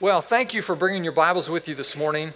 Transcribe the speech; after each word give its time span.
Well, 0.00 0.22
thank 0.22 0.54
you 0.54 0.62
for 0.62 0.74
bringing 0.74 1.04
your 1.04 1.12
Bibles 1.12 1.50
with 1.50 1.68
you 1.68 1.74
this 1.74 1.94
morning. 1.94 2.32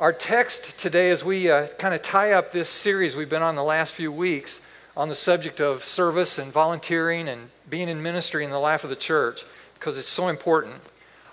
Our 0.00 0.12
text 0.12 0.76
today, 0.76 1.10
as 1.10 1.24
we 1.24 1.48
uh, 1.48 1.68
kind 1.78 1.94
of 1.94 2.02
tie 2.02 2.32
up 2.32 2.50
this 2.50 2.68
series 2.68 3.14
we've 3.14 3.30
been 3.30 3.40
on 3.40 3.54
the 3.54 3.62
last 3.62 3.92
few 3.92 4.10
weeks 4.10 4.60
on 4.96 5.08
the 5.08 5.14
subject 5.14 5.60
of 5.60 5.84
service 5.84 6.40
and 6.40 6.52
volunteering 6.52 7.28
and 7.28 7.50
being 7.70 7.88
in 7.88 8.02
ministry 8.02 8.42
in 8.42 8.50
the 8.50 8.58
life 8.58 8.82
of 8.82 8.90
the 8.90 8.96
church, 8.96 9.44
because 9.74 9.96
it's 9.96 10.08
so 10.08 10.26
important, 10.26 10.74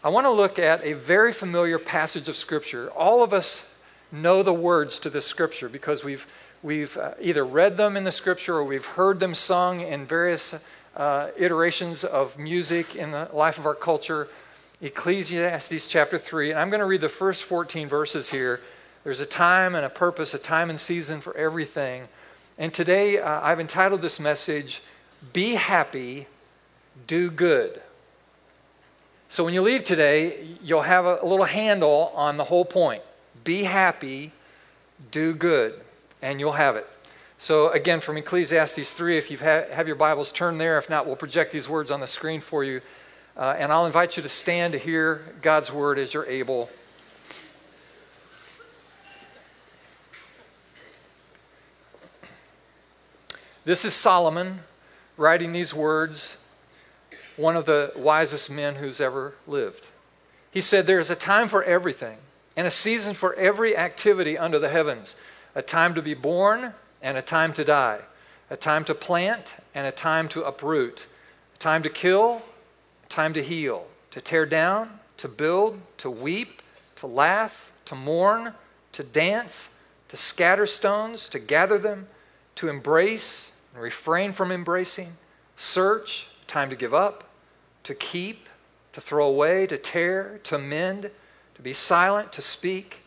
I 0.04 0.10
want 0.10 0.26
to 0.26 0.30
look 0.30 0.60
at 0.60 0.86
a 0.86 0.94
very 0.94 1.34
familiar 1.34 1.80
passage 1.80 2.30
of 2.30 2.36
Scripture. 2.36 2.92
All 2.92 3.24
of 3.24 3.34
us 3.34 3.76
know 4.12 4.44
the 4.44 4.54
words 4.54 5.00
to 5.00 5.10
this 5.10 5.26
Scripture 5.26 5.68
because 5.68 6.04
we've, 6.04 6.28
we've 6.62 6.96
uh, 6.96 7.16
either 7.20 7.44
read 7.44 7.78
them 7.78 7.98
in 7.98 8.04
the 8.04 8.12
Scripture 8.12 8.56
or 8.56 8.64
we've 8.64 8.86
heard 8.86 9.20
them 9.20 9.34
sung 9.34 9.82
in 9.82 10.06
various 10.06 10.54
uh, 10.96 11.30
iterations 11.36 12.04
of 12.04 12.38
music 12.38 12.96
in 12.96 13.10
the 13.10 13.30
life 13.34 13.58
of 13.58 13.66
our 13.66 13.74
culture 13.74 14.28
Ecclesiastes 14.82 15.88
chapter 15.88 16.18
3, 16.18 16.52
and 16.52 16.60
I'm 16.60 16.72
going 16.72 16.80
to 16.80 16.88
read 16.88 17.02
the 17.02 17.10
first 17.10 17.44
14 17.44 17.88
verses 17.88 18.32
here. 18.32 18.62
There's 19.04 19.20
a 19.20 19.28
time 19.28 19.76
and 19.76 19.86
a 19.86 19.90
purpose, 19.90 20.34
a 20.34 20.40
time 20.40 20.72
and 20.72 20.80
season 20.80 21.22
for 21.22 21.38
everything. 21.38 22.08
And 22.58 22.74
today 22.74 23.20
uh, 23.20 23.42
I've 23.42 23.60
entitled 23.60 24.02
this 24.02 24.20
message, 24.20 24.82
Be 25.34 25.54
Happy, 25.54 26.26
Do 27.06 27.30
Good. 27.30 27.82
So 29.30 29.44
when 29.44 29.54
you 29.54 29.62
leave 29.62 29.84
today, 29.84 30.46
you'll 30.64 30.82
have 30.82 31.06
a, 31.06 31.24
little 31.24 31.46
handle 31.46 32.12
on 32.16 32.38
the 32.38 32.44
whole 32.44 32.66
point. 32.66 33.04
Be 33.44 33.64
happy, 33.64 34.34
do 35.10 35.34
good, 35.34 35.80
and 36.22 36.40
you'll 36.40 36.52
have 36.52 36.76
it. 36.76 36.86
So, 37.38 37.70
again, 37.70 38.02
from 38.02 38.18
Ecclesiastes 38.18 38.92
3, 38.92 39.18
if 39.18 39.32
you 39.32 39.38
have 39.38 39.88
your 39.88 39.96
Bibles, 39.96 40.32
turn 40.32 40.58
there. 40.58 40.78
If 40.78 40.90
not, 40.90 41.08
we'll 41.08 41.16
project 41.16 41.54
these 41.54 41.70
words 41.70 41.90
on 41.90 42.02
the 42.02 42.08
screen 42.08 42.42
for 42.42 42.64
you. 42.64 42.82
Uh, 43.36 43.56
and 43.58 43.72
I'll 43.72 43.86
invite 43.86 44.18
you 44.18 44.24
to 44.24 44.30
stand 44.30 44.74
to 44.74 44.80
hear 44.80 45.22
God's 45.42 45.72
word 45.72 45.98
as 45.98 46.14
you're 46.14 46.26
able. 46.26 46.70
This 53.64 53.86
is 53.86 53.94
Solomon 53.94 54.62
writing 55.18 55.54
these 55.54 55.74
words, 55.74 56.38
one 57.38 57.56
of 57.56 57.66
the 57.66 57.94
wisest 57.96 58.50
men 58.50 58.76
who's 58.76 59.00
ever 59.00 59.36
lived. 59.48 59.88
He 60.50 60.62
said, 60.62 60.86
There 60.86 61.00
is 61.00 61.10
a 61.10 61.16
time 61.16 61.48
for 61.48 61.64
everything, 61.64 62.18
and 62.58 62.68
a 62.68 62.72
season 62.72 63.14
for 63.14 63.34
every 63.36 63.78
activity 63.78 64.38
under 64.38 64.60
the 64.60 64.70
heavens 64.70 65.16
a 65.54 65.62
time 65.62 65.94
to 65.94 66.02
be 66.02 66.14
born 66.14 66.74
and 67.02 67.18
a 67.18 67.22
time 67.22 67.54
to 67.54 67.64
die, 67.64 68.00
a 68.50 68.56
time 68.56 68.84
to 68.86 68.96
plant 68.96 69.56
and 69.76 69.86
a 69.86 69.92
time 69.92 70.28
to 70.30 70.44
uproot, 70.44 71.08
a 71.56 71.58
time 71.58 71.84
to 71.84 71.90
kill 71.90 72.42
time 73.12 73.34
to 73.34 73.44
heal, 73.44 73.86
to 74.10 74.22
tear 74.22 74.46
down, 74.46 75.00
to 75.18 75.28
build, 75.28 75.80
to 75.98 76.10
weep, 76.10 76.62
to 76.96 77.06
laugh, 77.06 77.72
to 77.86 77.94
mourn, 77.94 78.54
to 78.94 79.04
dance, 79.04 79.70
to 80.08 80.18
scatter 80.18 80.66
stones, 80.66 81.30
to 81.30 81.40
gather 81.40 81.78
them, 81.78 82.08
to 82.56 82.70
embrace 82.70 83.52
and 83.74 83.84
refrain 83.84 84.32
from 84.34 84.52
embracing, 84.52 85.14
search, 85.56 86.30
time 86.48 86.70
to 86.70 86.76
give 86.76 86.94
up, 86.94 87.30
to 87.84 87.94
keep, 87.94 88.50
to 88.94 89.02
throw 89.02 89.28
away, 89.28 89.68
to 89.68 89.78
tear, 89.78 90.40
to 90.44 90.58
mend, 90.58 91.12
to 91.56 91.62
be 91.62 91.74
silent, 91.74 92.34
to 92.34 92.42
speak, 92.42 93.00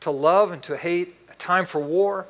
to 0.00 0.10
love 0.10 0.52
and 0.52 0.62
to 0.62 0.76
hate, 0.76 1.16
a 1.30 1.34
time 1.34 1.66
for 1.66 1.80
war 1.80 2.26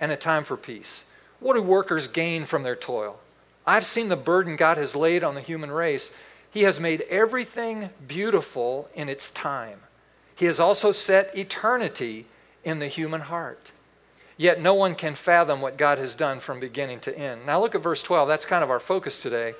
and 0.00 0.12
a 0.12 0.16
time 0.16 0.44
for 0.44 0.56
peace. 0.56 1.10
What 1.40 1.54
do 1.54 1.62
workers 1.62 2.08
gain 2.08 2.44
from 2.44 2.62
their 2.62 2.76
toil? 2.76 3.18
I've 3.66 3.84
seen 3.84 4.08
the 4.08 4.16
burden 4.16 4.56
God 4.56 4.76
has 4.76 4.96
laid 4.96 5.22
on 5.22 5.34
the 5.34 5.40
human 5.40 5.70
race 5.70 6.12
he 6.52 6.62
has 6.62 6.78
made 6.78 7.00
everything 7.08 7.90
beautiful 8.06 8.88
in 8.94 9.08
its 9.08 9.30
time. 9.30 9.80
He 10.36 10.46
has 10.46 10.60
also 10.60 10.92
set 10.92 11.36
eternity 11.36 12.26
in 12.62 12.78
the 12.78 12.88
human 12.88 13.22
heart. 13.22 13.72
Yet 14.36 14.60
no 14.60 14.74
one 14.74 14.94
can 14.94 15.14
fathom 15.14 15.60
what 15.60 15.76
God 15.76 15.98
has 15.98 16.14
done 16.14 16.40
from 16.40 16.60
beginning 16.60 17.00
to 17.00 17.18
end. 17.18 17.46
Now 17.46 17.60
look 17.60 17.74
at 17.74 17.82
verse 17.82 18.02
12. 18.02 18.28
That's 18.28 18.44
kind 18.44 18.62
of 18.62 18.70
our 18.70 18.80
focus 18.80 19.18
today. 19.18 19.54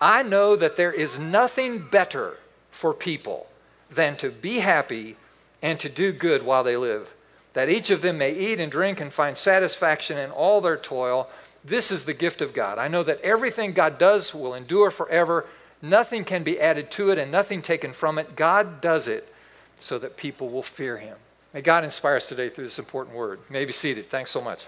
I 0.00 0.22
know 0.22 0.56
that 0.56 0.76
there 0.76 0.92
is 0.92 1.18
nothing 1.18 1.78
better 1.78 2.38
for 2.70 2.94
people 2.94 3.46
than 3.90 4.16
to 4.16 4.30
be 4.30 4.60
happy 4.60 5.16
and 5.60 5.78
to 5.80 5.90
do 5.90 6.10
good 6.10 6.42
while 6.42 6.64
they 6.64 6.76
live, 6.76 7.12
that 7.52 7.68
each 7.68 7.90
of 7.90 8.00
them 8.00 8.16
may 8.16 8.32
eat 8.32 8.60
and 8.60 8.72
drink 8.72 8.98
and 8.98 9.12
find 9.12 9.36
satisfaction 9.36 10.16
in 10.16 10.30
all 10.30 10.62
their 10.62 10.78
toil. 10.78 11.28
This 11.62 11.90
is 11.90 12.06
the 12.06 12.14
gift 12.14 12.40
of 12.40 12.54
God. 12.54 12.78
I 12.78 12.88
know 12.88 13.02
that 13.02 13.20
everything 13.20 13.72
God 13.72 13.98
does 13.98 14.34
will 14.34 14.54
endure 14.54 14.90
forever. 14.90 15.46
Nothing 15.82 16.24
can 16.24 16.42
be 16.42 16.60
added 16.60 16.90
to 16.92 17.10
it 17.10 17.18
and 17.18 17.32
nothing 17.32 17.62
taken 17.62 17.92
from 17.92 18.18
it. 18.18 18.36
God 18.36 18.80
does 18.80 19.08
it 19.08 19.32
so 19.78 19.98
that 19.98 20.16
people 20.16 20.50
will 20.50 20.62
fear 20.62 20.98
him. 20.98 21.16
May 21.54 21.62
God 21.62 21.84
inspire 21.84 22.16
us 22.16 22.28
today 22.28 22.48
through 22.48 22.64
this 22.64 22.78
important 22.78 23.16
word. 23.16 23.40
You 23.48 23.52
may 23.52 23.64
be 23.64 23.72
seated. 23.72 24.08
Thanks 24.08 24.30
so 24.30 24.40
much. 24.40 24.66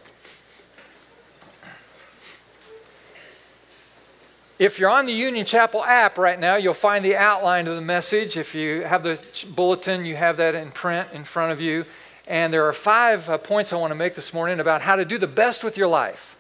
If 4.59 4.79
you're 4.79 4.91
on 4.91 5.07
the 5.07 5.13
Union 5.13 5.45
Chapel 5.45 5.85
app 5.85 6.19
right 6.19 6.39
now, 6.39 6.57
you'll 6.57 6.75
find 6.75 7.05
the 7.05 7.17
outline 7.17 7.67
of 7.67 7.75
the 7.75 7.83
message. 7.83 8.37
If 8.37 8.55
you 8.55 8.83
have 8.83 9.03
the 9.03 9.21
bulletin, 9.55 10.05
you 10.05 10.17
have 10.17 10.37
that 10.37 10.55
in 10.55 10.71
print 10.71 11.09
in 11.13 11.25
front 11.25 11.53
of 11.53 11.61
you. 11.61 11.85
And 12.27 12.53
there 12.55 12.67
are 12.67 12.73
five 12.73 13.29
uh, 13.29 13.39
points 13.39 13.73
I 13.73 13.77
want 13.77 13.91
to 13.91 13.97
make 13.97 14.15
this 14.15 14.33
morning 14.33 14.61
about 14.61 14.83
how 14.83 14.97
to 14.97 15.05
do 15.05 15.19
the 15.19 15.27
best 15.27 15.65
with 15.65 15.77
your 15.77 15.89
life, 15.89 16.37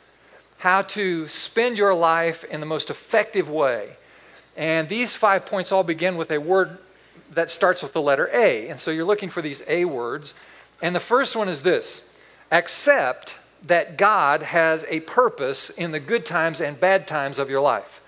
how 0.58 0.82
to 0.82 1.26
spend 1.26 1.76
your 1.76 1.94
life 1.94 2.44
in 2.44 2.60
the 2.60 2.66
most 2.66 2.90
effective 2.90 3.50
way. 3.50 3.96
And 4.56 4.88
these 4.88 5.14
five 5.14 5.46
points 5.46 5.72
all 5.72 5.82
begin 5.82 6.16
with 6.16 6.30
a 6.30 6.38
word 6.38 6.78
that 7.32 7.50
starts 7.50 7.82
with 7.82 7.92
the 7.92 8.02
letter 8.02 8.28
A. 8.32 8.68
And 8.68 8.80
so 8.80 8.90
you're 8.90 9.04
looking 9.04 9.28
for 9.28 9.42
these 9.42 9.62
A 9.66 9.84
words. 9.84 10.34
And 10.82 10.94
the 10.94 11.00
first 11.00 11.36
one 11.36 11.48
is 11.48 11.62
this 11.62 12.02
accept 12.50 13.36
that 13.64 13.96
God 13.96 14.42
has 14.42 14.84
a 14.88 15.00
purpose 15.00 15.70
in 15.70 15.92
the 15.92 16.00
good 16.00 16.26
times 16.26 16.60
and 16.60 16.78
bad 16.78 17.06
times 17.06 17.38
of 17.38 17.48
your 17.48 17.60
life. 17.60 18.00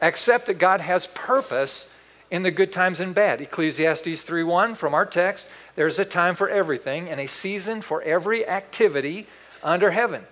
Accept 0.00 0.46
that 0.46 0.58
God 0.58 0.80
has 0.80 1.06
purpose 1.08 1.94
in 2.30 2.42
the 2.42 2.50
good 2.50 2.72
times 2.72 3.00
and 3.00 3.14
bad. 3.14 3.40
Ecclesiastes 3.40 4.22
3:1 4.22 4.74
from 4.74 4.94
our 4.94 5.06
text, 5.06 5.48
there's 5.76 5.98
a 5.98 6.04
time 6.04 6.34
for 6.34 6.48
everything 6.48 7.08
and 7.08 7.20
a 7.20 7.26
season 7.26 7.80
for 7.80 8.02
every 8.02 8.46
activity 8.46 9.26
under 9.62 9.90
heaven. 9.90 10.26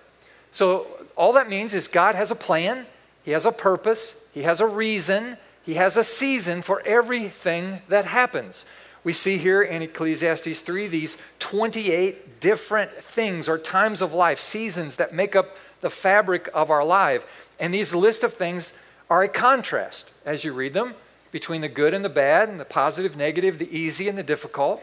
So 0.51 0.87
all 1.15 1.33
that 1.33 1.49
means 1.49 1.73
is 1.73 1.87
God 1.87 2.15
has 2.15 2.29
a 2.29 2.35
plan, 2.35 2.85
he 3.23 3.31
has 3.31 3.45
a 3.45 3.51
purpose, 3.51 4.15
he 4.33 4.43
has 4.43 4.61
a 4.61 4.67
reason, 4.67 5.37
he 5.67 5.73
has 5.73 5.97
a 5.97 6.03
season 6.05 6.61
for 6.61 6.81
everything 6.85 7.81
that 7.89 8.05
happens. 8.05 8.63
We 9.03 9.11
see 9.11 9.37
here 9.37 9.61
in 9.61 9.81
Ecclesiastes 9.81 10.61
3 10.61 10.87
these 10.87 11.17
28 11.39 12.39
different 12.39 12.93
things 12.93 13.49
or 13.49 13.57
times 13.57 14.01
of 14.01 14.13
life, 14.13 14.39
seasons 14.39 14.95
that 14.95 15.13
make 15.13 15.35
up 15.35 15.57
the 15.81 15.89
fabric 15.89 16.49
of 16.53 16.71
our 16.71 16.85
life. 16.85 17.25
And 17.59 17.73
these 17.73 17.93
list 17.93 18.23
of 18.23 18.33
things 18.33 18.71
are 19.09 19.23
a 19.23 19.27
contrast 19.27 20.13
as 20.25 20.45
you 20.45 20.53
read 20.53 20.71
them 20.71 20.93
between 21.33 21.59
the 21.59 21.67
good 21.67 21.93
and 21.93 22.05
the 22.05 22.09
bad, 22.09 22.47
and 22.47 22.61
the 22.61 22.65
positive, 22.65 23.17
negative, 23.17 23.59
the 23.59 23.77
easy 23.77 24.07
and 24.07 24.17
the 24.17 24.23
difficult. 24.23 24.81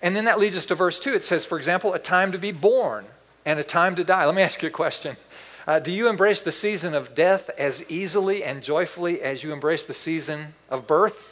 And 0.00 0.16
then 0.16 0.24
that 0.24 0.38
leads 0.38 0.56
us 0.56 0.64
to 0.66 0.74
verse 0.74 0.98
2. 0.98 1.12
It 1.12 1.24
says, 1.24 1.44
for 1.44 1.58
example, 1.58 1.92
a 1.92 1.98
time 1.98 2.32
to 2.32 2.38
be 2.38 2.52
born 2.52 3.04
and 3.44 3.60
a 3.60 3.64
time 3.64 3.96
to 3.96 4.04
die. 4.04 4.24
Let 4.24 4.34
me 4.34 4.40
ask 4.40 4.62
you 4.62 4.68
a 4.68 4.72
question. 4.72 5.14
Uh, 5.66 5.78
do 5.78 5.92
you 5.92 6.08
embrace 6.08 6.40
the 6.40 6.52
season 6.52 6.94
of 6.94 7.14
death 7.14 7.48
as 7.56 7.88
easily 7.88 8.42
and 8.42 8.62
joyfully 8.62 9.22
as 9.22 9.44
you 9.44 9.52
embrace 9.52 9.84
the 9.84 9.94
season 9.94 10.54
of 10.68 10.86
birth? 10.86 11.28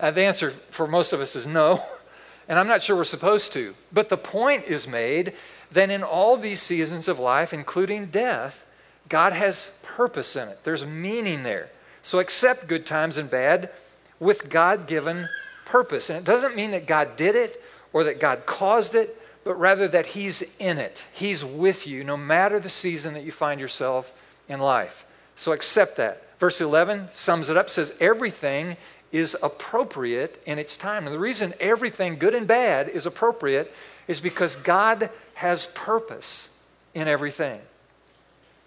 Uh, 0.00 0.10
the 0.10 0.24
answer 0.24 0.50
for 0.70 0.88
most 0.88 1.12
of 1.12 1.20
us 1.20 1.36
is 1.36 1.46
no, 1.46 1.80
and 2.48 2.58
I'm 2.58 2.66
not 2.66 2.82
sure 2.82 2.96
we're 2.96 3.04
supposed 3.04 3.52
to. 3.52 3.74
But 3.92 4.08
the 4.08 4.16
point 4.16 4.64
is 4.64 4.88
made 4.88 5.34
that 5.70 5.90
in 5.90 6.02
all 6.02 6.36
these 6.36 6.60
seasons 6.60 7.06
of 7.06 7.20
life, 7.20 7.52
including 7.52 8.06
death, 8.06 8.66
God 9.08 9.32
has 9.32 9.78
purpose 9.82 10.34
in 10.34 10.48
it. 10.48 10.58
There's 10.64 10.84
meaning 10.84 11.44
there. 11.44 11.70
So 12.02 12.18
accept 12.18 12.66
good 12.66 12.84
times 12.84 13.18
and 13.18 13.30
bad 13.30 13.70
with 14.18 14.50
God 14.50 14.88
given 14.88 15.28
purpose. 15.64 16.10
And 16.10 16.18
it 16.18 16.24
doesn't 16.24 16.56
mean 16.56 16.72
that 16.72 16.86
God 16.86 17.16
did 17.16 17.36
it 17.36 17.62
or 17.92 18.04
that 18.04 18.18
God 18.18 18.46
caused 18.46 18.96
it 18.96 19.16
but 19.44 19.58
rather 19.58 19.88
that 19.88 20.06
He's 20.06 20.42
in 20.58 20.78
it. 20.78 21.04
He's 21.12 21.44
with 21.44 21.86
you 21.86 22.04
no 22.04 22.16
matter 22.16 22.60
the 22.60 22.70
season 22.70 23.14
that 23.14 23.24
you 23.24 23.32
find 23.32 23.60
yourself 23.60 24.12
in 24.48 24.60
life. 24.60 25.04
So 25.36 25.52
accept 25.52 25.96
that. 25.96 26.22
Verse 26.38 26.60
11 26.60 27.08
sums 27.12 27.50
it 27.50 27.56
up, 27.56 27.70
says, 27.70 27.94
Everything 28.00 28.76
is 29.12 29.36
appropriate 29.42 30.42
in 30.46 30.58
its 30.58 30.76
time. 30.76 31.06
And 31.06 31.14
the 31.14 31.18
reason 31.18 31.52
everything, 31.60 32.16
good 32.18 32.34
and 32.34 32.46
bad, 32.46 32.88
is 32.88 33.06
appropriate 33.06 33.72
is 34.08 34.20
because 34.20 34.56
God 34.56 35.10
has 35.34 35.66
purpose 35.66 36.48
in 36.94 37.08
everything 37.08 37.60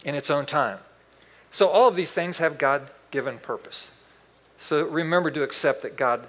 in 0.03 0.15
its 0.15 0.29
own 0.29 0.45
time. 0.45 0.77
So 1.51 1.67
all 1.67 1.87
of 1.87 1.95
these 1.95 2.13
things 2.13 2.37
have 2.37 2.57
God 2.57 2.89
given 3.11 3.37
purpose. 3.39 3.91
So 4.57 4.85
remember 4.85 5.31
to 5.31 5.43
accept 5.43 5.81
that 5.81 5.97
God 5.97 6.27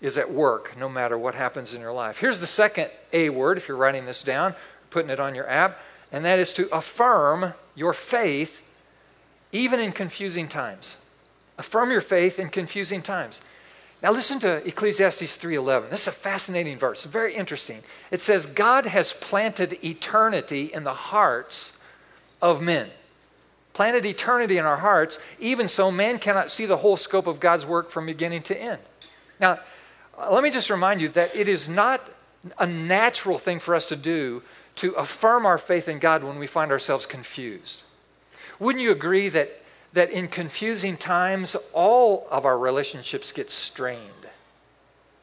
is 0.00 0.18
at 0.18 0.30
work 0.30 0.76
no 0.78 0.88
matter 0.88 1.16
what 1.16 1.34
happens 1.34 1.74
in 1.74 1.80
your 1.80 1.92
life. 1.92 2.18
Here's 2.18 2.40
the 2.40 2.46
second 2.46 2.90
A 3.12 3.30
word, 3.30 3.56
if 3.56 3.68
you're 3.68 3.76
writing 3.76 4.06
this 4.06 4.22
down, 4.22 4.54
putting 4.90 5.10
it 5.10 5.20
on 5.20 5.34
your 5.34 5.48
app, 5.48 5.78
and 6.12 6.24
that 6.24 6.38
is 6.38 6.52
to 6.54 6.74
affirm 6.74 7.54
your 7.74 7.92
faith 7.92 8.62
even 9.52 9.80
in 9.80 9.92
confusing 9.92 10.48
times. 10.48 10.96
Affirm 11.58 11.90
your 11.90 12.00
faith 12.00 12.38
in 12.38 12.50
confusing 12.50 13.02
times. 13.02 13.42
Now 14.02 14.12
listen 14.12 14.38
to 14.40 14.66
Ecclesiastes 14.66 15.36
3:11. 15.36 15.90
This 15.90 16.02
is 16.02 16.08
a 16.08 16.12
fascinating 16.12 16.78
verse, 16.78 17.04
very 17.04 17.34
interesting. 17.34 17.82
It 18.10 18.20
says 18.20 18.46
God 18.46 18.86
has 18.86 19.14
planted 19.14 19.82
eternity 19.82 20.70
in 20.72 20.84
the 20.84 20.92
hearts 20.92 21.80
of 22.42 22.60
men. 22.60 22.90
Planted 23.72 24.04
eternity 24.04 24.58
in 24.58 24.64
our 24.64 24.78
hearts, 24.78 25.18
even 25.38 25.68
so 25.68 25.90
man 25.90 26.18
cannot 26.18 26.50
see 26.50 26.66
the 26.66 26.78
whole 26.78 26.96
scope 26.96 27.26
of 27.26 27.40
God's 27.40 27.66
work 27.66 27.90
from 27.90 28.06
beginning 28.06 28.42
to 28.44 28.58
end. 28.58 28.80
Now, 29.40 29.60
let 30.30 30.42
me 30.42 30.50
just 30.50 30.70
remind 30.70 31.00
you 31.00 31.08
that 31.10 31.34
it 31.34 31.48
is 31.48 31.68
not 31.68 32.00
a 32.58 32.66
natural 32.66 33.38
thing 33.38 33.58
for 33.58 33.74
us 33.74 33.88
to 33.88 33.96
do 33.96 34.42
to 34.76 34.92
affirm 34.92 35.46
our 35.46 35.58
faith 35.58 35.88
in 35.88 35.98
God 35.98 36.22
when 36.22 36.38
we 36.38 36.46
find 36.46 36.70
ourselves 36.70 37.06
confused. 37.06 37.82
Wouldn't 38.58 38.82
you 38.82 38.92
agree 38.92 39.28
that 39.30 39.62
that 39.96 40.10
in 40.10 40.28
confusing 40.28 40.94
times, 40.94 41.56
all 41.72 42.26
of 42.30 42.44
our 42.44 42.58
relationships 42.58 43.32
get 43.32 43.50
strained. 43.50 44.00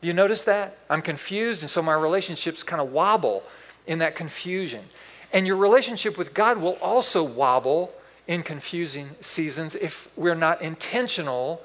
Do 0.02 0.08
you 0.08 0.14
notice 0.14 0.44
that? 0.46 0.78
I'm 0.90 1.04
confused, 1.04 1.62
and 1.62 1.70
so 1.70 1.84
my 1.84 1.94
relationships 1.94 2.64
kind 2.64 2.82
of 2.82 2.92
wobble 2.92 3.44
in 3.86 4.00
that 4.00 4.16
confusion. 4.16 4.84
And 5.32 5.46
your 5.46 5.58
relationship 5.58 6.18
with 6.18 6.34
God 6.34 6.58
will 6.58 6.80
also 6.82 7.24
wobble 7.24 7.94
in 8.28 8.42
confusing 8.42 9.12
seasons 9.22 9.76
if 9.76 10.10
we're 10.18 10.34
not 10.34 10.62
intentional 10.64 11.62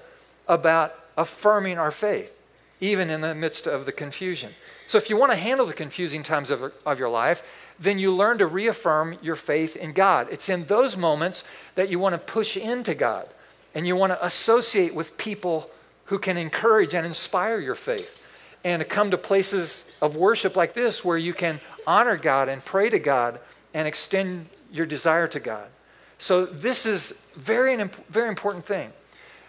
about 0.46 0.94
affirming 1.16 1.78
our 1.78 1.90
faith, 1.90 2.37
even 2.80 3.10
in 3.10 3.20
the 3.20 3.34
midst 3.34 3.66
of 3.66 3.86
the 3.86 3.92
confusion. 3.92 4.54
So, 4.86 4.96
if 4.96 5.10
you 5.10 5.18
want 5.18 5.32
to 5.32 5.36
handle 5.36 5.66
the 5.66 5.74
confusing 5.74 6.22
times 6.22 6.50
of, 6.50 6.72
of 6.86 6.98
your 6.98 7.10
life, 7.10 7.42
then 7.78 7.98
you 7.98 8.10
learn 8.12 8.38
to 8.38 8.46
reaffirm 8.46 9.18
your 9.20 9.36
faith 9.36 9.76
in 9.76 9.92
God. 9.92 10.28
It's 10.30 10.48
in 10.48 10.64
those 10.64 10.96
moments 10.96 11.44
that 11.74 11.90
you 11.90 11.98
want 11.98 12.14
to 12.14 12.18
push 12.18 12.56
into 12.56 12.94
God 12.94 13.28
and 13.74 13.86
you 13.86 13.96
want 13.96 14.12
to 14.12 14.24
associate 14.24 14.94
with 14.94 15.18
people 15.18 15.70
who 16.06 16.18
can 16.18 16.38
encourage 16.38 16.94
and 16.94 17.06
inspire 17.06 17.60
your 17.60 17.74
faith 17.74 18.26
and 18.64 18.80
to 18.80 18.88
come 18.88 19.10
to 19.10 19.18
places 19.18 19.90
of 20.00 20.16
worship 20.16 20.56
like 20.56 20.72
this 20.72 21.04
where 21.04 21.18
you 21.18 21.34
can 21.34 21.60
honor 21.86 22.16
God 22.16 22.48
and 22.48 22.64
pray 22.64 22.88
to 22.88 22.98
God 22.98 23.38
and 23.74 23.86
extend 23.86 24.46
your 24.72 24.86
desire 24.86 25.28
to 25.28 25.40
God. 25.40 25.68
So, 26.16 26.46
this 26.46 26.86
is 26.86 27.12
very, 27.34 27.76
very 28.08 28.28
important 28.28 28.64
thing. 28.64 28.90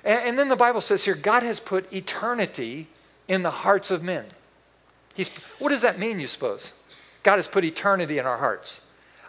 And, 0.03 0.21
and 0.21 0.39
then 0.39 0.49
the 0.49 0.55
Bible 0.55 0.81
says 0.81 1.05
here 1.05 1.15
God 1.15 1.43
has 1.43 1.59
put 1.59 1.91
eternity 1.93 2.87
in 3.29 3.43
the 3.43 3.51
hearts 3.51 3.91
of 3.91 4.03
men. 4.03 4.25
He's, 5.15 5.29
what 5.59 5.69
does 5.69 5.81
that 5.81 5.97
mean, 5.97 6.19
you 6.19 6.27
suppose? 6.27 6.73
God 7.23 7.37
has 7.37 7.47
put 7.47 7.63
eternity 7.63 8.17
in 8.17 8.25
our 8.25 8.37
hearts. 8.37 8.81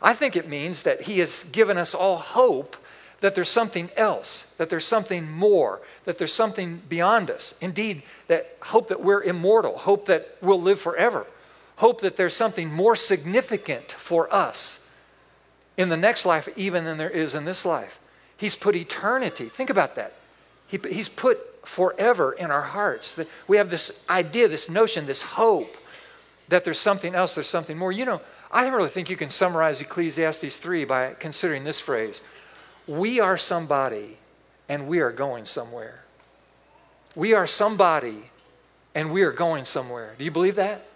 I 0.03 0.15
think 0.15 0.35
it 0.35 0.49
means 0.49 0.83
that 0.83 1.03
He 1.03 1.21
has 1.21 1.45
given 1.53 1.77
us 1.79 1.95
all 1.95 2.17
hope 2.17 2.77
that 3.21 3.35
there's 3.35 3.51
something 3.51 3.91
else, 3.97 4.55
that 4.57 4.71
there's 4.71 4.87
something 4.87 5.31
more, 5.31 5.81
that 6.07 6.17
there's 6.17 6.33
something 6.33 6.81
beyond 6.89 7.31
us. 7.31 7.55
Indeed, 7.61 8.03
that 8.29 8.57
hope 8.63 8.89
that 8.89 9.03
we're 9.03 9.23
immortal, 9.23 9.77
hope 9.77 10.07
that 10.07 10.37
we'll 10.41 10.61
live 10.61 10.81
forever, 10.81 11.27
hope 11.77 12.01
that 12.01 12.17
there's 12.17 12.35
something 12.35 12.73
more 12.73 12.97
significant 12.97 13.93
for 13.93 14.33
us 14.33 14.89
in 15.77 15.91
the 15.91 15.99
next 15.99 16.25
life 16.25 16.49
even 16.57 16.85
than 16.85 16.97
there 16.97 17.11
is 17.11 17.35
in 17.35 17.45
this 17.45 17.67
life. 17.67 18.01
He's 18.39 18.57
put 18.57 18.75
eternity. 18.75 19.51
Think 19.51 19.69
about 19.69 19.97
that. 19.97 20.15
He, 20.67 20.79
he's 20.89 21.11
put 21.11 21.39
forever 21.71 22.33
in 22.33 22.51
our 22.51 22.63
hearts. 22.63 23.15
That 23.15 23.29
we 23.47 23.57
have 23.57 23.71
this 23.71 24.05
idea, 24.11 24.49
this 24.49 24.69
notion, 24.69 25.07
this 25.07 25.23
hope 25.23 25.77
that 26.49 26.65
there's 26.65 26.81
something 26.81 27.15
else, 27.15 27.37
there's 27.37 27.47
something 27.47 27.79
more. 27.79 27.93
You 27.93 28.05
know, 28.05 28.21
I 28.51 28.65
don't 28.65 28.75
really 28.75 28.89
think 28.89 29.09
you 29.09 29.17
can 29.17 29.31
summarize 29.31 29.81
Ecclesiastes 29.81 30.57
3 30.57 30.85
by 30.85 31.15
considering 31.21 31.63
this 31.63 31.81
phrase 31.81 32.23
We 32.89 33.21
are 33.21 33.37
somebody 33.37 34.17
and 34.69 34.89
we 34.89 34.99
are 34.99 35.13
going 35.13 35.45
somewhere. 35.45 36.05
We 37.15 37.35
are 37.35 37.47
somebody 37.47 38.25
and 38.97 39.13
we 39.13 39.23
are 39.23 39.33
going 39.33 39.65
somewhere. 39.65 40.15
Do 40.19 40.25
you 40.25 40.33
believe 40.33 40.57
that? 40.57 40.87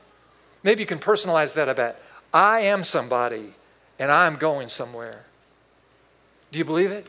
Maybe 0.65 0.81
you 0.81 0.87
can 0.87 0.99
personalize 0.99 1.55
that 1.55 1.69
a 1.69 1.75
bit. 1.75 1.97
I 2.33 2.61
am 2.63 2.83
somebody 2.83 3.53
and 4.01 4.11
I'm 4.11 4.37
going 4.37 4.69
somewhere. 4.69 5.25
Do 6.51 6.59
you 6.59 6.65
believe 6.65 6.91
it? 6.91 7.07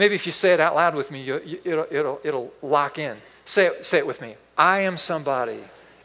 Maybe 0.00 0.14
if 0.14 0.24
you 0.24 0.32
say 0.32 0.54
it 0.54 0.60
out 0.60 0.74
loud 0.74 0.94
with 0.94 1.10
me, 1.10 1.20
you, 1.20 1.42
you, 1.44 1.60
it'll, 1.62 1.86
it'll, 1.90 2.20
it'll 2.24 2.54
lock 2.62 2.98
in. 2.98 3.18
Say 3.44 3.66
it, 3.66 3.84
say 3.84 3.98
it 3.98 4.06
with 4.06 4.22
me. 4.22 4.34
I 4.56 4.80
am 4.80 4.96
somebody 4.96 5.58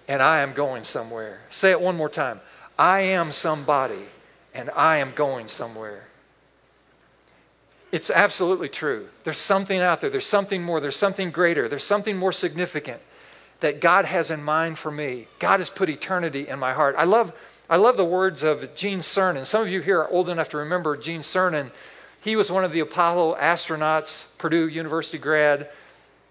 and 0.09 0.21
I 0.21 0.41
am 0.41 0.51
going 0.51 0.83
somewhere. 0.83 1.39
Say 1.49 1.71
it 1.71 1.79
one 1.79 1.95
more 1.95 2.09
time. 2.09 2.41
I 2.77 2.99
am 2.99 3.31
somebody 3.31 4.03
and 4.53 4.69
I 4.71 4.97
am 4.97 5.13
going 5.15 5.47
somewhere. 5.47 6.09
It's 7.93 8.09
absolutely 8.09 8.67
true. 8.67 9.07
There's 9.23 9.37
something 9.37 9.79
out 9.79 10.01
there, 10.01 10.09
there's 10.09 10.25
something 10.25 10.61
more, 10.61 10.81
there's 10.81 10.97
something 10.97 11.31
greater, 11.31 11.69
there's 11.69 11.85
something 11.85 12.17
more 12.17 12.33
significant 12.33 12.99
that 13.61 13.79
God 13.79 14.03
has 14.03 14.29
in 14.29 14.43
mind 14.43 14.77
for 14.77 14.91
me. 14.91 15.27
God 15.39 15.61
has 15.61 15.69
put 15.69 15.89
eternity 15.89 16.49
in 16.49 16.59
my 16.59 16.73
heart. 16.73 16.95
I 16.97 17.05
love, 17.05 17.31
I 17.69 17.77
love 17.77 17.95
the 17.95 18.03
words 18.03 18.43
of 18.43 18.75
Gene 18.75 18.99
Cernan. 18.99 19.45
Some 19.45 19.61
of 19.61 19.69
you 19.69 19.79
here 19.79 20.01
are 20.01 20.09
old 20.09 20.27
enough 20.27 20.49
to 20.49 20.57
remember 20.57 20.97
Gene 20.97 21.21
Cernan 21.21 21.71
he 22.25 22.35
was 22.35 22.51
one 22.51 22.63
of 22.63 22.71
the 22.71 22.79
Apollo 22.79 23.37
astronauts, 23.39 24.35
Purdue 24.39 24.67
University 24.67 25.19
grad, 25.19 25.69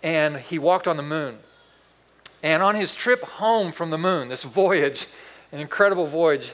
and 0.03 0.37
he 0.37 0.59
walked 0.59 0.89
on 0.89 0.97
the 0.97 1.05
moon. 1.05 1.39
And 2.43 2.65
on 2.65 2.75
his 2.75 2.97
trip 2.97 3.23
home 3.23 3.71
from 3.71 3.91
the 3.91 3.97
moon, 3.97 4.29
this 4.29 4.43
voyage, 4.43 5.07
an 5.53 5.61
incredible 5.61 6.07
voyage, 6.07 6.53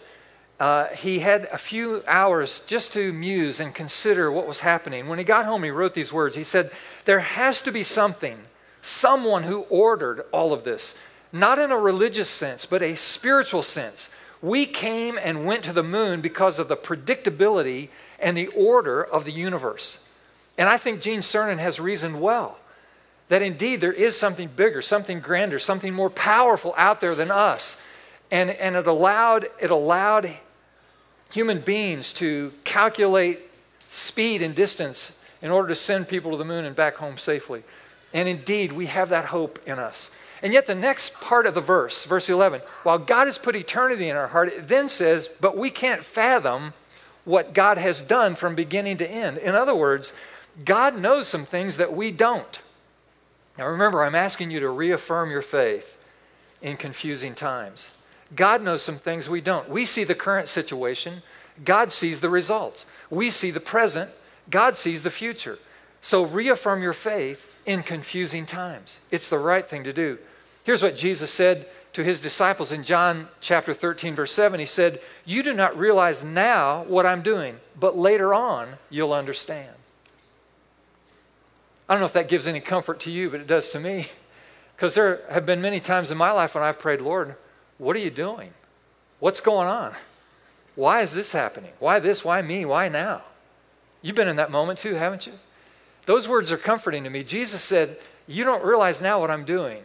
uh, 0.60 0.88
he 0.88 1.20
had 1.20 1.46
a 1.46 1.56
few 1.56 2.04
hours 2.06 2.66
just 2.66 2.92
to 2.92 3.14
muse 3.14 3.60
and 3.60 3.74
consider 3.74 4.30
what 4.30 4.46
was 4.46 4.60
happening. 4.60 5.08
When 5.08 5.18
he 5.18 5.24
got 5.24 5.46
home, 5.46 5.62
he 5.64 5.70
wrote 5.70 5.94
these 5.94 6.12
words. 6.12 6.36
He 6.36 6.44
said, 6.44 6.70
There 7.06 7.20
has 7.20 7.62
to 7.62 7.72
be 7.72 7.82
something, 7.82 8.36
someone 8.82 9.44
who 9.44 9.60
ordered 9.70 10.26
all 10.32 10.52
of 10.52 10.64
this, 10.64 10.94
not 11.32 11.58
in 11.58 11.70
a 11.70 11.78
religious 11.78 12.28
sense, 12.28 12.66
but 12.66 12.82
a 12.82 12.94
spiritual 12.94 13.62
sense. 13.62 14.10
We 14.42 14.66
came 14.66 15.18
and 15.18 15.46
went 15.46 15.64
to 15.64 15.72
the 15.72 15.82
moon 15.82 16.20
because 16.20 16.58
of 16.58 16.68
the 16.68 16.76
predictability 16.76 17.88
and 18.20 18.36
the 18.36 18.48
order 18.48 19.02
of 19.02 19.24
the 19.24 19.32
universe. 19.32 20.06
And 20.58 20.68
I 20.68 20.76
think 20.76 21.00
Gene 21.00 21.20
Cernan 21.20 21.58
has 21.58 21.80
reasoned 21.80 22.20
well 22.20 22.58
that 23.28 23.42
indeed 23.42 23.80
there 23.80 23.92
is 23.92 24.18
something 24.18 24.48
bigger, 24.48 24.82
something 24.82 25.20
grander, 25.20 25.58
something 25.58 25.94
more 25.94 26.10
powerful 26.10 26.74
out 26.76 27.00
there 27.00 27.14
than 27.14 27.30
us. 27.30 27.80
And, 28.30 28.50
and 28.50 28.74
it, 28.74 28.86
allowed, 28.86 29.46
it 29.60 29.70
allowed 29.70 30.30
human 31.32 31.60
beings 31.60 32.12
to 32.14 32.52
calculate 32.64 33.38
speed 33.88 34.42
and 34.42 34.54
distance 34.54 35.22
in 35.42 35.50
order 35.50 35.68
to 35.68 35.74
send 35.76 36.08
people 36.08 36.32
to 36.32 36.36
the 36.36 36.44
moon 36.44 36.64
and 36.64 36.74
back 36.74 36.96
home 36.96 37.16
safely. 37.16 37.62
And 38.12 38.28
indeed, 38.28 38.72
we 38.72 38.86
have 38.86 39.10
that 39.10 39.26
hope 39.26 39.60
in 39.64 39.78
us. 39.78 40.10
And 40.42 40.52
yet, 40.52 40.66
the 40.66 40.74
next 40.74 41.20
part 41.20 41.46
of 41.46 41.54
the 41.54 41.60
verse, 41.60 42.04
verse 42.04 42.28
11, 42.28 42.62
while 42.82 42.98
God 42.98 43.26
has 43.26 43.38
put 43.38 43.54
eternity 43.54 44.08
in 44.08 44.16
our 44.16 44.28
heart, 44.28 44.48
it 44.48 44.68
then 44.68 44.88
says, 44.88 45.28
But 45.40 45.56
we 45.56 45.70
can't 45.70 46.02
fathom 46.02 46.72
what 47.30 47.54
God 47.54 47.78
has 47.78 48.02
done 48.02 48.34
from 48.34 48.54
beginning 48.54 48.98
to 48.98 49.10
end. 49.10 49.38
In 49.38 49.54
other 49.54 49.74
words, 49.74 50.12
God 50.64 50.98
knows 51.00 51.28
some 51.28 51.44
things 51.44 51.76
that 51.78 51.92
we 51.92 52.10
don't. 52.10 52.62
Now 53.56 53.68
remember, 53.68 54.02
I'm 54.02 54.14
asking 54.14 54.50
you 54.50 54.60
to 54.60 54.68
reaffirm 54.68 55.30
your 55.30 55.42
faith 55.42 55.96
in 56.60 56.76
confusing 56.76 57.34
times. 57.34 57.90
God 58.34 58.62
knows 58.62 58.82
some 58.82 58.96
things 58.96 59.28
we 59.28 59.40
don't. 59.40 59.68
We 59.68 59.84
see 59.84 60.04
the 60.04 60.14
current 60.14 60.48
situation, 60.48 61.22
God 61.64 61.92
sees 61.92 62.20
the 62.20 62.28
results. 62.28 62.86
We 63.08 63.30
see 63.30 63.50
the 63.50 63.60
present, 63.60 64.10
God 64.48 64.76
sees 64.76 65.02
the 65.02 65.10
future. 65.10 65.58
So 66.00 66.24
reaffirm 66.24 66.82
your 66.82 66.92
faith 66.92 67.54
in 67.66 67.82
confusing 67.82 68.46
times. 68.46 69.00
It's 69.10 69.28
the 69.28 69.38
right 69.38 69.66
thing 69.66 69.84
to 69.84 69.92
do. 69.92 70.18
Here's 70.64 70.82
what 70.82 70.96
Jesus 70.96 71.30
said 71.30 71.66
to 71.92 72.04
his 72.04 72.20
disciples 72.20 72.72
in 72.72 72.84
John 72.84 73.28
chapter 73.40 73.74
13, 73.74 74.14
verse 74.14 74.32
7. 74.32 74.60
He 74.60 74.66
said, 74.66 75.00
You 75.24 75.42
do 75.42 75.52
not 75.52 75.76
realize 75.76 76.24
now 76.24 76.84
what 76.84 77.06
I'm 77.06 77.22
doing, 77.22 77.56
but 77.78 77.96
later 77.96 78.32
on 78.32 78.74
you'll 78.90 79.12
understand. 79.12 79.74
I 81.88 81.94
don't 81.94 82.00
know 82.00 82.06
if 82.06 82.12
that 82.12 82.28
gives 82.28 82.46
any 82.46 82.60
comfort 82.60 83.00
to 83.00 83.10
you, 83.10 83.30
but 83.30 83.40
it 83.40 83.48
does 83.48 83.70
to 83.70 83.80
me. 83.80 84.08
Because 84.76 84.94
there 84.94 85.20
have 85.28 85.44
been 85.44 85.60
many 85.60 85.80
times 85.80 86.10
in 86.10 86.16
my 86.16 86.30
life 86.30 86.54
when 86.54 86.62
I've 86.62 86.78
prayed, 86.78 87.00
Lord, 87.00 87.34
what 87.78 87.96
are 87.96 88.00
you 88.00 88.10
doing? 88.10 88.50
What's 89.18 89.40
going 89.40 89.68
on? 89.68 89.94
Why 90.76 91.02
is 91.02 91.12
this 91.12 91.32
happening? 91.32 91.72
Why 91.80 91.98
this? 91.98 92.24
Why 92.24 92.40
me? 92.42 92.64
Why 92.64 92.88
now? 92.88 93.22
You've 94.02 94.16
been 94.16 94.28
in 94.28 94.36
that 94.36 94.50
moment 94.50 94.78
too, 94.78 94.94
haven't 94.94 95.26
you? 95.26 95.32
Those 96.06 96.28
words 96.28 96.50
are 96.52 96.56
comforting 96.56 97.04
to 97.04 97.10
me. 97.10 97.24
Jesus 97.24 97.60
said, 97.60 97.98
You 98.26 98.44
don't 98.44 98.64
realize 98.64 99.02
now 99.02 99.20
what 99.20 99.30
I'm 99.30 99.44
doing, 99.44 99.82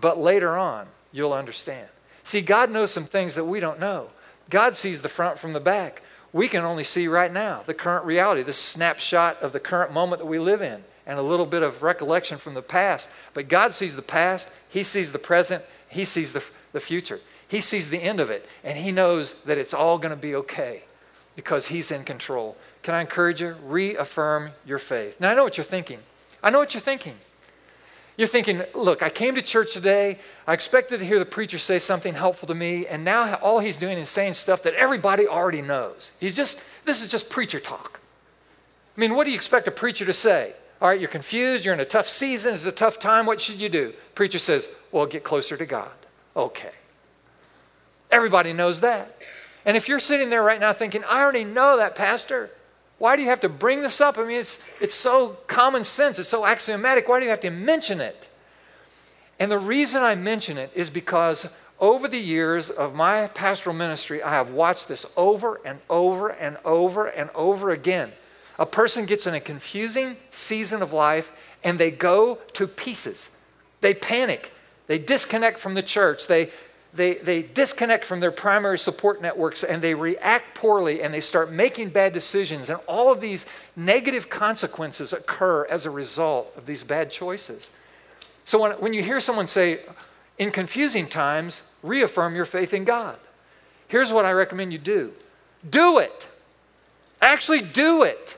but 0.00 0.18
later 0.18 0.56
on 0.56 0.86
you'll 1.12 1.32
understand. 1.32 1.88
See, 2.22 2.40
God 2.40 2.70
knows 2.70 2.90
some 2.90 3.04
things 3.04 3.34
that 3.34 3.44
we 3.44 3.60
don't 3.60 3.80
know. 3.80 4.08
God 4.48 4.76
sees 4.76 5.02
the 5.02 5.08
front 5.08 5.38
from 5.38 5.52
the 5.52 5.60
back. 5.60 6.02
We 6.32 6.48
can 6.48 6.64
only 6.64 6.84
see 6.84 7.08
right 7.08 7.32
now, 7.32 7.62
the 7.64 7.74
current 7.74 8.04
reality, 8.04 8.42
the 8.42 8.52
snapshot 8.52 9.40
of 9.42 9.52
the 9.52 9.60
current 9.60 9.92
moment 9.92 10.20
that 10.20 10.26
we 10.26 10.38
live 10.38 10.62
in, 10.62 10.84
and 11.06 11.18
a 11.18 11.22
little 11.22 11.46
bit 11.46 11.62
of 11.62 11.82
recollection 11.82 12.38
from 12.38 12.54
the 12.54 12.62
past. 12.62 13.08
But 13.34 13.48
God 13.48 13.74
sees 13.74 13.96
the 13.96 14.02
past, 14.02 14.48
He 14.68 14.82
sees 14.82 15.12
the 15.12 15.18
present, 15.18 15.64
He 15.88 16.04
sees 16.04 16.32
the, 16.32 16.44
the 16.72 16.80
future. 16.80 17.20
He 17.48 17.60
sees 17.60 17.90
the 17.90 18.02
end 18.02 18.20
of 18.20 18.30
it, 18.30 18.48
and 18.62 18.78
He 18.78 18.92
knows 18.92 19.34
that 19.44 19.58
it's 19.58 19.74
all 19.74 19.98
going 19.98 20.14
to 20.14 20.16
be 20.16 20.36
okay 20.36 20.84
because 21.34 21.66
He's 21.66 21.90
in 21.90 22.04
control. 22.04 22.56
Can 22.82 22.94
I 22.94 23.00
encourage 23.00 23.40
you? 23.40 23.56
Reaffirm 23.64 24.50
your 24.64 24.78
faith. 24.78 25.20
Now, 25.20 25.32
I 25.32 25.34
know 25.34 25.42
what 25.42 25.56
you're 25.56 25.64
thinking. 25.64 25.98
I 26.42 26.50
know 26.50 26.58
what 26.58 26.74
you're 26.74 26.80
thinking. 26.80 27.16
You're 28.20 28.28
thinking, 28.28 28.62
look, 28.74 29.02
I 29.02 29.08
came 29.08 29.34
to 29.36 29.40
church 29.40 29.72
today. 29.72 30.18
I 30.46 30.52
expected 30.52 30.98
to 30.98 31.06
hear 31.06 31.18
the 31.18 31.24
preacher 31.24 31.58
say 31.58 31.78
something 31.78 32.12
helpful 32.12 32.48
to 32.48 32.54
me, 32.54 32.86
and 32.86 33.02
now 33.02 33.36
all 33.36 33.60
he's 33.60 33.78
doing 33.78 33.96
is 33.96 34.10
saying 34.10 34.34
stuff 34.34 34.62
that 34.64 34.74
everybody 34.74 35.26
already 35.26 35.62
knows. 35.62 36.12
He's 36.20 36.36
just, 36.36 36.60
this 36.84 37.02
is 37.02 37.10
just 37.10 37.30
preacher 37.30 37.58
talk. 37.58 37.98
I 38.94 39.00
mean, 39.00 39.14
what 39.14 39.24
do 39.24 39.30
you 39.30 39.36
expect 39.36 39.68
a 39.68 39.70
preacher 39.70 40.04
to 40.04 40.12
say? 40.12 40.52
All 40.82 40.88
right, 40.88 41.00
you're 41.00 41.08
confused, 41.08 41.64
you're 41.64 41.72
in 41.72 41.80
a 41.80 41.86
tough 41.86 42.06
season, 42.06 42.52
it's 42.52 42.66
a 42.66 42.72
tough 42.72 42.98
time, 42.98 43.24
what 43.24 43.40
should 43.40 43.58
you 43.58 43.70
do? 43.70 43.94
Preacher 44.14 44.38
says, 44.38 44.68
well, 44.92 45.06
get 45.06 45.24
closer 45.24 45.56
to 45.56 45.64
God. 45.64 45.88
Okay. 46.36 46.72
Everybody 48.10 48.52
knows 48.52 48.80
that. 48.80 49.16
And 49.64 49.78
if 49.78 49.88
you're 49.88 49.98
sitting 49.98 50.28
there 50.28 50.42
right 50.42 50.60
now 50.60 50.74
thinking, 50.74 51.04
I 51.04 51.22
already 51.22 51.44
know 51.44 51.78
that, 51.78 51.94
Pastor, 51.94 52.50
why 53.00 53.16
do 53.16 53.22
you 53.22 53.30
have 53.30 53.40
to 53.40 53.48
bring 53.48 53.80
this 53.80 53.98
up? 54.02 54.18
I 54.18 54.24
mean, 54.24 54.38
it's, 54.38 54.62
it's 54.78 54.94
so 54.94 55.38
common 55.46 55.84
sense, 55.84 56.18
it's 56.18 56.28
so 56.28 56.44
axiomatic. 56.44 57.08
Why 57.08 57.18
do 57.18 57.24
you 57.24 57.30
have 57.30 57.40
to 57.40 57.50
mention 57.50 57.98
it? 57.98 58.28
And 59.38 59.50
the 59.50 59.58
reason 59.58 60.02
I 60.02 60.14
mention 60.16 60.58
it 60.58 60.70
is 60.74 60.90
because 60.90 61.48
over 61.80 62.08
the 62.08 62.18
years 62.18 62.68
of 62.68 62.94
my 62.94 63.28
pastoral 63.28 63.74
ministry, 63.74 64.22
I 64.22 64.32
have 64.32 64.50
watched 64.50 64.86
this 64.86 65.06
over 65.16 65.62
and 65.64 65.78
over 65.88 66.28
and 66.28 66.58
over 66.62 67.06
and 67.06 67.30
over 67.34 67.70
again. 67.70 68.12
A 68.58 68.66
person 68.66 69.06
gets 69.06 69.26
in 69.26 69.32
a 69.32 69.40
confusing 69.40 70.18
season 70.30 70.82
of 70.82 70.92
life 70.92 71.32
and 71.64 71.78
they 71.78 71.90
go 71.90 72.34
to 72.52 72.66
pieces. 72.66 73.30
They 73.80 73.94
panic. 73.94 74.52
They 74.88 74.98
disconnect 74.98 75.58
from 75.58 75.72
the 75.72 75.82
church. 75.82 76.26
They 76.26 76.50
they, 76.92 77.14
they 77.14 77.42
disconnect 77.42 78.04
from 78.04 78.20
their 78.20 78.32
primary 78.32 78.78
support 78.78 79.22
networks 79.22 79.62
and 79.62 79.80
they 79.80 79.94
react 79.94 80.54
poorly 80.54 81.02
and 81.02 81.14
they 81.14 81.20
start 81.20 81.52
making 81.52 81.90
bad 81.90 82.12
decisions. 82.12 82.68
And 82.68 82.80
all 82.86 83.12
of 83.12 83.20
these 83.20 83.46
negative 83.76 84.28
consequences 84.28 85.12
occur 85.12 85.66
as 85.66 85.86
a 85.86 85.90
result 85.90 86.52
of 86.56 86.66
these 86.66 86.82
bad 86.82 87.10
choices. 87.10 87.70
So 88.44 88.60
when, 88.60 88.72
when 88.72 88.92
you 88.92 89.02
hear 89.02 89.20
someone 89.20 89.46
say, 89.46 89.80
in 90.38 90.50
confusing 90.50 91.06
times, 91.06 91.62
reaffirm 91.82 92.34
your 92.34 92.46
faith 92.46 92.74
in 92.74 92.84
God, 92.84 93.16
here's 93.86 94.12
what 94.12 94.24
I 94.24 94.32
recommend 94.32 94.72
you 94.72 94.78
do 94.78 95.12
do 95.68 95.98
it. 95.98 96.26
Actually, 97.20 97.60
do 97.60 98.02
it. 98.02 98.36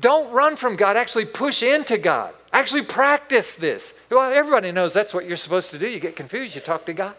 Don't 0.00 0.32
run 0.32 0.56
from 0.56 0.76
God, 0.76 0.96
actually, 0.96 1.24
push 1.24 1.62
into 1.62 1.96
God. 1.98 2.34
Actually, 2.52 2.82
practice 2.82 3.54
this. 3.54 3.94
Well, 4.10 4.30
everybody 4.30 4.72
knows 4.72 4.92
that's 4.92 5.14
what 5.14 5.26
you're 5.26 5.36
supposed 5.36 5.70
to 5.70 5.78
do. 5.78 5.88
You 5.88 6.00
get 6.00 6.16
confused, 6.16 6.54
you 6.54 6.60
talk 6.60 6.86
to 6.86 6.92
God. 6.92 7.14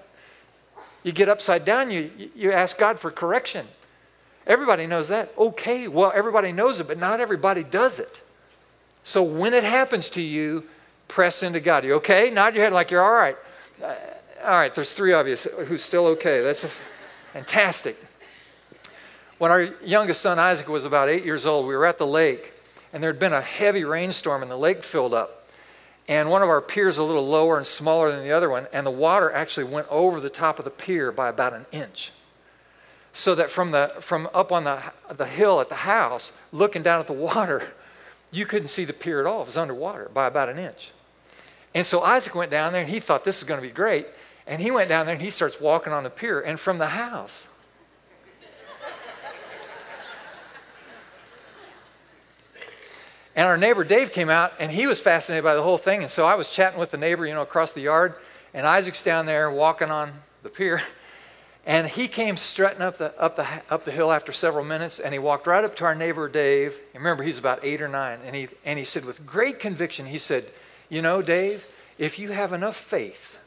You 1.03 1.12
get 1.12 1.29
upside 1.29 1.65
down, 1.65 1.91
you, 1.91 2.12
you 2.36 2.51
ask 2.51 2.77
God 2.77 3.00
for 3.00 3.12
correction. 3.12 3.65
Everybody 4.46 4.88
knows 4.88 5.10
that. 5.10 5.31
Okay, 5.38 5.88
well, 5.88 6.12
everybody 6.15 6.51
knows 6.51 6.79
it, 6.79 6.88
but 6.88 6.98
not 6.98 7.19
everybody 7.19 7.63
does 7.63 8.00
it. 8.00 8.22
So 9.03 9.24
when 9.24 9.53
it 9.53 9.63
happens 9.63 10.10
to 10.12 10.22
you, 10.22 10.65
press 11.07 11.43
into 11.43 11.60
God. 11.60 11.84
You 11.84 11.96
okay? 11.96 12.29
Nod 12.29 12.55
your 12.55 12.63
head 12.63 12.74
like 12.74 12.91
you're 12.91 13.03
all 13.03 13.13
right. 13.13 13.38
Uh, 13.84 13.96
all 14.43 14.51
right, 14.51 14.74
there's 14.74 14.91
three 14.91 15.13
of 15.13 15.27
you 15.27 15.36
who's 15.36 15.81
still 15.81 16.05
okay. 16.07 16.41
That's 16.41 16.65
fantastic. 17.34 17.96
When 19.38 19.51
our 19.51 19.63
youngest 19.84 20.22
son 20.22 20.39
Isaac 20.39 20.67
was 20.67 20.86
about 20.86 21.10
eight 21.10 21.25
years 21.25 21.46
old, 21.46 21.67
we 21.67 21.75
were 21.75 21.86
at 21.86 21.98
the 21.98 22.07
lake, 22.07 22.53
and 22.94 23.03
there 23.03 23.12
had 23.12 23.20
been 23.20 23.34
a 23.34 23.41
heavy 23.41 23.84
rainstorm, 23.84 24.41
and 24.41 24.50
the 24.50 24.58
lake 24.58 24.84
filled 24.84 25.13
up 25.13 25.38
and 26.08 26.29
one 26.29 26.41
of 26.41 26.50
our 26.50 26.62
piers 26.62 26.98
a 26.98 27.03
little 27.03 27.25
lower 27.25 27.58
and 27.58 27.67
smaller 27.67 28.10
than 28.10 28.24
the 28.24 28.32
other 28.32 28.50
one, 28.50 28.67
and 28.72 28.86
the 28.86 28.91
water 28.91 29.32
actually 29.32 29.65
went 29.65 29.88
over 29.89 30.22
the 30.22 30.29
top 30.29 30.58
of 30.58 30.65
the 30.65 30.72
pier 30.72 31.12
by 31.12 31.27
about 31.27 31.53
an 31.53 31.65
inch. 31.72 32.12
So 33.12 33.36
that 33.36 33.50
from, 33.50 33.72
the, 33.72 33.94
from 34.00 34.29
up 34.34 34.51
on 34.51 34.63
the, 34.63 34.82
the 35.13 35.25
hill 35.25 35.60
at 35.60 35.70
the 35.70 35.75
house, 35.75 36.32
looking 36.53 36.82
down 36.82 37.00
at 37.00 37.08
the 37.08 37.13
water, 37.13 37.74
you 38.32 38.46
couldn't 38.46 38.70
see 38.70 38.86
the 38.86 38.94
pier 38.94 39.20
at 39.20 39.25
all. 39.25 39.41
It 39.41 39.48
was 39.48 39.58
underwater 39.58 40.10
by 40.13 40.27
about 40.27 40.50
an 40.50 40.60
inch. 40.60 40.91
And 41.75 41.86
so 41.86 42.01
Isaac 42.01 42.34
went 42.36 42.51
down 42.51 42.72
there 42.72 42.82
and 42.82 42.89
he 42.89 43.00
thought 43.00 43.25
this 43.25 43.38
is 43.38 43.44
going 43.44 43.62
to 43.62 43.67
be 43.67 43.74
great. 43.74 44.08
And 44.46 44.62
he 44.62 44.72
went 44.72 44.88
down 44.88 45.06
there 45.06 45.15
and 45.15 45.22
he 45.22 45.29
starts 45.29 45.60
walking 45.60 45.91
on 45.91 46.03
the 46.03 46.10
pier. 46.10 46.39
And 46.39 46.60
from 46.60 46.77
the 46.77 46.88
house, 46.88 47.50
And 53.38 53.48
our 53.48 53.56
neighbor 53.56 53.84
Dave 53.84 54.12
came 54.12 54.32
out 54.32 54.51
and 54.60 54.72
he 54.72 54.88
was 54.88 55.00
fascinated 55.00 55.44
by 55.44 55.53
the 55.53 55.62
whole 55.62 55.77
thing. 55.77 56.01
And 56.01 56.10
so 56.10 56.25
I 56.25 56.34
was 56.34 56.50
chatting 56.50 56.79
with 56.79 56.89
the 56.89 56.98
neighbor, 56.98 57.24
you 57.24 57.36
know, 57.36 57.44
across 57.44 57.72
the 57.72 57.82
yard. 57.82 58.15
And 58.51 58.65
Isaac's 58.65 59.03
down 59.03 59.27
there 59.27 59.51
walking 59.51 59.91
on 59.91 60.12
the 60.44 60.50
pier. 60.50 60.82
And 61.67 61.86
he 61.86 62.08
came 62.08 62.38
strutting 62.38 62.82
up 62.82 62.98
the, 62.98 63.13
up, 63.22 63.36
the, 63.36 63.46
up 63.70 63.84
the 63.84 63.91
hill 63.91 64.10
after 64.10 64.32
several 64.32 64.63
minutes 64.63 65.01
and 65.01 65.12
he 65.12 65.20
walked 65.20 65.48
right 65.48 65.65
up 65.65 65.75
to 65.75 65.84
our 65.84 65.96
neighbor 65.96 66.29
Dave. 66.29 66.79
And 66.94 67.03
remember, 67.03 67.24
he's 67.24 67.38
about 67.38 67.60
eight 67.62 67.82
or 67.82 67.89
nine. 67.89 68.20
And 68.25 68.34
he, 68.34 68.48
and 68.63 68.79
he 68.79 68.86
said, 68.86 69.03
with 69.03 69.25
great 69.25 69.60
conviction, 69.60 70.06
he 70.06 70.17
said, 70.17 70.46
You 70.88 71.01
know, 71.01 71.22
Dave, 71.22 71.70
if 71.98 72.20
you 72.20 72.32
have 72.32 72.53
enough 72.53 72.77
faith, 72.77 73.38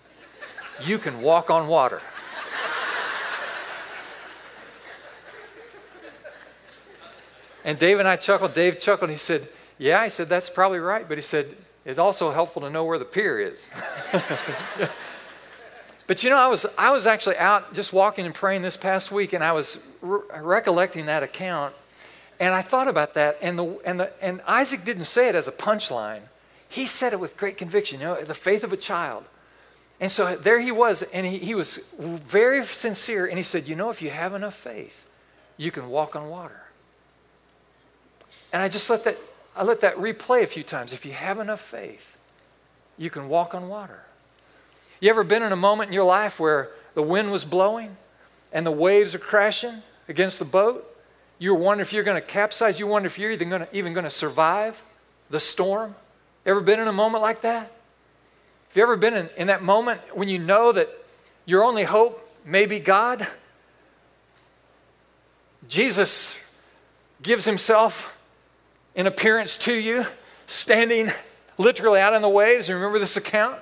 you 0.85 0.99
can 0.99 1.23
walk 1.23 1.49
on 1.49 1.67
water. 1.67 2.03
and 7.65 7.79
Dave 7.79 8.01
and 8.01 8.07
I 8.07 8.17
chuckled. 8.17 8.53
Dave 8.53 8.79
chuckled. 8.79 9.09
And 9.09 9.13
he 9.13 9.19
said, 9.19 9.49
yeah, 9.81 10.05
he 10.05 10.11
said, 10.11 10.29
that's 10.29 10.51
probably 10.51 10.79
right. 10.79 11.09
But 11.09 11.17
he 11.17 11.23
said, 11.23 11.57
it's 11.87 11.99
also 11.99 12.33
helpful 12.33 12.61
to 12.63 12.71
know 12.71 12.85
where 12.85 12.99
the 12.99 13.07
pier 13.07 13.41
is. 13.41 13.71
but 16.07 16.23
you 16.23 16.29
know, 16.29 16.37
I 16.37 16.49
was, 16.49 16.67
I 16.77 16.91
was 16.91 17.07
actually 17.07 17.39
out 17.39 17.73
just 17.73 17.91
walking 17.91 18.27
and 18.27 18.35
praying 18.35 18.61
this 18.61 18.77
past 18.77 19.11
week, 19.11 19.33
and 19.33 19.43
I 19.43 19.53
was 19.53 19.79
re- 20.03 20.21
recollecting 20.39 21.07
that 21.07 21.23
account. 21.23 21.75
And 22.39 22.53
I 22.53 22.61
thought 22.61 22.89
about 22.89 23.15
that, 23.15 23.39
and, 23.41 23.59
the, 23.59 23.79
and, 23.87 24.01
the, 24.01 24.13
and 24.23 24.43
Isaac 24.47 24.85
didn't 24.85 25.07
say 25.07 25.31
it 25.31 25.35
as 25.35 25.49
a 25.49 25.53
punchline. 25.53 26.21
He 26.69 26.85
said 26.85 27.15
it 27.15 27.21
with 27.21 27.39
great 27.39 27.57
conviction, 27.57 28.01
you 28.01 28.07
know, 28.07 28.23
the 28.23 28.35
faith 28.35 28.63
of 28.65 28.75
a 28.75 28.77
child. 28.77 29.25
And 29.99 30.13
so 30.13 30.37
there 30.37 30.61
he 30.61 30.73
was, 30.73 31.01
and 31.03 31.27
he, 31.27 31.39
he 31.39 31.55
was 31.55 31.79
very 31.97 32.63
sincere, 32.67 33.25
and 33.25 33.39
he 33.39 33.45
said, 33.45 33.67
You 33.67 33.77
know, 33.77 33.89
if 33.89 34.03
you 34.03 34.11
have 34.11 34.35
enough 34.35 34.55
faith, 34.55 35.07
you 35.57 35.71
can 35.71 35.89
walk 35.89 36.15
on 36.17 36.29
water. 36.29 36.61
And 38.53 38.63
I 38.63 38.69
just 38.69 38.91
let 38.91 39.05
that 39.05 39.17
I 39.57 39.65
let 39.65 39.81
that 39.81 39.97
replay 39.97 40.43
a 40.43 40.47
few 40.47 40.63
times. 40.63 40.93
If 40.93 41.05
you 41.05 41.13
have 41.13 41.39
enough 41.39 41.61
faith, 41.61 42.17
you 42.97 43.11
can 43.11 43.29
walk 43.29 43.55
on 43.55 43.69
water. 43.69 44.01
You 45.01 45.11
ever 45.11 45.25
been 45.25 45.43
in 45.43 45.53
a 45.53 45.57
moment 45.57 45.89
in 45.89 45.95
your 45.95 46.05
life 46.05 46.39
where 46.39 46.71
the 46.95 47.03
wind 47.03 47.33
was 47.33 47.45
blowing 47.45 47.97
and 48.53 48.67
the 48.67 48.71
waves 48.71 49.15
are 49.15 49.19
crashing 49.19 49.83
against 50.09 50.39
the 50.39 50.45
boat? 50.45 50.87
You 51.39 51.55
were 51.55 51.61
wondering 51.61 51.87
if 51.87 51.93
you're 51.93 52.05
going 52.05 52.21
to 52.21 52.27
capsize. 52.27 52.79
You 52.79 52.87
wonder 52.87 53.07
if 53.07 53.19
you're 53.19 53.31
even 53.31 53.49
going 53.49 53.63
to, 53.63 53.77
even 53.77 53.95
to 53.95 54.11
survive 54.11 54.83
the 55.31 55.41
storm. 55.41 55.95
Ever 56.45 56.61
been 56.61 56.81
in 56.81 56.89
a 56.89 56.93
moment 56.93 57.23
like 57.23 57.41
that? 57.43 57.63
Have 57.63 58.77
you 58.77 58.83
ever 58.83 58.97
been 58.97 59.15
in, 59.15 59.29
in 59.37 59.47
that 59.49 59.63
moment 59.63 60.01
when 60.15 60.29
you 60.29 60.39
know 60.39 60.71
that 60.73 60.89
your 61.47 61.65
only 61.65 61.85
hope 61.85 62.31
may 62.45 62.67
be 62.67 62.79
God? 62.79 63.27
Jesus 65.67 66.39
gives 67.23 67.45
himself 67.45 68.19
in 69.01 69.07
appearance 69.07 69.57
to 69.57 69.73
you, 69.73 70.05
standing 70.47 71.11
literally 71.57 72.01
out 72.01 72.13
in 72.13 72.21
the 72.21 72.29
waves. 72.29 72.69
Remember 72.69 72.99
this 72.99 73.17
account? 73.17 73.59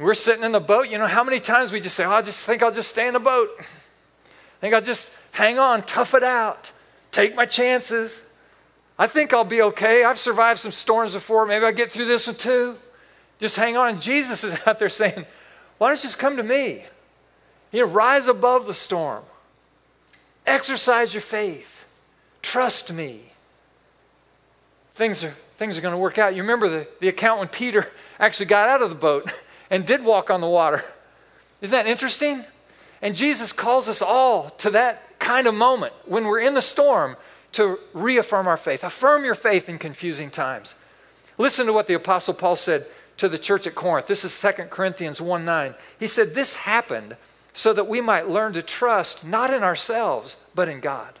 We're 0.00 0.14
sitting 0.14 0.42
in 0.42 0.50
the 0.50 0.58
boat. 0.58 0.88
You 0.88 0.98
know 0.98 1.06
how 1.06 1.22
many 1.22 1.38
times 1.38 1.70
we 1.70 1.80
just 1.80 1.94
say, 1.94 2.04
oh, 2.04 2.10
I 2.10 2.22
just 2.22 2.44
think 2.44 2.60
I'll 2.60 2.72
just 2.72 2.88
stay 2.88 3.06
in 3.06 3.12
the 3.12 3.20
boat. 3.20 3.50
I 3.60 4.60
think 4.60 4.74
I'll 4.74 4.80
just 4.80 5.12
hang 5.30 5.60
on, 5.60 5.82
tough 5.82 6.14
it 6.14 6.24
out, 6.24 6.72
take 7.12 7.36
my 7.36 7.46
chances. 7.46 8.28
I 8.98 9.06
think 9.06 9.32
I'll 9.32 9.44
be 9.44 9.62
okay. 9.62 10.02
I've 10.02 10.18
survived 10.18 10.58
some 10.58 10.72
storms 10.72 11.12
before. 11.12 11.46
Maybe 11.46 11.64
I'll 11.64 11.72
get 11.72 11.92
through 11.92 12.06
this 12.06 12.26
one 12.26 12.34
too. 12.34 12.76
Just 13.38 13.54
hang 13.54 13.76
on. 13.76 13.90
And 13.90 14.00
Jesus 14.00 14.42
is 14.42 14.56
out 14.66 14.80
there 14.80 14.88
saying, 14.88 15.24
Why 15.78 15.90
don't 15.90 15.98
you 15.98 16.02
just 16.02 16.18
come 16.18 16.36
to 16.36 16.42
me? 16.42 16.84
You 17.70 17.86
know, 17.86 17.92
rise 17.92 18.26
above 18.26 18.66
the 18.66 18.74
storm. 18.74 19.22
Exercise 20.46 21.14
your 21.14 21.20
faith. 21.20 21.84
Trust 22.42 22.92
me 22.92 23.27
things 24.98 25.22
are, 25.22 25.30
things 25.56 25.78
are 25.78 25.80
going 25.80 25.94
to 25.94 25.98
work 25.98 26.18
out. 26.18 26.34
You 26.34 26.42
remember 26.42 26.68
the, 26.68 26.88
the 27.00 27.08
account 27.08 27.38
when 27.38 27.48
Peter 27.48 27.88
actually 28.20 28.46
got 28.46 28.68
out 28.68 28.82
of 28.82 28.90
the 28.90 28.96
boat 28.96 29.32
and 29.70 29.86
did 29.86 30.04
walk 30.04 30.28
on 30.28 30.40
the 30.42 30.48
water. 30.48 30.84
Isn't 31.62 31.76
that 31.76 31.88
interesting? 31.88 32.44
And 33.00 33.14
Jesus 33.14 33.52
calls 33.52 33.88
us 33.88 34.02
all 34.02 34.50
to 34.50 34.70
that 34.70 35.18
kind 35.20 35.46
of 35.46 35.54
moment 35.54 35.92
when 36.04 36.24
we're 36.24 36.40
in 36.40 36.54
the 36.54 36.62
storm 36.62 37.16
to 37.52 37.78
reaffirm 37.94 38.48
our 38.48 38.56
faith. 38.56 38.82
Affirm 38.84 39.24
your 39.24 39.36
faith 39.36 39.68
in 39.68 39.78
confusing 39.78 40.30
times. 40.30 40.74
Listen 41.38 41.66
to 41.66 41.72
what 41.72 41.86
the 41.86 41.94
Apostle 41.94 42.34
Paul 42.34 42.56
said 42.56 42.84
to 43.18 43.28
the 43.28 43.38
church 43.38 43.66
at 43.66 43.74
Corinth. 43.76 44.08
This 44.08 44.24
is 44.24 44.40
2 44.40 44.64
Corinthians 44.64 45.20
1 45.20 45.44
9. 45.44 45.74
He 46.00 46.08
said, 46.08 46.34
This 46.34 46.56
happened 46.56 47.16
so 47.52 47.72
that 47.72 47.86
we 47.86 48.00
might 48.00 48.28
learn 48.28 48.52
to 48.52 48.62
trust 48.62 49.24
not 49.24 49.52
in 49.54 49.62
ourselves, 49.62 50.36
but 50.54 50.68
in 50.68 50.80
God. 50.80 51.18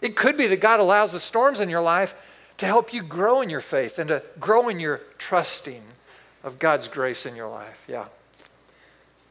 It 0.00 0.16
could 0.16 0.36
be 0.36 0.46
that 0.46 0.60
God 0.60 0.80
allows 0.80 1.12
the 1.12 1.20
storms 1.20 1.60
in 1.60 1.70
your 1.70 1.80
life 1.82 2.14
to 2.58 2.66
help 2.66 2.92
you 2.92 3.02
grow 3.02 3.40
in 3.40 3.50
your 3.50 3.60
faith 3.60 3.98
and 3.98 4.08
to 4.08 4.22
grow 4.38 4.68
in 4.68 4.78
your 4.78 5.00
trusting 5.18 5.82
of 6.42 6.58
God's 6.58 6.88
grace 6.88 7.26
in 7.26 7.34
your 7.34 7.48
life. 7.48 7.84
Yeah. 7.88 8.06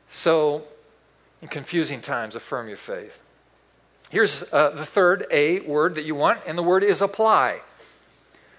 So, 0.10 0.64
in 1.42 1.48
confusing 1.48 2.02
times, 2.02 2.36
affirm 2.36 2.68
your 2.68 2.78
faith. 2.78 3.20
Here's 4.10 4.52
uh, 4.54 4.70
the 4.72 4.86
third 4.86 5.26
A 5.32 5.62
word 5.62 5.96
that 5.96 6.06
you 6.06 6.16
want, 6.16 6.42
and 6.46 6.58
the 6.58 6.64
word 6.64 6.84
is 6.84 7.02
apply. 7.02 7.62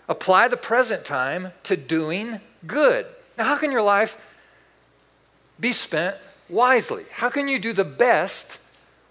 apply 0.09 0.49
the 0.49 0.57
present 0.57 1.05
time 1.05 1.53
to 1.63 1.77
doing 1.77 2.41
good. 2.67 3.07
Now, 3.39 3.45
how 3.45 3.57
can 3.57 3.71
your 3.71 3.83
life 3.83 4.17
be 5.59 5.73
spent 5.73 6.17
wisely? 6.49 7.05
How 7.13 7.31
can 7.31 7.49
you 7.49 7.59
do 7.59 7.73
the 7.73 7.85
best 7.85 8.59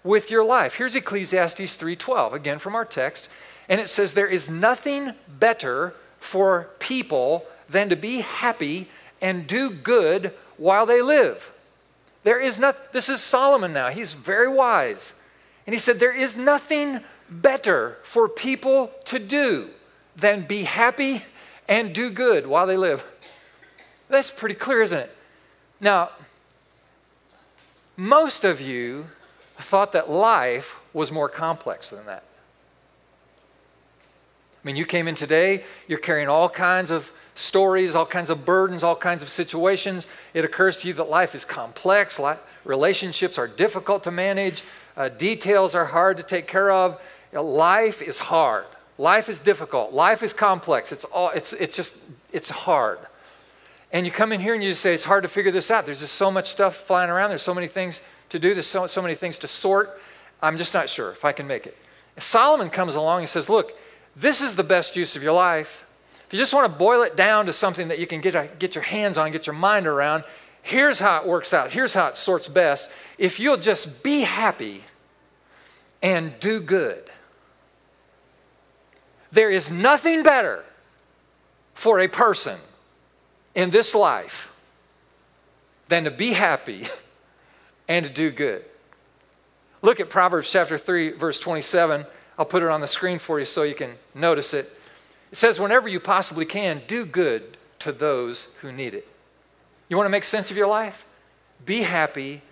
with 0.02 0.30
your 0.30 0.44
life? 0.44 0.74
Here's 0.74 0.94
Ecclesiastes 0.94 1.76
3:12, 1.76 2.32
again 2.32 2.58
from 2.58 2.74
our 2.74 2.84
text, 2.84 3.28
and 3.68 3.80
it 3.80 3.88
says 3.88 4.14
there 4.14 4.26
is 4.26 4.48
nothing 4.48 5.12
better 5.28 5.94
for 6.18 6.68
people 6.78 7.46
than 7.68 7.88
to 7.88 7.96
be 7.96 8.20
happy 8.20 8.88
and 9.20 9.46
do 9.46 9.70
good 9.70 10.32
while 10.56 10.86
they 10.86 11.02
live. 11.02 11.52
There 12.22 12.40
is 12.40 12.58
not 12.58 12.92
this 12.92 13.08
is 13.08 13.20
Solomon 13.20 13.72
now. 13.72 13.88
He's 13.88 14.12
very 14.12 14.48
wise. 14.48 15.12
And 15.66 15.74
he 15.74 15.78
said 15.78 15.98
there 15.98 16.14
is 16.14 16.36
nothing 16.36 17.00
better 17.30 17.98
for 18.02 18.28
people 18.28 18.90
to 19.06 19.18
do 19.18 19.70
than 20.16 20.42
be 20.42 20.64
happy 20.64 21.22
and 21.68 21.94
do 21.94 22.10
good 22.10 22.46
while 22.46 22.66
they 22.66 22.76
live. 22.76 23.10
That's 24.08 24.30
pretty 24.30 24.54
clear, 24.54 24.82
isn't 24.82 24.98
it? 24.98 25.16
Now, 25.80 26.10
most 27.96 28.44
of 28.44 28.60
you 28.60 29.06
thought 29.58 29.92
that 29.92 30.10
life 30.10 30.76
was 30.92 31.10
more 31.10 31.28
complex 31.28 31.90
than 31.90 32.06
that. 32.06 32.24
I 34.64 34.66
mean, 34.66 34.76
you 34.76 34.86
came 34.86 35.08
in 35.08 35.14
today, 35.14 35.62
you're 35.88 35.98
carrying 35.98 36.28
all 36.28 36.48
kinds 36.48 36.90
of 36.90 37.12
stories, 37.34 37.94
all 37.94 38.06
kinds 38.06 38.30
of 38.30 38.46
burdens, 38.46 38.82
all 38.82 38.96
kinds 38.96 39.22
of 39.22 39.28
situations. 39.28 40.06
It 40.32 40.44
occurs 40.44 40.78
to 40.78 40.88
you 40.88 40.94
that 40.94 41.10
life 41.10 41.34
is 41.34 41.44
complex, 41.44 42.18
life, 42.18 42.38
relationships 42.64 43.36
are 43.36 43.46
difficult 43.46 44.04
to 44.04 44.10
manage, 44.10 44.62
uh, 44.96 45.10
details 45.10 45.74
are 45.74 45.84
hard 45.84 46.16
to 46.16 46.22
take 46.22 46.46
care 46.46 46.70
of. 46.70 46.98
Life 47.32 48.00
is 48.00 48.18
hard. 48.18 48.64
Life 48.96 49.28
is 49.28 49.40
difficult. 49.40 49.92
Life 49.92 50.22
is 50.22 50.32
complex. 50.32 50.92
It's, 50.92 51.04
all, 51.04 51.30
it's, 51.30 51.52
it's 51.52 51.76
just, 51.76 51.98
it's 52.32 52.48
hard. 52.48 53.00
And 53.92 54.06
you 54.06 54.12
come 54.12 54.32
in 54.32 54.40
here 54.40 54.54
and 54.54 54.62
you 54.62 54.70
just 54.70 54.80
say, 54.80 54.94
it's 54.94 55.04
hard 55.04 55.24
to 55.24 55.28
figure 55.28 55.52
this 55.52 55.70
out. 55.70 55.84
There's 55.84 56.00
just 56.00 56.14
so 56.14 56.30
much 56.30 56.48
stuff 56.48 56.76
flying 56.76 57.10
around. 57.10 57.28
There's 57.28 57.42
so 57.42 57.54
many 57.54 57.66
things 57.66 58.02
to 58.30 58.38
do. 58.38 58.54
There's 58.54 58.66
so, 58.66 58.86
so 58.86 59.02
many 59.02 59.14
things 59.14 59.38
to 59.40 59.48
sort. 59.48 60.00
I'm 60.40 60.56
just 60.56 60.72
not 60.72 60.88
sure 60.88 61.10
if 61.10 61.24
I 61.24 61.32
can 61.32 61.46
make 61.46 61.66
it. 61.66 61.76
Solomon 62.18 62.70
comes 62.70 62.94
along 62.94 63.20
and 63.20 63.28
says, 63.28 63.48
look, 63.48 63.72
this 64.16 64.40
is 64.40 64.56
the 64.56 64.64
best 64.64 64.96
use 64.96 65.16
of 65.16 65.22
your 65.22 65.32
life. 65.32 65.84
If 66.26 66.32
you 66.32 66.38
just 66.38 66.54
want 66.54 66.70
to 66.70 66.78
boil 66.78 67.02
it 67.02 67.16
down 67.16 67.46
to 67.46 67.52
something 67.52 67.88
that 67.88 67.98
you 67.98 68.06
can 68.06 68.20
get, 68.20 68.34
a, 68.34 68.48
get 68.58 68.74
your 68.74 68.84
hands 68.84 69.18
on, 69.18 69.30
get 69.32 69.46
your 69.46 69.54
mind 69.54 69.86
around, 69.86 70.24
here's 70.62 70.98
how 70.98 71.20
it 71.20 71.26
works 71.26 71.52
out. 71.52 71.72
Here's 71.72 71.94
how 71.94 72.08
it 72.08 72.16
sorts 72.16 72.48
best. 72.48 72.88
If 73.18 73.40
you'll 73.40 73.56
just 73.56 74.02
be 74.02 74.20
happy 74.20 74.82
and 76.02 76.38
do 76.40 76.60
good, 76.60 77.10
there 79.32 79.50
is 79.50 79.70
nothing 79.70 80.22
better 80.22 80.64
for 81.74 81.98
a 81.98 82.08
person 82.08 82.58
in 83.54 83.70
this 83.70 83.94
life 83.94 84.52
than 85.88 86.04
to 86.04 86.10
be 86.10 86.32
happy 86.32 86.86
and 87.88 88.06
to 88.06 88.10
do 88.10 88.30
good. 88.30 88.64
Look 89.82 90.00
at 90.00 90.08
Proverbs 90.08 90.50
chapter 90.50 90.78
3, 90.78 91.10
verse 91.10 91.38
27. 91.40 92.06
I'll 92.38 92.44
put 92.44 92.62
it 92.62 92.68
on 92.68 92.80
the 92.80 92.88
screen 92.88 93.18
for 93.18 93.38
you 93.38 93.44
so 93.44 93.62
you 93.62 93.74
can 93.74 93.94
notice 94.14 94.54
it. 94.54 94.70
It 95.30 95.36
says, 95.36 95.60
Whenever 95.60 95.88
you 95.88 96.00
possibly 96.00 96.44
can, 96.44 96.82
do 96.86 97.04
good 97.04 97.56
to 97.80 97.92
those 97.92 98.54
who 98.60 98.72
need 98.72 98.94
it. 98.94 99.06
You 99.88 99.96
want 99.96 100.06
to 100.06 100.10
make 100.10 100.24
sense 100.24 100.50
of 100.50 100.56
your 100.56 100.66
life? 100.66 101.06
Be 101.64 101.82
happy 101.82 102.42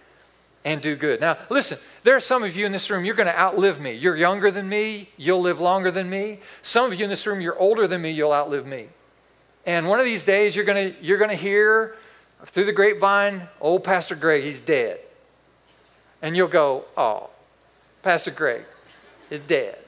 and 0.64 0.80
do 0.80 0.94
good. 0.94 1.20
Now, 1.20 1.38
listen, 1.48 1.78
there 2.04 2.14
are 2.14 2.20
some 2.20 2.44
of 2.44 2.56
you 2.56 2.66
in 2.66 2.72
this 2.72 2.88
room, 2.90 3.04
you're 3.04 3.16
going 3.16 3.28
to 3.28 3.38
outlive 3.38 3.80
me. 3.80 3.92
You're 3.92 4.16
younger 4.16 4.50
than 4.50 4.68
me, 4.68 5.08
you'll 5.16 5.40
live 5.40 5.60
longer 5.60 5.90
than 5.90 6.08
me. 6.08 6.38
Some 6.62 6.92
of 6.92 6.98
you 6.98 7.04
in 7.04 7.10
this 7.10 7.26
room, 7.26 7.40
you're 7.40 7.58
older 7.58 7.88
than 7.88 8.02
me, 8.02 8.10
you'll 8.10 8.32
outlive 8.32 8.66
me. 8.66 8.88
And 9.66 9.88
one 9.88 9.98
of 9.98 10.04
these 10.04 10.24
days, 10.24 10.54
you're 10.54 10.64
going 10.64 10.92
to, 10.92 11.04
you're 11.04 11.18
going 11.18 11.30
to 11.30 11.36
hear 11.36 11.96
through 12.46 12.64
the 12.64 12.72
grapevine, 12.72 13.48
old 13.60 13.84
Pastor 13.84 14.14
Greg, 14.14 14.44
he's 14.44 14.60
dead. 14.60 15.00
And 16.20 16.36
you'll 16.36 16.48
go, 16.48 16.84
oh, 16.96 17.30
Pastor 18.02 18.30
Greg 18.30 18.64
is 19.33 19.40
dead. 19.40 19.79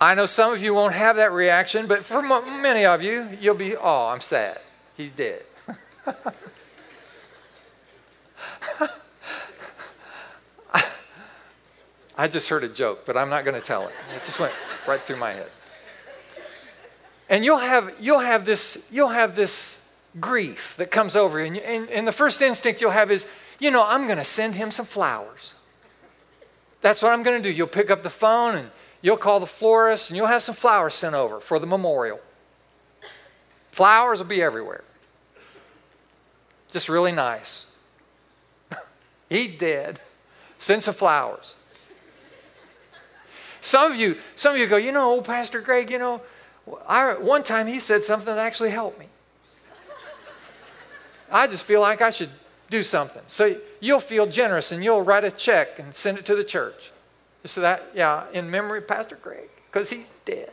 I 0.00 0.14
know 0.14 0.26
some 0.26 0.52
of 0.52 0.62
you 0.62 0.72
won't 0.72 0.94
have 0.94 1.16
that 1.16 1.32
reaction, 1.32 1.88
but 1.88 2.04
for 2.04 2.22
many 2.22 2.86
of 2.86 3.02
you, 3.02 3.28
you'll 3.40 3.56
be, 3.56 3.76
oh, 3.76 4.06
I'm 4.06 4.20
sad. 4.20 4.60
He's 4.96 5.10
dead. 5.10 5.42
I 12.16 12.28
just 12.28 12.48
heard 12.48 12.62
a 12.62 12.68
joke, 12.68 13.04
but 13.04 13.16
I'm 13.16 13.30
not 13.30 13.44
going 13.44 13.60
to 13.60 13.66
tell 13.66 13.88
it. 13.88 13.94
It 14.14 14.22
just 14.24 14.38
went 14.38 14.54
right 14.86 15.00
through 15.00 15.16
my 15.16 15.32
head. 15.32 15.50
And 17.28 17.44
you'll 17.44 17.58
have, 17.58 17.92
you'll 17.98 18.20
have, 18.20 18.46
this, 18.46 18.86
you'll 18.92 19.08
have 19.08 19.34
this 19.34 19.84
grief 20.20 20.76
that 20.76 20.92
comes 20.92 21.16
over 21.16 21.40
you. 21.40 21.46
And, 21.46 21.56
and, 21.58 21.90
and 21.90 22.06
the 22.06 22.12
first 22.12 22.40
instinct 22.42 22.80
you'll 22.80 22.90
have 22.92 23.10
is, 23.10 23.26
you 23.60 23.70
know, 23.70 23.84
I'm 23.86 24.06
going 24.06 24.18
to 24.18 24.24
send 24.24 24.56
him 24.56 24.70
some 24.72 24.86
flowers. 24.86 25.54
That's 26.80 27.02
what 27.02 27.12
I'm 27.12 27.22
going 27.22 27.40
to 27.40 27.48
do. 27.48 27.54
You'll 27.54 27.68
pick 27.68 27.90
up 27.90 28.02
the 28.02 28.10
phone 28.10 28.56
and 28.56 28.70
you'll 29.02 29.18
call 29.18 29.38
the 29.38 29.46
florist 29.46 30.10
and 30.10 30.16
you'll 30.16 30.26
have 30.26 30.42
some 30.42 30.54
flowers 30.54 30.94
sent 30.94 31.14
over 31.14 31.38
for 31.38 31.58
the 31.58 31.66
memorial. 31.66 32.18
Flowers 33.70 34.18
will 34.18 34.26
be 34.26 34.42
everywhere. 34.42 34.82
Just 36.70 36.88
really 36.88 37.12
nice. 37.12 37.66
he 39.28 39.46
did. 39.46 40.00
Send 40.58 40.82
some 40.82 40.94
flowers. 40.94 41.54
Some 43.60 43.92
of 43.92 43.98
you, 43.98 44.16
some 44.36 44.54
of 44.54 44.58
you 44.58 44.66
go, 44.66 44.78
you 44.78 44.90
know, 44.90 45.10
old 45.10 45.26
Pastor 45.26 45.60
Greg, 45.60 45.90
you 45.90 45.98
know, 45.98 46.22
I, 46.86 47.14
one 47.14 47.42
time 47.42 47.66
he 47.66 47.78
said 47.78 48.02
something 48.02 48.26
that 48.26 48.38
actually 48.38 48.70
helped 48.70 48.98
me. 48.98 49.06
I 51.30 51.46
just 51.46 51.64
feel 51.64 51.80
like 51.80 52.00
I 52.00 52.10
should 52.10 52.30
do 52.70 52.82
something. 52.82 53.22
So 53.26 53.56
you'll 53.80 54.00
feel 54.00 54.26
generous 54.26 54.72
and 54.72 54.82
you'll 54.82 55.02
write 55.02 55.24
a 55.24 55.30
check 55.30 55.78
and 55.78 55.94
send 55.94 56.16
it 56.18 56.24
to 56.26 56.36
the 56.36 56.44
church. 56.44 56.92
So 57.44 57.60
that, 57.60 57.82
yeah, 57.94 58.24
in 58.32 58.50
memory 58.50 58.78
of 58.78 58.88
Pastor 58.88 59.16
Greg, 59.16 59.48
because 59.66 59.90
he's 59.90 60.10
dead. 60.24 60.50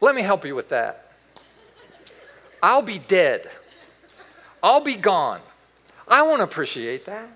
Let 0.00 0.14
me 0.14 0.22
help 0.22 0.44
you 0.44 0.54
with 0.54 0.68
that. 0.68 1.12
I'll 2.62 2.82
be 2.82 2.98
dead. 2.98 3.48
I'll 4.62 4.80
be 4.80 4.96
gone. 4.96 5.40
I 6.08 6.22
won't 6.22 6.42
appreciate 6.42 7.06
that. 7.06 7.28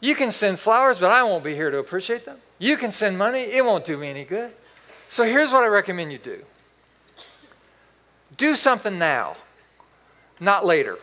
You 0.00 0.14
can 0.14 0.30
send 0.30 0.58
flowers, 0.58 0.98
but 0.98 1.10
I 1.10 1.22
won't 1.22 1.44
be 1.44 1.54
here 1.54 1.70
to 1.70 1.78
appreciate 1.78 2.24
them. 2.26 2.38
You 2.58 2.76
can 2.76 2.90
send 2.90 3.16
money, 3.16 3.40
it 3.40 3.64
won't 3.64 3.84
do 3.84 3.96
me 3.96 4.08
any 4.08 4.24
good. 4.24 4.52
So 5.14 5.22
here's 5.22 5.52
what 5.52 5.62
I 5.62 5.68
recommend 5.68 6.10
you 6.10 6.18
do 6.18 6.42
do 8.36 8.56
something 8.56 8.98
now, 8.98 9.36
not 10.40 10.66
later. 10.66 10.98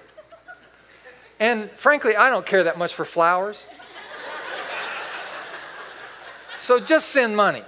And 1.39 1.71
frankly, 1.71 2.17
I 2.17 2.30
don't 2.30 2.45
care 2.45 2.65
that 2.65 2.78
much 2.78 2.93
for 2.93 3.06
flowers. 3.06 3.65
So 6.58 6.78
just 6.78 7.08
send 7.08 7.38
money. 7.38 7.63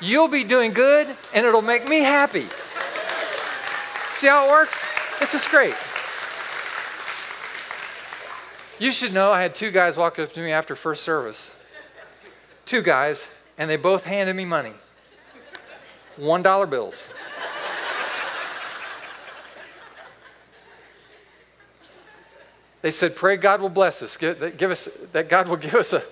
You'll 0.00 0.28
be 0.28 0.44
doing 0.44 0.72
good, 0.72 1.06
and 1.34 1.44
it'll 1.44 1.60
make 1.60 1.86
me 1.86 1.98
happy. 1.98 2.46
See 4.08 4.28
how 4.28 4.46
it 4.46 4.50
works? 4.50 4.82
It's 5.20 5.32
just 5.32 5.50
great. 5.50 5.74
You 8.78 8.92
should 8.92 9.12
know 9.12 9.30
I 9.30 9.42
had 9.42 9.54
two 9.54 9.70
guys 9.70 9.98
walk 9.98 10.18
up 10.18 10.32
to 10.32 10.40
me 10.40 10.52
after 10.52 10.74
first 10.74 11.02
service. 11.02 11.54
Two 12.64 12.80
guys, 12.80 13.28
and 13.58 13.70
they 13.70 13.76
both 13.76 14.04
handed 14.04 14.34
me 14.34 14.44
money. 14.44 14.72
One 16.16 16.42
dollar 16.42 16.66
bills. 16.66 17.10
They 22.84 22.90
said, 22.90 23.16
Pray 23.16 23.38
God 23.38 23.62
will 23.62 23.70
bless 23.70 24.02
us. 24.02 24.18
Give, 24.18 24.58
give 24.58 24.70
us 24.70 24.90
that 25.12 25.30
God 25.30 25.48
will 25.48 25.56
give 25.56 25.74
us 25.74 25.94
a, 25.94 26.02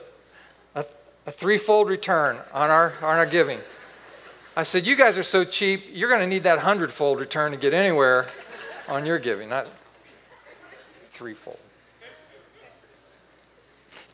a, 0.75 0.83
a 1.27 1.31
threefold 1.31 1.91
return 1.91 2.39
on 2.51 2.71
our, 2.71 2.95
on 3.03 3.19
our 3.19 3.27
giving. 3.27 3.59
I 4.57 4.63
said, 4.63 4.87
You 4.87 4.97
guys 4.97 5.19
are 5.19 5.23
so 5.23 5.45
cheap, 5.45 5.85
you're 5.93 6.09
going 6.09 6.23
to 6.23 6.27
need 6.27 6.45
that 6.45 6.61
hundredfold 6.61 7.21
return 7.21 7.53
to 7.53 7.59
get 7.59 7.75
anywhere 7.75 8.27
on 8.89 9.05
your 9.05 9.19
giving, 9.19 9.51
not 9.51 9.69
threefold. 11.11 11.59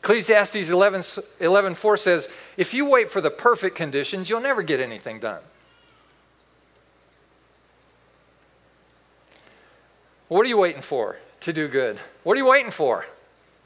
Ecclesiastes 0.01 0.69
11, 0.69 1.03
11 1.39 1.75
4 1.75 1.97
says, 1.97 2.29
If 2.57 2.73
you 2.73 2.85
wait 2.85 3.11
for 3.11 3.21
the 3.21 3.29
perfect 3.29 3.75
conditions, 3.75 4.29
you'll 4.29 4.41
never 4.41 4.61
get 4.61 4.79
anything 4.79 5.19
done. 5.19 5.41
What 10.29 10.45
are 10.45 10.49
you 10.49 10.57
waiting 10.57 10.81
for 10.81 11.17
to 11.41 11.51
do 11.51 11.67
good? 11.67 11.97
What 12.23 12.35
are 12.35 12.39
you 12.39 12.49
waiting 12.49 12.71
for? 12.71 13.05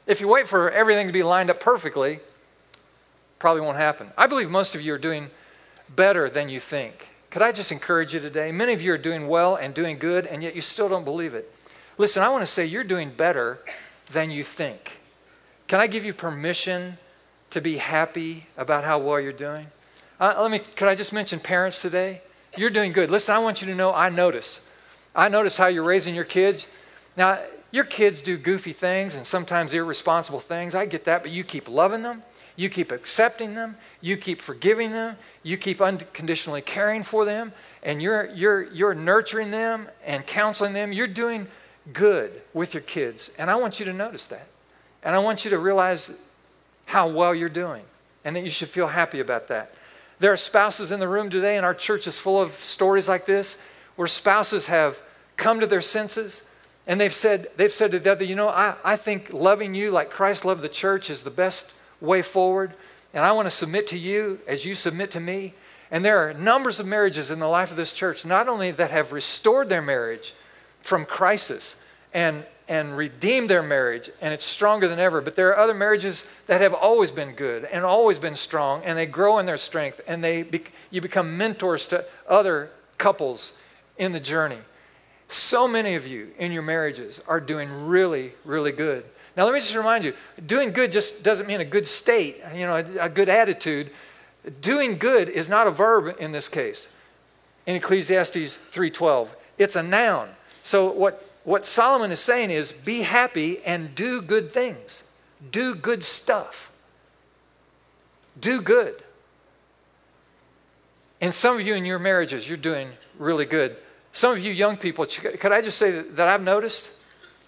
If 0.06 0.20
you 0.20 0.28
wait 0.28 0.48
for 0.48 0.70
everything 0.70 1.06
to 1.06 1.12
be 1.12 1.22
lined 1.22 1.50
up 1.50 1.60
perfectly, 1.60 2.20
probably 3.38 3.60
won't 3.60 3.76
happen. 3.76 4.10
I 4.16 4.26
believe 4.26 4.50
most 4.50 4.74
of 4.74 4.80
you 4.80 4.94
are 4.94 4.98
doing 4.98 5.30
better 5.94 6.28
than 6.28 6.48
you 6.48 6.60
think 6.60 7.08
Could 7.30 7.42
I 7.42 7.52
just 7.52 7.70
encourage 7.70 8.14
you 8.14 8.20
today? 8.20 8.50
Many 8.50 8.72
of 8.72 8.82
you 8.82 8.92
are 8.92 8.98
doing 8.98 9.28
well 9.28 9.56
and 9.56 9.74
doing 9.74 9.98
good, 9.98 10.26
and 10.26 10.42
yet 10.42 10.56
you 10.56 10.62
still 10.62 10.88
don't 10.88 11.04
believe 11.04 11.34
it. 11.34 11.52
Listen, 11.96 12.22
I 12.22 12.28
want 12.28 12.42
to 12.42 12.46
say 12.46 12.64
you're 12.66 12.84
doing 12.84 13.10
better 13.10 13.60
than 14.10 14.30
you 14.30 14.42
think. 14.42 14.98
Can 15.74 15.80
I 15.80 15.88
give 15.88 16.04
you 16.04 16.14
permission 16.14 16.98
to 17.50 17.60
be 17.60 17.78
happy 17.78 18.46
about 18.56 18.84
how 18.84 19.00
well 19.00 19.18
you're 19.18 19.32
doing? 19.32 19.66
Uh, 20.20 20.32
let 20.38 20.48
me, 20.48 20.60
could 20.60 20.86
I 20.86 20.94
just 20.94 21.12
mention 21.12 21.40
parents 21.40 21.82
today? 21.82 22.20
You're 22.56 22.70
doing 22.70 22.92
good. 22.92 23.10
Listen, 23.10 23.34
I 23.34 23.40
want 23.40 23.60
you 23.60 23.66
to 23.66 23.74
know 23.74 23.92
I 23.92 24.08
notice. 24.08 24.64
I 25.16 25.28
notice 25.28 25.56
how 25.56 25.66
you're 25.66 25.82
raising 25.82 26.14
your 26.14 26.26
kids. 26.26 26.68
Now, 27.16 27.40
your 27.72 27.82
kids 27.82 28.22
do 28.22 28.38
goofy 28.38 28.72
things 28.72 29.16
and 29.16 29.26
sometimes 29.26 29.74
irresponsible 29.74 30.38
things. 30.38 30.76
I 30.76 30.86
get 30.86 31.06
that, 31.06 31.24
but 31.24 31.32
you 31.32 31.42
keep 31.42 31.68
loving 31.68 32.04
them. 32.04 32.22
You 32.54 32.68
keep 32.68 32.92
accepting 32.92 33.56
them. 33.56 33.76
You 34.00 34.16
keep 34.16 34.40
forgiving 34.40 34.92
them. 34.92 35.16
You 35.42 35.56
keep 35.56 35.80
unconditionally 35.80 36.62
caring 36.62 37.02
for 37.02 37.24
them. 37.24 37.52
And 37.82 38.00
you're, 38.00 38.26
you're, 38.26 38.62
you're 38.72 38.94
nurturing 38.94 39.50
them 39.50 39.88
and 40.04 40.24
counseling 40.24 40.72
them. 40.72 40.92
You're 40.92 41.08
doing 41.08 41.48
good 41.92 42.42
with 42.52 42.74
your 42.74 42.84
kids. 42.84 43.32
And 43.40 43.50
I 43.50 43.56
want 43.56 43.80
you 43.80 43.86
to 43.86 43.92
notice 43.92 44.26
that. 44.26 44.46
And 45.04 45.14
I 45.14 45.18
want 45.18 45.44
you 45.44 45.50
to 45.50 45.58
realize 45.58 46.12
how 46.86 47.08
well 47.08 47.34
you're 47.34 47.48
doing 47.48 47.84
and 48.24 48.34
that 48.34 48.42
you 48.42 48.50
should 48.50 48.68
feel 48.68 48.88
happy 48.88 49.20
about 49.20 49.48
that. 49.48 49.74
There 50.18 50.32
are 50.32 50.36
spouses 50.36 50.90
in 50.90 51.00
the 51.00 51.08
room 51.08 51.28
today, 51.28 51.56
and 51.56 51.66
our 51.66 51.74
church 51.74 52.06
is 52.06 52.18
full 52.18 52.40
of 52.40 52.52
stories 52.54 53.08
like 53.08 53.26
this 53.26 53.58
where 53.96 54.08
spouses 54.08 54.66
have 54.66 55.00
come 55.36 55.60
to 55.60 55.66
their 55.66 55.80
senses 55.80 56.42
and 56.86 57.00
they've 57.00 57.14
said, 57.14 57.48
they've 57.56 57.72
said 57.72 57.92
to 57.92 57.98
the 57.98 58.12
other, 58.12 58.24
you 58.24 58.34
know, 58.34 58.48
I, 58.48 58.74
I 58.84 58.96
think 58.96 59.32
loving 59.32 59.74
you 59.74 59.90
like 59.90 60.10
Christ 60.10 60.44
loved 60.44 60.62
the 60.62 60.68
church 60.68 61.08
is 61.08 61.22
the 61.22 61.30
best 61.30 61.72
way 62.00 62.20
forward. 62.20 62.74
And 63.14 63.24
I 63.24 63.32
want 63.32 63.46
to 63.46 63.50
submit 63.50 63.88
to 63.88 63.98
you 63.98 64.40
as 64.46 64.64
you 64.64 64.74
submit 64.74 65.10
to 65.12 65.20
me. 65.20 65.54
And 65.90 66.04
there 66.04 66.28
are 66.28 66.34
numbers 66.34 66.80
of 66.80 66.86
marriages 66.86 67.30
in 67.30 67.38
the 67.38 67.48
life 67.48 67.70
of 67.70 67.76
this 67.76 67.94
church, 67.94 68.26
not 68.26 68.48
only 68.48 68.70
that 68.72 68.90
have 68.90 69.12
restored 69.12 69.68
their 69.68 69.80
marriage 69.80 70.34
from 70.82 71.04
crisis 71.04 71.82
and, 72.14 72.44
and 72.68 72.96
redeemed 72.96 73.50
their 73.50 73.62
marriage, 73.62 74.08
and 74.20 74.32
it's 74.32 74.44
stronger 74.44 74.88
than 74.88 74.98
ever, 74.98 75.20
but 75.20 75.36
there 75.36 75.50
are 75.50 75.58
other 75.58 75.74
marriages 75.74 76.26
that 76.46 76.60
have 76.60 76.72
always 76.72 77.10
been 77.10 77.32
good 77.32 77.64
and 77.64 77.84
always 77.84 78.18
been 78.18 78.36
strong, 78.36 78.82
and 78.84 78.96
they 78.96 79.06
grow 79.06 79.38
in 79.38 79.46
their 79.46 79.58
strength, 79.58 80.00
and 80.06 80.24
they 80.24 80.42
be, 80.42 80.64
you 80.90 81.00
become 81.00 81.36
mentors 81.36 81.86
to 81.88 82.04
other 82.28 82.70
couples 82.96 83.52
in 83.98 84.12
the 84.12 84.20
journey. 84.20 84.58
So 85.28 85.66
many 85.66 85.96
of 85.96 86.06
you 86.06 86.30
in 86.38 86.52
your 86.52 86.62
marriages 86.62 87.20
are 87.26 87.40
doing 87.40 87.86
really, 87.86 88.32
really 88.44 88.72
good. 88.72 89.04
Now, 89.36 89.44
let 89.44 89.52
me 89.52 89.58
just 89.58 89.74
remind 89.74 90.04
you 90.04 90.14
doing 90.46 90.72
good 90.72 90.92
just 90.92 91.24
doesn't 91.24 91.46
mean 91.46 91.60
a 91.60 91.64
good 91.64 91.88
state, 91.88 92.40
you 92.54 92.66
know, 92.66 92.76
a, 92.76 93.06
a 93.06 93.08
good 93.08 93.28
attitude. 93.28 93.90
Doing 94.60 94.96
good 94.96 95.28
is 95.28 95.48
not 95.48 95.66
a 95.66 95.70
verb 95.70 96.16
in 96.20 96.30
this 96.32 96.48
case 96.48 96.88
in 97.66 97.74
Ecclesiastes 97.76 98.56
3:12. 98.56 99.28
It's 99.58 99.76
a 99.76 99.82
noun. 99.82 100.28
So 100.62 100.90
what, 100.90 101.23
what 101.44 101.66
Solomon 101.66 102.10
is 102.10 102.20
saying 102.20 102.50
is 102.50 102.72
be 102.72 103.02
happy 103.02 103.60
and 103.64 103.94
do 103.94 104.22
good 104.22 104.50
things. 104.50 105.04
Do 105.50 105.74
good 105.74 106.02
stuff. 106.02 106.72
Do 108.40 108.60
good. 108.60 109.02
And 111.20 111.32
some 111.32 111.56
of 111.56 111.66
you 111.66 111.74
in 111.74 111.84
your 111.84 111.98
marriages, 111.98 112.48
you're 112.48 112.56
doing 112.56 112.88
really 113.18 113.44
good. 113.44 113.76
Some 114.12 114.32
of 114.32 114.38
you 114.38 114.52
young 114.52 114.76
people, 114.76 115.06
could 115.06 115.52
I 115.52 115.60
just 115.60 115.78
say 115.78 115.90
that 115.90 116.28
I've 116.28 116.42
noticed, 116.42 116.90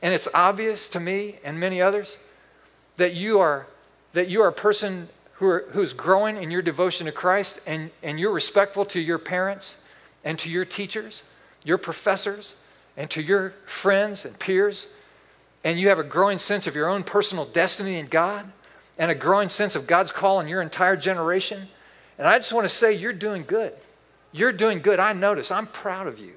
and 0.02 0.12
it's 0.12 0.28
obvious 0.34 0.88
to 0.90 1.00
me 1.00 1.36
and 1.42 1.58
many 1.58 1.80
others, 1.80 2.18
that 2.96 3.14
you 3.14 3.40
are, 3.40 3.66
that 4.12 4.28
you 4.28 4.42
are 4.42 4.48
a 4.48 4.52
person 4.52 5.08
who 5.34 5.46
are, 5.46 5.64
who's 5.70 5.92
growing 5.92 6.36
in 6.36 6.50
your 6.50 6.62
devotion 6.62 7.06
to 7.06 7.12
Christ 7.12 7.60
and, 7.66 7.90
and 8.02 8.18
you're 8.18 8.32
respectful 8.32 8.84
to 8.86 9.00
your 9.00 9.18
parents 9.18 9.78
and 10.24 10.38
to 10.38 10.50
your 10.50 10.64
teachers, 10.64 11.22
your 11.64 11.78
professors, 11.78 12.56
and 12.96 13.10
to 13.10 13.22
your 13.22 13.50
friends 13.66 14.24
and 14.24 14.38
peers, 14.38 14.86
and 15.64 15.78
you 15.78 15.88
have 15.88 15.98
a 15.98 16.04
growing 16.04 16.38
sense 16.38 16.66
of 16.66 16.74
your 16.74 16.88
own 16.88 17.02
personal 17.02 17.44
destiny 17.44 17.98
in 17.98 18.06
God 18.06 18.50
and 18.98 19.10
a 19.10 19.14
growing 19.14 19.48
sense 19.48 19.74
of 19.74 19.86
God's 19.86 20.12
call 20.12 20.38
on 20.38 20.48
your 20.48 20.62
entire 20.62 20.96
generation. 20.96 21.62
And 22.18 22.26
I 22.26 22.38
just 22.38 22.52
want 22.52 22.64
to 22.64 22.74
say, 22.74 22.94
you're 22.94 23.12
doing 23.12 23.44
good. 23.46 23.72
You're 24.32 24.52
doing 24.52 24.80
good. 24.80 24.98
I 25.00 25.12
notice. 25.12 25.50
I'm 25.50 25.66
proud 25.66 26.06
of 26.06 26.18
you. 26.18 26.32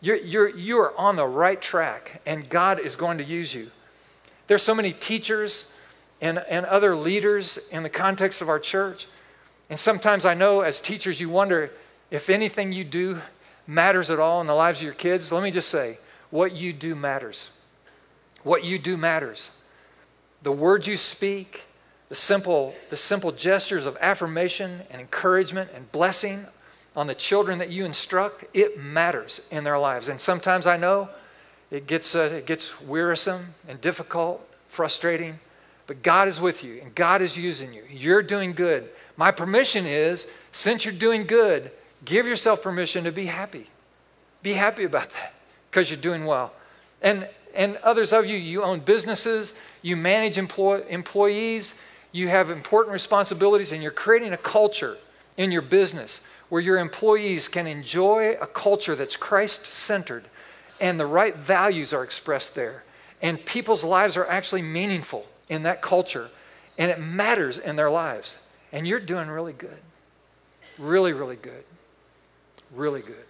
You're, 0.00 0.16
you're, 0.16 0.48
you 0.48 0.78
are 0.78 0.98
on 0.98 1.16
the 1.16 1.26
right 1.26 1.60
track, 1.60 2.22
and 2.24 2.48
God 2.48 2.78
is 2.78 2.96
going 2.96 3.18
to 3.18 3.24
use 3.24 3.54
you. 3.54 3.70
There's 4.46 4.62
so 4.62 4.74
many 4.74 4.92
teachers 4.92 5.70
and, 6.20 6.38
and 6.38 6.64
other 6.66 6.94
leaders 6.94 7.58
in 7.70 7.82
the 7.82 7.90
context 7.90 8.40
of 8.40 8.48
our 8.48 8.58
church. 8.58 9.08
And 9.68 9.78
sometimes 9.78 10.24
I 10.24 10.34
know 10.34 10.60
as 10.62 10.80
teachers, 10.80 11.20
you 11.20 11.28
wonder 11.28 11.70
if 12.10 12.30
anything 12.30 12.72
you 12.72 12.84
do 12.84 13.18
matters 13.68 14.10
at 14.10 14.18
all 14.18 14.40
in 14.40 14.48
the 14.48 14.54
lives 14.54 14.80
of 14.80 14.84
your 14.84 14.94
kids. 14.94 15.30
Let 15.30 15.44
me 15.44 15.52
just 15.52 15.68
say, 15.68 15.98
what 16.30 16.56
you 16.56 16.72
do 16.72 16.96
matters. 16.96 17.50
What 18.42 18.64
you 18.64 18.78
do 18.78 18.96
matters. 18.96 19.50
The 20.42 20.50
words 20.50 20.88
you 20.88 20.96
speak, 20.96 21.64
the 22.08 22.14
simple, 22.14 22.74
the 22.90 22.96
simple 22.96 23.30
gestures 23.30 23.86
of 23.86 23.96
affirmation 24.00 24.82
and 24.90 25.00
encouragement 25.00 25.70
and 25.74 25.90
blessing 25.92 26.46
on 26.96 27.06
the 27.06 27.14
children 27.14 27.58
that 27.58 27.70
you 27.70 27.84
instruct, 27.84 28.44
it 28.54 28.80
matters 28.80 29.40
in 29.50 29.64
their 29.64 29.78
lives. 29.78 30.08
And 30.08 30.20
sometimes 30.20 30.66
I 30.66 30.76
know 30.76 31.10
it 31.70 31.86
gets, 31.86 32.14
uh, 32.14 32.30
it 32.32 32.46
gets 32.46 32.80
wearisome 32.80 33.54
and 33.68 33.80
difficult, 33.80 34.46
frustrating, 34.68 35.38
but 35.86 36.02
God 36.02 36.26
is 36.26 36.40
with 36.40 36.64
you 36.64 36.80
and 36.82 36.94
God 36.94 37.20
is 37.20 37.36
using 37.36 37.74
you. 37.74 37.82
You're 37.90 38.22
doing 38.22 38.52
good. 38.52 38.88
My 39.16 39.30
permission 39.30 39.84
is, 39.84 40.26
since 40.52 40.84
you're 40.84 40.94
doing 40.94 41.26
good, 41.26 41.70
give 42.04 42.26
yourself 42.26 42.62
permission 42.62 43.04
to 43.04 43.12
be 43.12 43.26
happy. 43.26 43.66
Be 44.42 44.52
happy 44.52 44.84
about 44.84 45.10
that 45.10 45.34
because 45.70 45.90
you're 45.90 46.00
doing 46.00 46.24
well. 46.24 46.52
And, 47.02 47.28
and 47.54 47.76
others 47.78 48.12
of 48.12 48.26
you, 48.26 48.36
you 48.36 48.62
own 48.62 48.80
businesses, 48.80 49.54
you 49.82 49.96
manage 49.96 50.38
employ, 50.38 50.80
employees, 50.88 51.74
you 52.12 52.28
have 52.28 52.50
important 52.50 52.92
responsibilities, 52.92 53.72
and 53.72 53.82
you're 53.82 53.92
creating 53.92 54.32
a 54.32 54.38
culture 54.38 54.96
in 55.36 55.52
your 55.52 55.62
business 55.62 56.20
where 56.48 56.62
your 56.62 56.78
employees 56.78 57.48
can 57.48 57.66
enjoy 57.66 58.36
a 58.40 58.46
culture 58.46 58.94
that's 58.94 59.16
Christ 59.16 59.66
centered 59.66 60.24
and 60.80 60.98
the 60.98 61.06
right 61.06 61.36
values 61.36 61.92
are 61.92 62.04
expressed 62.04 62.54
there. 62.54 62.84
And 63.20 63.44
people's 63.44 63.84
lives 63.84 64.16
are 64.16 64.26
actually 64.26 64.62
meaningful 64.62 65.26
in 65.48 65.64
that 65.64 65.82
culture 65.82 66.28
and 66.78 66.90
it 66.90 67.00
matters 67.00 67.58
in 67.58 67.76
their 67.76 67.90
lives. 67.90 68.38
And 68.72 68.86
you're 68.86 69.00
doing 69.00 69.28
really 69.28 69.52
good. 69.52 69.78
Really, 70.78 71.12
really 71.12 71.36
good. 71.36 71.64
Really 72.74 73.00
good. 73.00 73.24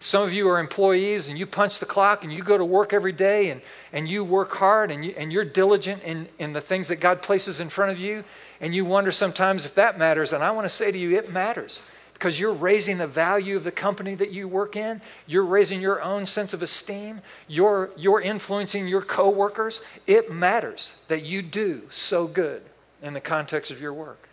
Some 0.00 0.22
of 0.22 0.32
you 0.32 0.48
are 0.48 0.60
employees 0.60 1.28
and 1.28 1.36
you 1.36 1.44
punch 1.44 1.80
the 1.80 1.86
clock 1.86 2.22
and 2.22 2.32
you 2.32 2.42
go 2.42 2.56
to 2.56 2.64
work 2.64 2.92
every 2.92 3.10
day 3.10 3.50
and, 3.50 3.60
and 3.92 4.08
you 4.08 4.24
work 4.24 4.54
hard 4.54 4.92
and, 4.92 5.04
you, 5.04 5.12
and 5.16 5.32
you're 5.32 5.44
diligent 5.44 6.04
in, 6.04 6.28
in 6.38 6.52
the 6.52 6.60
things 6.60 6.88
that 6.88 6.96
God 6.96 7.20
places 7.20 7.58
in 7.58 7.68
front 7.68 7.90
of 7.90 7.98
you. 7.98 8.22
And 8.60 8.72
you 8.72 8.84
wonder 8.84 9.10
sometimes 9.10 9.66
if 9.66 9.74
that 9.74 9.98
matters. 9.98 10.32
And 10.32 10.44
I 10.44 10.52
want 10.52 10.66
to 10.66 10.68
say 10.68 10.92
to 10.92 10.98
you, 10.98 11.16
it 11.16 11.32
matters 11.32 11.82
because 12.12 12.38
you're 12.38 12.52
raising 12.52 12.98
the 12.98 13.08
value 13.08 13.56
of 13.56 13.64
the 13.64 13.72
company 13.72 14.14
that 14.14 14.30
you 14.30 14.46
work 14.46 14.76
in. 14.76 15.00
You're 15.26 15.44
raising 15.44 15.80
your 15.80 16.00
own 16.00 16.26
sense 16.26 16.52
of 16.52 16.62
esteem. 16.62 17.20
You're, 17.48 17.90
you're 17.96 18.20
influencing 18.20 18.86
your 18.86 19.02
coworkers. 19.02 19.82
It 20.06 20.30
matters 20.30 20.92
that 21.08 21.24
you 21.24 21.42
do 21.42 21.82
so 21.90 22.28
good 22.28 22.62
in 23.02 23.14
the 23.14 23.20
context 23.20 23.72
of 23.72 23.80
your 23.80 23.92
work. 23.92 24.27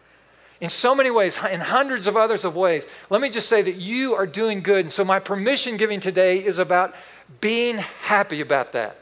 In 0.61 0.69
so 0.69 0.95
many 0.95 1.11
ways, 1.11 1.37
in 1.51 1.59
hundreds 1.59 2.07
of 2.07 2.15
others 2.15 2.45
of 2.45 2.55
ways, 2.55 2.87
let 3.09 3.21
me 3.21 3.29
just 3.29 3.49
say 3.49 3.61
that 3.61 3.75
you 3.75 4.15
are 4.15 4.25
doing 4.25 4.61
good. 4.61 4.85
And 4.85 4.91
so 4.91 5.03
my 5.03 5.19
permission 5.19 5.75
giving 5.77 5.99
today 5.99 6.43
is 6.43 6.59
about 6.59 6.95
being 7.41 7.77
happy 7.77 8.41
about 8.41 8.71
that. 8.71 8.97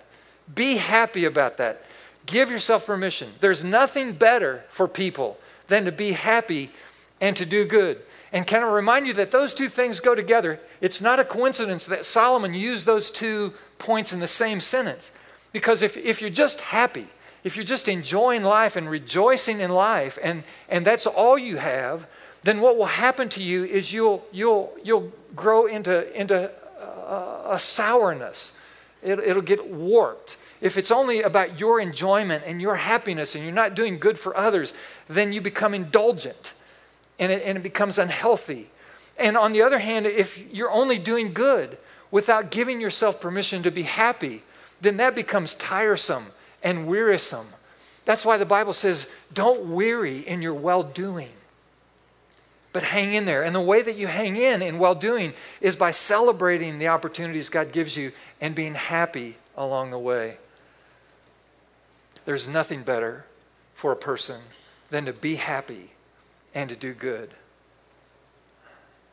Be 0.53 0.77
happy 0.77 1.25
about 1.25 1.57
that. 1.57 1.83
Give 2.25 2.49
yourself 2.49 2.85
permission. 2.85 3.29
There's 3.39 3.63
nothing 3.63 4.13
better 4.13 4.63
for 4.69 4.87
people 4.87 5.37
than 5.67 5.85
to 5.85 5.91
be 5.91 6.13
happy 6.13 6.71
and 7.21 7.37
to 7.37 7.45
do 7.45 7.65
good. 7.65 8.01
And 8.31 8.47
can 8.47 8.63
I 8.63 8.67
remind 8.67 9.05
you 9.05 9.13
that 9.13 9.31
those 9.31 9.53
two 9.53 9.69
things 9.69 9.99
go 9.99 10.15
together? 10.15 10.59
It's 10.81 11.01
not 11.01 11.19
a 11.19 11.23
coincidence 11.23 11.85
that 11.85 12.03
Solomon 12.03 12.53
used 12.53 12.85
those 12.85 13.11
two 13.11 13.53
points 13.77 14.11
in 14.11 14.19
the 14.19 14.27
same 14.27 14.59
sentence. 14.59 15.11
Because 15.51 15.83
if, 15.83 15.95
if 15.97 16.19
you're 16.19 16.31
just 16.31 16.61
happy, 16.61 17.07
if 17.43 17.55
you're 17.55 17.65
just 17.65 17.87
enjoying 17.87 18.43
life 18.43 18.75
and 18.75 18.89
rejoicing 18.89 19.59
in 19.59 19.71
life, 19.71 20.17
and, 20.23 20.43
and 20.69 20.85
that's 20.85 21.05
all 21.05 21.37
you 21.37 21.57
have, 21.57 22.07
then 22.43 22.61
what 22.61 22.77
will 22.77 22.85
happen 22.85 23.29
to 23.29 23.41
you 23.41 23.65
is 23.65 23.91
you'll, 23.91 24.25
you'll, 24.31 24.73
you'll 24.83 25.11
grow 25.35 25.65
into, 25.65 26.11
into 26.19 26.49
a, 26.79 27.41
a 27.51 27.59
sourness. 27.59 28.57
It, 29.01 29.19
it'll 29.19 29.41
get 29.41 29.69
warped. 29.69 30.37
If 30.61 30.77
it's 30.77 30.91
only 30.91 31.21
about 31.21 31.59
your 31.59 31.81
enjoyment 31.81 32.43
and 32.45 32.61
your 32.61 32.75
happiness 32.75 33.35
and 33.35 33.43
you're 33.43 33.53
not 33.53 33.75
doing 33.75 33.99
good 33.99 34.17
for 34.17 34.35
others, 34.37 34.73
then 35.07 35.33
you 35.33 35.41
become 35.41 35.73
indulgent 35.73 36.53
and 37.19 37.31
it, 37.31 37.43
and 37.45 37.57
it 37.57 37.61
becomes 37.61 37.97
unhealthy. 37.97 38.69
And 39.17 39.35
on 39.37 39.51
the 39.51 39.61
other 39.61 39.79
hand, 39.79 40.05
if 40.05 40.51
you're 40.51 40.71
only 40.71 40.97
doing 40.97 41.33
good 41.33 41.77
without 42.11 42.51
giving 42.51 42.79
yourself 42.79 43.19
permission 43.19 43.63
to 43.63 43.71
be 43.71 43.83
happy, 43.83 44.43
then 44.81 44.97
that 44.97 45.15
becomes 45.15 45.55
tiresome 45.55 46.27
and 46.63 46.87
wearisome. 46.87 47.47
That's 48.05 48.25
why 48.25 48.37
the 48.37 48.45
Bible 48.45 48.73
says, 48.73 49.09
don't 49.33 49.67
weary 49.67 50.19
in 50.19 50.41
your 50.41 50.53
well 50.53 50.83
doing. 50.83 51.29
But 52.71 52.83
hang 52.83 53.13
in 53.13 53.25
there. 53.25 53.43
And 53.43 53.55
the 53.55 53.61
way 53.61 53.81
that 53.83 53.95
you 53.95 54.07
hang 54.07 54.35
in 54.35 54.61
in 54.61 54.79
well 54.79 54.95
doing 54.95 55.33
is 55.61 55.75
by 55.75 55.91
celebrating 55.91 56.79
the 56.79 56.87
opportunities 56.87 57.49
God 57.49 57.71
gives 57.71 57.95
you 57.95 58.11
and 58.41 58.55
being 58.55 58.73
happy 58.73 59.37
along 59.55 59.91
the 59.91 59.99
way. 59.99 60.37
There's 62.25 62.47
nothing 62.47 62.81
better 62.81 63.25
for 63.75 63.91
a 63.91 63.95
person 63.95 64.41
than 64.89 65.05
to 65.05 65.13
be 65.13 65.35
happy 65.35 65.91
and 66.55 66.69
to 66.69 66.75
do 66.75 66.93
good. 66.93 67.29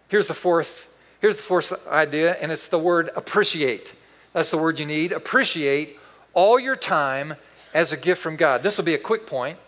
Here's 0.09 0.27
the 0.27 0.35
fourth 0.35 0.89
here's 1.21 1.37
the 1.37 1.43
fourth 1.43 1.87
idea 1.87 2.35
and 2.41 2.51
it's 2.51 2.69
the 2.69 2.79
word 2.79 3.11
appreciate. 3.15 3.95
That's 4.33 4.51
the 4.51 4.59
word 4.59 4.81
you 4.81 4.87
need. 4.87 5.13
Appreciate 5.13 5.99
all 6.35 6.59
your 6.59 6.77
time 6.77 7.35
as 7.75 7.93
a 7.93 7.97
gift 7.97 8.21
from 8.21 8.37
God. 8.37 8.63
This 8.63 8.77
will 8.77 8.85
be 8.85 8.95
a 8.95 8.99
quick 8.99 9.27
point. 9.27 9.59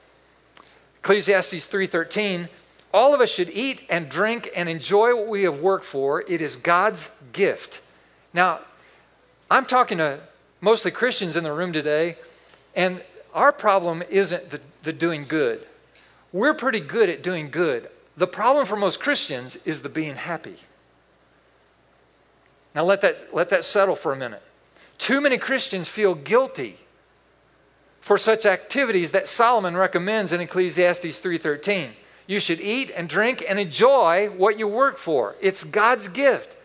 Ecclesiastes 1.01 1.67
3:13, 1.67 2.49
all 2.93 3.15
of 3.15 3.21
us 3.21 3.31
should 3.31 3.51
eat 3.51 3.83
and 3.89 4.09
drink 4.09 4.51
and 4.55 4.69
enjoy 4.69 5.15
what 5.15 5.27
we 5.27 5.43
have 5.43 5.61
worked 5.61 5.85
for. 5.85 6.23
It 6.29 6.41
is 6.41 6.57
God's 6.57 7.11
gift. 7.33 7.81
Now, 8.33 8.61
I'm 9.51 9.67
talking 9.67 9.99
to 9.99 10.21
mostly 10.61 10.91
Christians 10.91 11.37
in 11.37 11.45
the 11.45 11.53
room 11.53 11.73
today, 11.73 12.17
and 12.75 13.03
our 13.35 13.53
problem 13.53 14.03
isn't 14.09 14.51
the, 14.51 14.61
the 14.83 14.93
doing 14.93 15.25
good. 15.27 15.67
We're 16.33 16.55
pretty 16.55 16.81
good 16.81 17.09
at 17.09 17.23
doing 17.23 17.51
good. 17.51 17.89
The 18.17 18.27
problem 18.27 18.67
for 18.67 18.77
most 18.77 19.01
Christians 19.01 19.57
is 19.65 19.83
the 19.83 19.89
being 19.89 20.17
happy. 20.17 20.57
Now 22.75 22.85
let 22.85 23.01
that, 23.03 23.35
let 23.35 23.51
that 23.51 23.65
settle 23.65 23.97
for 23.97 24.13
a 24.13 24.17
minute. 24.17 24.43
Too 25.03 25.21
many 25.21 25.37
Christians 25.37 25.89
feel 25.89 26.15
guilty 26.15 26.77
for 28.01 28.17
such 28.17 28.47
activities 28.47 29.11
that 29.11 29.27
Solomon 29.27 29.77
recommends 29.77 30.33
in 30.33 30.41
Ecclesiastes 30.41 31.19
3:13. 31.19 31.97
You 32.29 32.39
should 32.39 32.61
eat 32.61 32.93
and 32.95 33.09
drink 33.09 33.45
and 33.49 33.59
enjoy 33.59 34.29
what 34.29 34.61
you 34.61 34.69
work 34.69 34.99
for. 34.99 35.35
It's 35.41 35.65
God's 35.65 36.07
gift. 36.07 36.57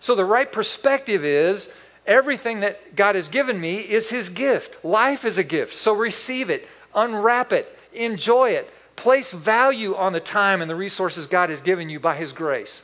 So 0.00 0.16
the 0.16 0.24
right 0.24 0.50
perspective 0.50 1.24
is 1.24 1.68
everything 2.04 2.58
that 2.60 2.96
God 2.96 3.14
has 3.14 3.28
given 3.28 3.60
me 3.60 3.76
is 3.76 4.10
his 4.10 4.28
gift. 4.28 4.84
Life 4.84 5.24
is 5.24 5.38
a 5.38 5.44
gift. 5.44 5.72
So 5.72 5.92
receive 5.92 6.50
it, 6.50 6.68
unwrap 6.96 7.52
it, 7.52 7.78
enjoy 7.92 8.50
it. 8.50 8.68
Place 8.96 9.32
value 9.32 9.94
on 9.94 10.12
the 10.12 10.18
time 10.18 10.60
and 10.60 10.68
the 10.68 10.74
resources 10.74 11.28
God 11.28 11.48
has 11.48 11.60
given 11.60 11.88
you 11.88 12.00
by 12.00 12.16
his 12.16 12.32
grace. 12.32 12.82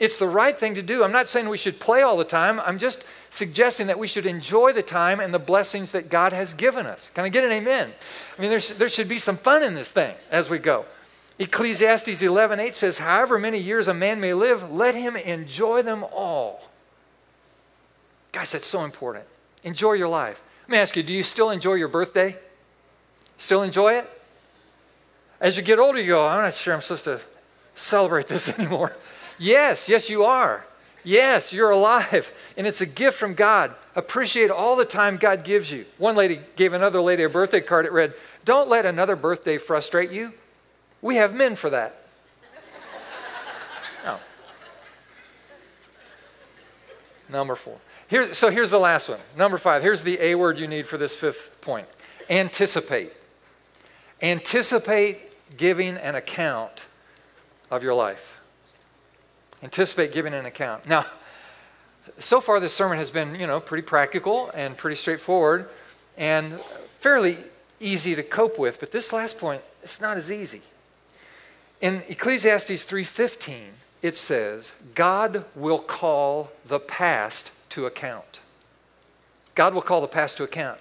It's 0.00 0.16
the 0.16 0.26
right 0.26 0.58
thing 0.58 0.74
to 0.74 0.82
do. 0.82 1.04
I'm 1.04 1.12
not 1.12 1.28
saying 1.28 1.48
we 1.48 1.56
should 1.56 1.78
play 1.78 2.02
all 2.02 2.16
the 2.16 2.24
time. 2.24 2.58
I'm 2.58 2.78
just 2.78 3.04
suggesting 3.32 3.86
that 3.86 3.98
we 3.98 4.06
should 4.06 4.26
enjoy 4.26 4.74
the 4.74 4.82
time 4.82 5.18
and 5.18 5.32
the 5.32 5.38
blessings 5.38 5.92
that 5.92 6.10
God 6.10 6.34
has 6.34 6.52
given 6.52 6.84
us. 6.84 7.10
Can 7.14 7.24
I 7.24 7.30
get 7.30 7.44
an 7.44 7.50
amen? 7.50 7.90
I 8.36 8.40
mean, 8.40 8.50
there's, 8.50 8.76
there 8.76 8.90
should 8.90 9.08
be 9.08 9.18
some 9.18 9.38
fun 9.38 9.62
in 9.62 9.72
this 9.72 9.90
thing 9.90 10.14
as 10.30 10.50
we 10.50 10.58
go. 10.58 10.84
Ecclesiastes 11.38 12.20
11:8 12.20 12.76
says, 12.76 12.98
"However 12.98 13.38
many 13.38 13.56
years 13.56 13.88
a 13.88 13.94
man 13.94 14.20
may 14.20 14.34
live, 14.34 14.70
let 14.70 14.94
him 14.94 15.16
enjoy 15.16 15.80
them 15.80 16.04
all." 16.12 16.68
Guys, 18.32 18.52
that's 18.52 18.66
so 18.66 18.84
important. 18.84 19.24
Enjoy 19.64 19.94
your 19.94 20.08
life. 20.08 20.42
Let 20.64 20.70
me 20.70 20.78
ask 20.78 20.94
you, 20.94 21.02
do 21.02 21.12
you 21.12 21.24
still 21.24 21.48
enjoy 21.48 21.74
your 21.74 21.88
birthday? 21.88 22.36
Still 23.38 23.62
enjoy 23.62 23.94
it? 23.94 24.10
As 25.40 25.56
you 25.56 25.62
get 25.62 25.78
older, 25.78 25.98
you 25.98 26.08
go, 26.08 26.26
I'm 26.26 26.42
not 26.42 26.52
sure 26.52 26.74
I'm 26.74 26.82
supposed 26.82 27.04
to 27.04 27.20
celebrate 27.74 28.28
this 28.28 28.58
anymore. 28.58 28.94
Yes, 29.38 29.88
yes, 29.88 30.10
you 30.10 30.24
are. 30.24 30.66
Yes, 31.04 31.52
you're 31.52 31.70
alive, 31.70 32.32
and 32.56 32.66
it's 32.66 32.80
a 32.80 32.86
gift 32.86 33.18
from 33.18 33.34
God. 33.34 33.74
Appreciate 33.94 34.50
all 34.50 34.76
the 34.76 34.84
time 34.84 35.16
God 35.16 35.44
gives 35.44 35.70
you. 35.70 35.84
One 35.98 36.16
lady 36.16 36.40
gave 36.56 36.72
another 36.72 37.00
lady 37.00 37.24
a 37.24 37.28
birthday 37.28 37.60
card. 37.60 37.86
It 37.86 37.92
read, 37.92 38.14
Don't 38.44 38.68
let 38.68 38.86
another 38.86 39.16
birthday 39.16 39.58
frustrate 39.58 40.10
you. 40.10 40.32
We 41.00 41.16
have 41.16 41.34
men 41.34 41.56
for 41.56 41.70
that. 41.70 41.96
No. 44.04 44.12
Oh. 44.14 44.20
Number 47.28 47.54
four. 47.54 47.78
Here, 48.08 48.34
so 48.34 48.50
here's 48.50 48.70
the 48.70 48.78
last 48.78 49.08
one. 49.08 49.20
Number 49.36 49.58
five. 49.58 49.82
Here's 49.82 50.02
the 50.02 50.20
A 50.20 50.34
word 50.34 50.58
you 50.58 50.66
need 50.66 50.86
for 50.86 50.98
this 50.98 51.16
fifth 51.16 51.60
point 51.60 51.86
anticipate. 52.28 53.12
Anticipate 54.20 55.18
giving 55.56 55.96
an 55.96 56.14
account 56.14 56.86
of 57.70 57.82
your 57.82 57.94
life. 57.94 58.38
Anticipate 59.62 60.12
giving 60.12 60.34
an 60.34 60.44
account. 60.44 60.86
Now, 60.88 61.06
so 62.18 62.40
far 62.40 62.58
this 62.58 62.74
sermon 62.74 62.98
has 62.98 63.10
been, 63.10 63.36
you 63.36 63.46
know, 63.46 63.60
pretty 63.60 63.82
practical 63.82 64.50
and 64.54 64.76
pretty 64.76 64.96
straightforward 64.96 65.68
and 66.16 66.60
fairly 66.98 67.38
easy 67.80 68.14
to 68.14 68.22
cope 68.22 68.58
with, 68.58 68.80
but 68.80 68.90
this 68.90 69.12
last 69.12 69.38
point, 69.38 69.62
it's 69.82 70.00
not 70.00 70.16
as 70.16 70.30
easy. 70.30 70.62
In 71.80 72.02
Ecclesiastes 72.08 72.84
3:15, 72.84 73.74
it 74.02 74.16
says, 74.16 74.72
"God 74.94 75.44
will 75.54 75.80
call 75.80 76.52
the 76.64 76.80
past 76.80 77.52
to 77.70 77.86
account." 77.86 78.40
God 79.54 79.74
will 79.74 79.82
call 79.82 80.00
the 80.00 80.08
past 80.08 80.36
to 80.38 80.44
account. 80.44 80.80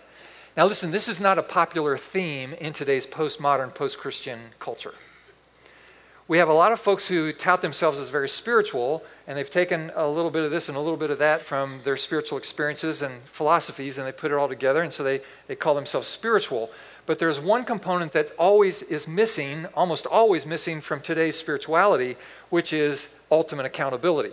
Now 0.55 0.65
listen, 0.65 0.91
this 0.91 1.07
is 1.07 1.19
not 1.19 1.37
a 1.37 1.43
popular 1.43 1.97
theme 1.97 2.53
in 2.53 2.73
today's 2.73 3.07
postmodern, 3.07 3.73
post-Christian 3.73 4.53
culture 4.59 4.95
we 6.31 6.37
have 6.37 6.47
a 6.47 6.53
lot 6.53 6.71
of 6.71 6.79
folks 6.79 7.05
who 7.09 7.33
tout 7.33 7.61
themselves 7.61 7.99
as 7.99 8.07
very 8.07 8.29
spiritual, 8.29 9.03
and 9.27 9.37
they've 9.37 9.49
taken 9.49 9.91
a 9.97 10.07
little 10.07 10.31
bit 10.31 10.45
of 10.45 10.49
this 10.49 10.69
and 10.69 10.77
a 10.77 10.79
little 10.79 10.95
bit 10.95 11.09
of 11.09 11.19
that 11.19 11.41
from 11.41 11.81
their 11.83 11.97
spiritual 11.97 12.37
experiences 12.37 13.01
and 13.01 13.13
philosophies, 13.23 13.97
and 13.97 14.07
they 14.07 14.13
put 14.13 14.31
it 14.31 14.35
all 14.35 14.47
together, 14.47 14.81
and 14.81 14.93
so 14.93 15.03
they, 15.03 15.19
they 15.47 15.57
call 15.57 15.75
themselves 15.75 16.07
spiritual. 16.07 16.71
But 17.05 17.19
there's 17.19 17.37
one 17.37 17.65
component 17.65 18.13
that 18.13 18.31
always 18.39 18.81
is 18.81 19.09
missing, 19.09 19.65
almost 19.73 20.05
always 20.05 20.45
missing 20.45 20.79
from 20.79 21.01
today's 21.01 21.35
spirituality, 21.35 22.15
which 22.49 22.71
is 22.71 23.19
ultimate 23.29 23.65
accountability. 23.65 24.31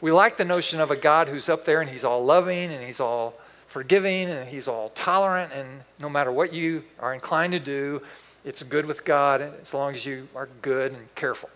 We 0.00 0.12
like 0.12 0.36
the 0.36 0.44
notion 0.44 0.78
of 0.78 0.92
a 0.92 0.96
God 0.96 1.26
who's 1.26 1.48
up 1.48 1.64
there 1.64 1.80
and 1.80 1.90
he's 1.90 2.04
all 2.04 2.24
loving 2.24 2.70
and 2.70 2.84
he's 2.84 3.00
all 3.00 3.34
forgiving 3.66 4.30
and 4.30 4.48
he's 4.48 4.68
all 4.68 4.90
tolerant, 4.90 5.52
and 5.52 5.80
no 5.98 6.08
matter 6.08 6.30
what 6.30 6.52
you 6.54 6.84
are 7.00 7.12
inclined 7.12 7.54
to 7.54 7.58
do, 7.58 8.02
it's 8.48 8.62
good 8.62 8.86
with 8.86 9.04
God 9.04 9.42
as 9.60 9.74
long 9.74 9.92
as 9.92 10.06
you 10.06 10.26
are 10.34 10.48
good 10.62 10.92
and 10.92 11.14
careful. 11.14 11.50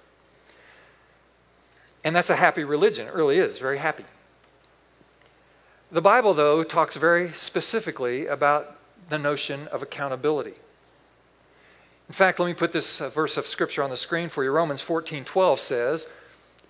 And 2.05 2.15
that's 2.15 2.29
a 2.29 2.37
happy 2.37 2.65
religion. 2.65 3.07
It 3.07 3.15
really 3.15 3.39
is, 3.39 3.59
very 3.59 3.79
happy. 3.79 4.05
The 5.91 6.03
Bible, 6.03 6.35
though, 6.35 6.63
talks 6.63 6.97
very 6.97 7.33
specifically 7.33 8.27
about 8.27 8.77
the 9.09 9.19
notion 9.19 9.69
of 9.69 9.81
accountability. 9.81 10.53
In 12.09 12.15
fact, 12.15 12.39
let 12.39 12.47
me 12.47 12.53
put 12.53 12.75
this 12.75 13.01
uh, 13.01 13.09
verse 13.09 13.39
of 13.39 13.47
scripture 13.47 13.83
on 13.83 13.89
the 13.89 13.97
screen 13.97 14.29
for 14.29 14.45
you. 14.45 14.51
Romans 14.51 14.83
14 14.83 15.25
12 15.25 15.59
says, 15.59 16.09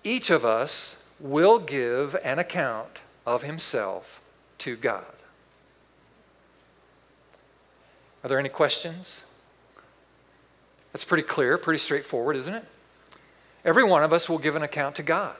Each 0.05 0.29
of 0.29 0.45
us 0.45 1.03
will 1.19 1.59
give 1.59 2.15
an 2.23 2.39
account 2.39 3.01
of 3.25 3.43
himself 3.43 4.21
to 4.59 4.77
God. 4.77 5.03
Are 8.23 8.29
there 8.29 8.39
any 8.39 8.47
questions? 8.47 9.25
That's 10.93 11.03
pretty 11.03 11.23
clear, 11.23 11.57
pretty 11.57 11.79
straightforward, 11.79 12.37
isn't 12.37 12.53
it? 12.53 12.65
Every 13.65 13.83
one 13.83 14.03
of 14.03 14.13
us 14.13 14.29
will 14.29 14.37
give 14.37 14.55
an 14.55 14.61
account 14.61 14.95
to 14.97 15.03
God. 15.03 15.35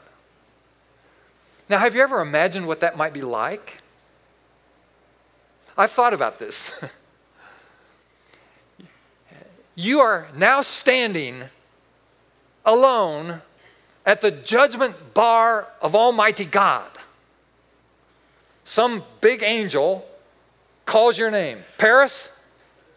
Now, 1.69 1.77
have 1.77 1.95
you 1.95 2.01
ever 2.01 2.21
imagined 2.21 2.67
what 2.67 2.79
that 2.81 2.97
might 2.97 3.13
be 3.13 3.21
like? 3.21 3.79
I've 5.77 5.91
thought 5.91 6.13
about 6.13 6.39
this. 6.39 6.71
you 9.75 9.99
are 9.99 10.27
now 10.35 10.61
standing 10.61 11.43
alone 12.65 13.41
at 14.05 14.21
the 14.21 14.31
judgment 14.31 15.13
bar 15.13 15.67
of 15.81 15.95
Almighty 15.95 16.45
God. 16.45 16.89
Some 18.63 19.03
big 19.21 19.43
angel 19.43 20.07
calls 20.85 21.17
your 21.17 21.31
name. 21.31 21.59
Paris, 21.77 22.29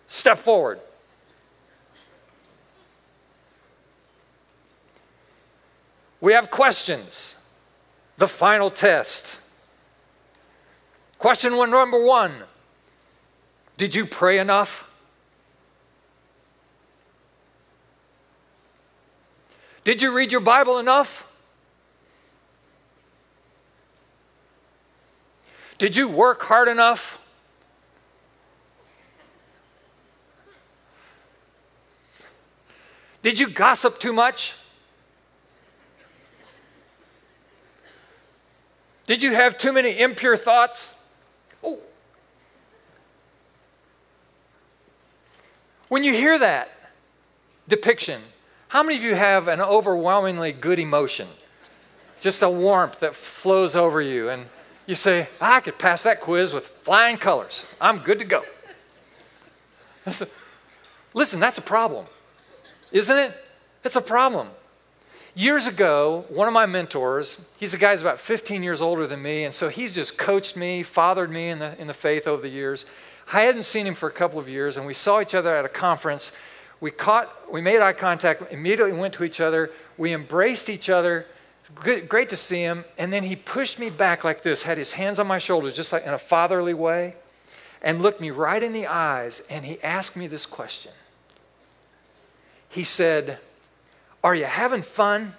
step 0.06 0.38
forward. 0.38 0.80
We 6.20 6.32
have 6.32 6.50
questions. 6.50 7.36
The 8.16 8.28
final 8.28 8.70
test. 8.70 9.38
Question 11.18 11.56
one, 11.56 11.70
number 11.70 12.02
one 12.04 12.32
Did 13.76 13.94
you 13.94 14.06
pray 14.06 14.38
enough? 14.38 14.90
Did 19.84 20.02
you 20.02 20.16
read 20.16 20.32
your 20.32 20.40
Bible 20.40 20.78
enough? 20.78 21.24
Did 25.78 25.94
you 25.94 26.08
work 26.08 26.42
hard 26.42 26.68
enough? 26.68 27.22
Did 33.22 33.38
you 33.38 33.48
gossip 33.48 34.00
too 34.00 34.12
much? 34.12 34.56
Did 39.06 39.22
you 39.22 39.34
have 39.34 39.56
too 39.56 39.72
many 39.72 39.98
impure 39.98 40.36
thoughts? 40.36 40.94
Oh. 41.62 41.78
When 45.88 46.02
you 46.02 46.12
hear 46.12 46.38
that 46.38 46.68
depiction, 47.68 48.20
How 48.68 48.82
many 48.82 48.96
of 48.96 49.04
you 49.04 49.14
have 49.14 49.48
an 49.48 49.60
overwhelmingly 49.60 50.52
good 50.52 50.78
emotion? 50.78 51.28
Just 52.20 52.42
a 52.42 52.50
warmth 52.50 53.00
that 53.00 53.14
flows 53.14 53.76
over 53.76 54.00
you, 54.00 54.28
and 54.28 54.46
you 54.86 54.94
say, 54.94 55.28
ah, 55.40 55.56
I 55.56 55.60
could 55.60 55.78
pass 55.78 56.02
that 56.02 56.20
quiz 56.20 56.52
with 56.52 56.66
flying 56.66 57.16
colors. 57.16 57.66
I'm 57.80 57.98
good 57.98 58.18
to 58.18 58.24
go. 58.24 58.42
Listen, 61.14 61.40
that's 61.40 61.58
a 61.58 61.62
problem, 61.62 62.06
isn't 62.92 63.16
it? 63.16 63.32
It's 63.84 63.96
a 63.96 64.00
problem. 64.00 64.48
Years 65.38 65.66
ago, 65.66 66.24
one 66.30 66.48
of 66.48 66.54
my 66.54 66.64
mentors, 66.64 67.38
he's 67.58 67.74
a 67.74 67.76
guy 67.76 67.90
who's 67.90 68.00
about 68.00 68.18
15 68.18 68.62
years 68.62 68.80
older 68.80 69.06
than 69.06 69.20
me, 69.20 69.44
and 69.44 69.54
so 69.54 69.68
he's 69.68 69.94
just 69.94 70.16
coached 70.16 70.56
me, 70.56 70.82
fathered 70.82 71.30
me 71.30 71.50
in 71.50 71.58
the, 71.58 71.78
in 71.78 71.88
the 71.88 71.94
faith 71.94 72.26
over 72.26 72.40
the 72.40 72.48
years. 72.48 72.86
I 73.30 73.42
hadn't 73.42 73.64
seen 73.64 73.86
him 73.86 73.92
for 73.92 74.08
a 74.08 74.12
couple 74.12 74.38
of 74.38 74.48
years, 74.48 74.78
and 74.78 74.86
we 74.86 74.94
saw 74.94 75.20
each 75.20 75.34
other 75.34 75.54
at 75.54 75.66
a 75.66 75.68
conference. 75.68 76.32
We 76.80 76.90
caught, 76.90 77.52
we 77.52 77.60
made 77.60 77.82
eye 77.82 77.92
contact, 77.92 78.50
immediately 78.50 78.94
went 78.94 79.12
to 79.14 79.24
each 79.24 79.38
other. 79.38 79.70
We 79.98 80.14
embraced 80.14 80.70
each 80.70 80.88
other. 80.88 81.26
Good, 81.74 82.08
great 82.08 82.30
to 82.30 82.36
see 82.38 82.62
him. 82.62 82.86
And 82.96 83.12
then 83.12 83.22
he 83.22 83.36
pushed 83.36 83.78
me 83.78 83.90
back 83.90 84.24
like 84.24 84.42
this, 84.42 84.62
had 84.62 84.78
his 84.78 84.92
hands 84.92 85.18
on 85.18 85.26
my 85.26 85.36
shoulders, 85.36 85.76
just 85.76 85.92
like 85.92 86.06
in 86.06 86.14
a 86.14 86.18
fatherly 86.18 86.72
way, 86.72 87.14
and 87.82 88.00
looked 88.00 88.22
me 88.22 88.30
right 88.30 88.62
in 88.62 88.72
the 88.72 88.86
eyes, 88.86 89.42
and 89.50 89.66
he 89.66 89.82
asked 89.82 90.16
me 90.16 90.28
this 90.28 90.46
question. 90.46 90.92
He 92.70 92.84
said, 92.84 93.38
Are 94.22 94.34
you 94.34 94.44
having 94.44 94.82
fun? 94.82 95.34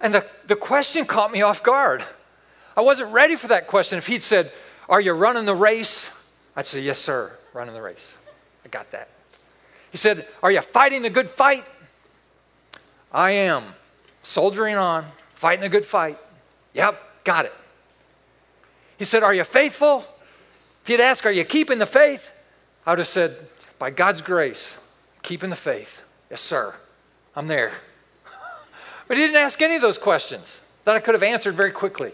And 0.00 0.12
the, 0.12 0.26
the 0.46 0.56
question 0.56 1.04
caught 1.04 1.32
me 1.32 1.42
off 1.42 1.62
guard. 1.62 2.04
I 2.76 2.80
wasn't 2.80 3.12
ready 3.12 3.36
for 3.36 3.48
that 3.48 3.68
question. 3.68 3.98
If 3.98 4.06
he'd 4.06 4.24
said, 4.24 4.50
Are 4.88 5.00
you 5.00 5.12
running 5.12 5.44
the 5.44 5.54
race? 5.54 6.10
I'd 6.56 6.66
say, 6.66 6.80
Yes, 6.80 6.98
sir, 6.98 7.32
running 7.54 7.74
the 7.74 7.82
race. 7.82 8.16
I 8.64 8.68
got 8.68 8.90
that. 8.90 9.08
He 9.90 9.96
said, 9.96 10.26
Are 10.42 10.50
you 10.50 10.60
fighting 10.60 11.02
the 11.02 11.10
good 11.10 11.30
fight? 11.30 11.64
I 13.12 13.30
am. 13.30 13.62
Soldiering 14.22 14.76
on, 14.76 15.04
fighting 15.34 15.60
the 15.60 15.68
good 15.68 15.84
fight. 15.84 16.18
Yep, 16.74 17.24
got 17.24 17.44
it. 17.44 17.54
He 18.98 19.04
said, 19.04 19.22
Are 19.22 19.34
you 19.34 19.44
faithful? 19.44 20.04
If 20.82 20.88
he'd 20.88 21.00
ask, 21.00 21.24
Are 21.26 21.32
you 21.32 21.44
keeping 21.44 21.78
the 21.78 21.86
faith? 21.86 22.32
I 22.84 22.90
would 22.90 22.98
have 22.98 23.08
said, 23.08 23.36
By 23.82 23.90
God's 23.90 24.22
grace, 24.22 24.78
keeping 25.22 25.50
the 25.50 25.56
faith. 25.56 26.02
Yes, 26.30 26.40
sir. 26.40 26.72
I'm 27.34 27.48
there. 27.48 27.72
But 29.08 29.16
he 29.16 29.24
didn't 29.24 29.38
ask 29.42 29.60
any 29.60 29.74
of 29.74 29.82
those 29.82 29.98
questions 29.98 30.60
that 30.84 30.94
I 30.94 31.00
could 31.00 31.14
have 31.14 31.22
answered 31.24 31.54
very 31.54 31.72
quickly. 31.72 32.12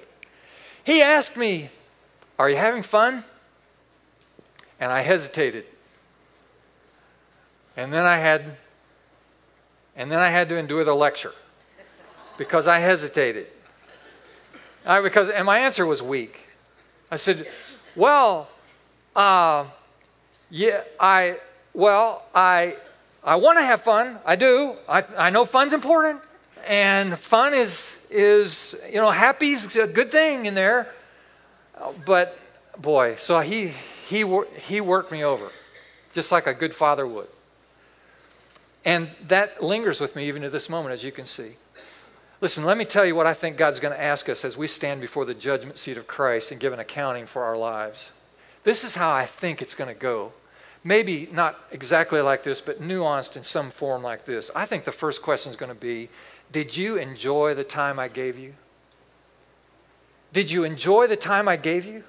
He 0.83 1.03
asked 1.03 1.37
me, 1.37 1.69
Are 2.39 2.49
you 2.49 2.57
having 2.57 2.83
fun? 2.83 3.23
And 4.81 4.91
I 4.91 5.01
hesitated. 5.03 5.67
And 7.77 7.93
then 7.93 8.07
I 8.07 8.17
had 8.17 8.57
and 9.95 10.11
then 10.11 10.21
I 10.21 10.31
had 10.31 10.49
to 10.49 10.57
endure 10.57 10.85
the 10.85 10.95
lecture 10.95 11.35
because 12.39 12.67
I 12.67 12.79
hesitated. 12.79 13.47
I, 14.87 15.03
because 15.03 15.29
and 15.29 15.45
my 15.45 15.59
answer 15.59 15.85
was 15.85 16.03
weak. 16.03 16.49
I 17.11 17.17
said, 17.17 17.47
"Well, 17.95 18.49
uh, 19.15 19.67
yeah, 20.49 20.81
I 20.99 21.41
well, 21.75 22.25
I 22.35 22.77
I 23.25 23.37
want 23.37 23.59
to 23.59 23.65
have 23.65 23.83
fun. 23.83 24.19
I 24.25 24.37
do. 24.37 24.75
I, 24.89 25.05
I 25.17 25.31
know 25.31 25.45
fun's 25.45 25.73
important, 25.73 26.21
and 26.67 27.19
fun 27.19 27.55
is 27.55 27.99
is, 28.11 28.81
you 28.89 28.97
know, 28.97 29.11
happy's 29.11 29.77
a 29.77 29.87
good 29.87 30.11
thing 30.11 30.47
in 30.47 30.55
there. 30.55 30.89
But 32.05 32.39
boy, 32.79 33.17
so 33.17 33.41
he, 33.41 33.73
he, 34.09 34.25
he 34.67 34.81
worked 34.81 35.13
me 35.13 35.25
over, 35.25 35.51
just 36.13 36.33
like 36.33 36.47
a 36.47 36.55
good 36.55 36.75
father 36.75 37.07
would. 37.07 37.29
And 38.85 39.11
that 39.27 39.63
lingers 39.63 40.01
with 40.01 40.17
me 40.17 40.27
even 40.29 40.43
to 40.43 40.51
this 40.51 40.69
moment, 40.69 40.93
as 40.93 41.05
you 41.05 41.13
can 41.13 41.27
see. 41.27 41.57
Listen, 42.41 42.65
let 42.65 42.79
me 42.79 42.85
tell 42.85 43.05
you 43.05 43.15
what 43.15 43.27
I 43.27 43.35
think 43.35 43.57
God's 43.57 43.81
going 43.81 43.93
to 43.93 44.01
ask 44.01 44.29
us 44.29 44.45
as 44.45 44.57
we 44.57 44.67
stand 44.69 45.01
before 45.01 45.25
the 45.25 45.35
judgment 45.35 45.77
seat 45.77 45.97
of 45.97 46.07
Christ 46.07 46.53
and 46.53 46.61
give 46.61 46.73
an 46.73 46.79
accounting 46.79 47.27
for 47.27 47.43
our 47.43 47.57
lives. 47.57 48.13
This 48.63 48.85
is 48.85 48.95
how 48.95 49.13
I 49.13 49.27
think 49.27 49.61
it's 49.61 49.75
going 49.75 49.93
to 49.93 50.01
go. 50.01 50.33
Maybe 50.85 51.29
not 51.33 51.59
exactly 51.71 52.21
like 52.21 52.43
this, 52.45 52.61
but 52.61 52.81
nuanced 52.81 53.37
in 53.37 53.45
some 53.45 53.71
form 53.71 54.03
like 54.03 54.25
this. 54.25 54.51
I 54.55 54.65
think 54.65 54.85
the 54.85 54.93
first 54.93 55.23
question 55.23 55.51
is 55.51 55.57
going 55.57 55.71
to 55.71 55.75
be 55.75 56.09
did 56.51 56.77
you 56.77 56.97
enjoy 56.97 57.55
the 57.55 57.65
time 57.65 57.99
I 57.99 58.09
gave 58.09 58.39
you? 58.39 58.55
Did 60.33 60.51
you 60.51 60.65
enjoy 60.65 61.07
the 61.07 61.17
time 61.17 61.49
I 61.49 61.57
gave 61.57 61.85
you? 61.85 62.05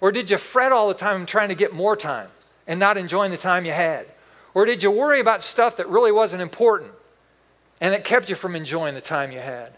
Or 0.00 0.12
did 0.12 0.30
you 0.30 0.38
fret 0.38 0.70
all 0.70 0.88
the 0.88 0.94
time 0.94 1.26
trying 1.26 1.48
to 1.48 1.54
get 1.54 1.72
more 1.72 1.96
time 1.96 2.28
and 2.66 2.78
not 2.78 2.96
enjoying 2.96 3.30
the 3.30 3.36
time 3.36 3.64
you 3.64 3.72
had? 3.72 4.06
Or 4.54 4.64
did 4.64 4.82
you 4.82 4.90
worry 4.90 5.20
about 5.20 5.42
stuff 5.42 5.76
that 5.76 5.88
really 5.88 6.12
wasn't 6.12 6.42
important 6.42 6.92
and 7.80 7.94
it 7.94 8.04
kept 8.04 8.28
you 8.28 8.34
from 8.34 8.54
enjoying 8.54 8.94
the 8.94 9.00
time 9.00 9.32
you 9.32 9.40
had? 9.40 9.72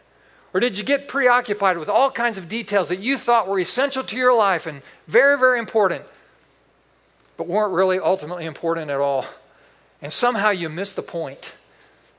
Or 0.53 0.61
did 0.61 0.77
you 0.77 0.85
get 0.85 1.07
preoccupied 1.07 1.79
with 1.79 1.89
all 1.89 2.11
kinds 2.11 2.37
of 2.37 2.49
details 2.49 2.89
that 2.89 2.99
you 2.99 3.17
thought 3.17 3.47
were 3.47 3.61
essential 3.61 4.03
to 4.05 4.17
your 4.17 4.35
life 4.35 4.67
and 4.67 4.83
very, 5.07 5.39
very 5.39 5.59
important, 5.59 6.03
but 7.41 7.49
weren't 7.49 7.73
really 7.73 7.99
ultimately 7.99 8.45
important 8.45 8.91
at 8.91 9.01
all? 9.01 9.25
And 10.03 10.13
somehow 10.13 10.51
you 10.51 10.69
missed 10.69 10.95
the 10.95 11.01
point 11.01 11.55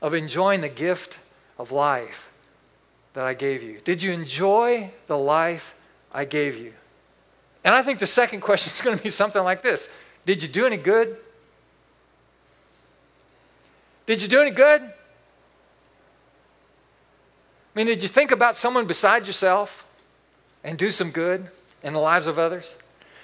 of 0.00 0.14
enjoying 0.14 0.62
the 0.62 0.68
gift 0.68 1.16
of 1.60 1.70
life 1.70 2.28
that 3.14 3.24
I 3.24 3.32
gave 3.32 3.62
you? 3.62 3.78
Did 3.84 4.02
you 4.02 4.10
enjoy 4.10 4.90
the 5.06 5.16
life 5.16 5.76
I 6.12 6.24
gave 6.24 6.58
you? 6.58 6.72
And 7.62 7.72
I 7.72 7.84
think 7.84 8.00
the 8.00 8.06
second 8.08 8.40
question 8.40 8.72
is 8.72 8.80
going 8.80 8.98
to 8.98 9.02
be 9.02 9.10
something 9.10 9.44
like 9.44 9.62
this 9.62 9.88
Did 10.26 10.42
you 10.42 10.48
do 10.48 10.66
any 10.66 10.76
good? 10.76 11.16
Did 14.06 14.22
you 14.22 14.26
do 14.26 14.40
any 14.40 14.50
good? 14.50 14.82
I 14.82 14.92
mean, 17.76 17.86
did 17.86 18.02
you 18.02 18.08
think 18.08 18.32
about 18.32 18.56
someone 18.56 18.86
beside 18.86 19.28
yourself 19.28 19.86
and 20.64 20.76
do 20.76 20.90
some 20.90 21.12
good 21.12 21.46
in 21.84 21.92
the 21.92 22.00
lives 22.00 22.26
of 22.26 22.40
others? 22.40 22.76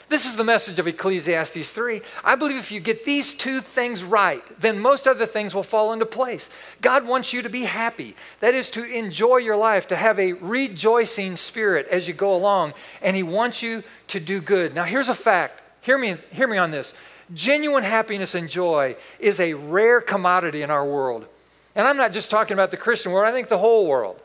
This 0.09 0.25
is 0.25 0.37
the 0.37 0.45
message 0.45 0.79
of 0.79 0.87
Ecclesiastes 0.87 1.71
3. 1.71 2.01
I 2.25 2.35
believe 2.35 2.57
if 2.57 2.73
you 2.73 2.81
get 2.81 3.05
these 3.05 3.35
two 3.35 3.61
things 3.61 4.03
right, 4.03 4.43
then 4.59 4.79
most 4.79 5.07
other 5.07 5.27
things 5.27 5.55
will 5.55 5.63
fall 5.63 5.93
into 5.93 6.07
place. 6.07 6.49
God 6.81 7.07
wants 7.07 7.35
you 7.35 7.43
to 7.43 7.51
be 7.51 7.65
happy. 7.65 8.17
That 8.41 8.55
is 8.55 8.71
to 8.71 8.85
enjoy 8.85 9.37
your 9.37 9.57
life, 9.57 9.87
to 9.89 9.97
have 9.97 10.19
a 10.19 10.33
rejoicing 10.33 11.37
spirit 11.37 11.87
as 11.89 12.09
you 12.09 12.15
go 12.15 12.35
along, 12.35 12.73
and 13.03 13.15
He 13.15 13.23
wants 13.23 13.63
you 13.63 13.83
to 14.09 14.19
do 14.19 14.41
good. 14.41 14.75
Now, 14.75 14.85
here's 14.85 15.11
a 15.11 15.15
fact. 15.15 15.63
Hear 15.83 15.99
me, 15.99 16.17
hear 16.31 16.49
me 16.49 16.57
on 16.57 16.71
this. 16.71 16.95
Genuine 17.35 17.85
happiness 17.85 18.35
and 18.35 18.49
joy 18.49 18.97
is 19.19 19.41
a 19.41 19.53
rare 19.53 20.01
commodity 20.01 20.63
in 20.63 20.71
our 20.71 20.87
world. 20.87 21.27
And 21.75 21.87
I'm 21.87 21.99
not 21.99 22.13
just 22.13 22.31
talking 22.31 22.55
about 22.55 22.71
the 22.71 22.79
Christian 22.79 23.13
world, 23.13 23.29
I 23.29 23.33
think 23.33 23.49
the 23.49 23.59
whole 23.59 23.87
world. 23.87 24.19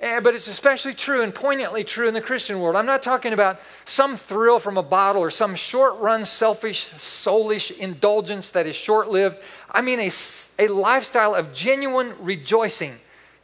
And, 0.00 0.22
but 0.22 0.34
it's 0.34 0.46
especially 0.46 0.92
true 0.92 1.22
and 1.22 1.34
poignantly 1.34 1.82
true 1.82 2.06
in 2.06 2.12
the 2.12 2.20
Christian 2.20 2.60
world. 2.60 2.76
I'm 2.76 2.84
not 2.84 3.02
talking 3.02 3.32
about 3.32 3.60
some 3.86 4.16
thrill 4.16 4.58
from 4.58 4.76
a 4.76 4.82
bottle 4.82 5.22
or 5.22 5.30
some 5.30 5.54
short 5.54 5.98
run, 6.00 6.26
selfish, 6.26 6.88
soulish 6.90 7.76
indulgence 7.78 8.50
that 8.50 8.66
is 8.66 8.76
short 8.76 9.08
lived. 9.08 9.40
I 9.70 9.80
mean 9.80 10.00
a, 10.00 10.10
a 10.58 10.68
lifestyle 10.68 11.34
of 11.34 11.54
genuine 11.54 12.12
rejoicing, 12.20 12.94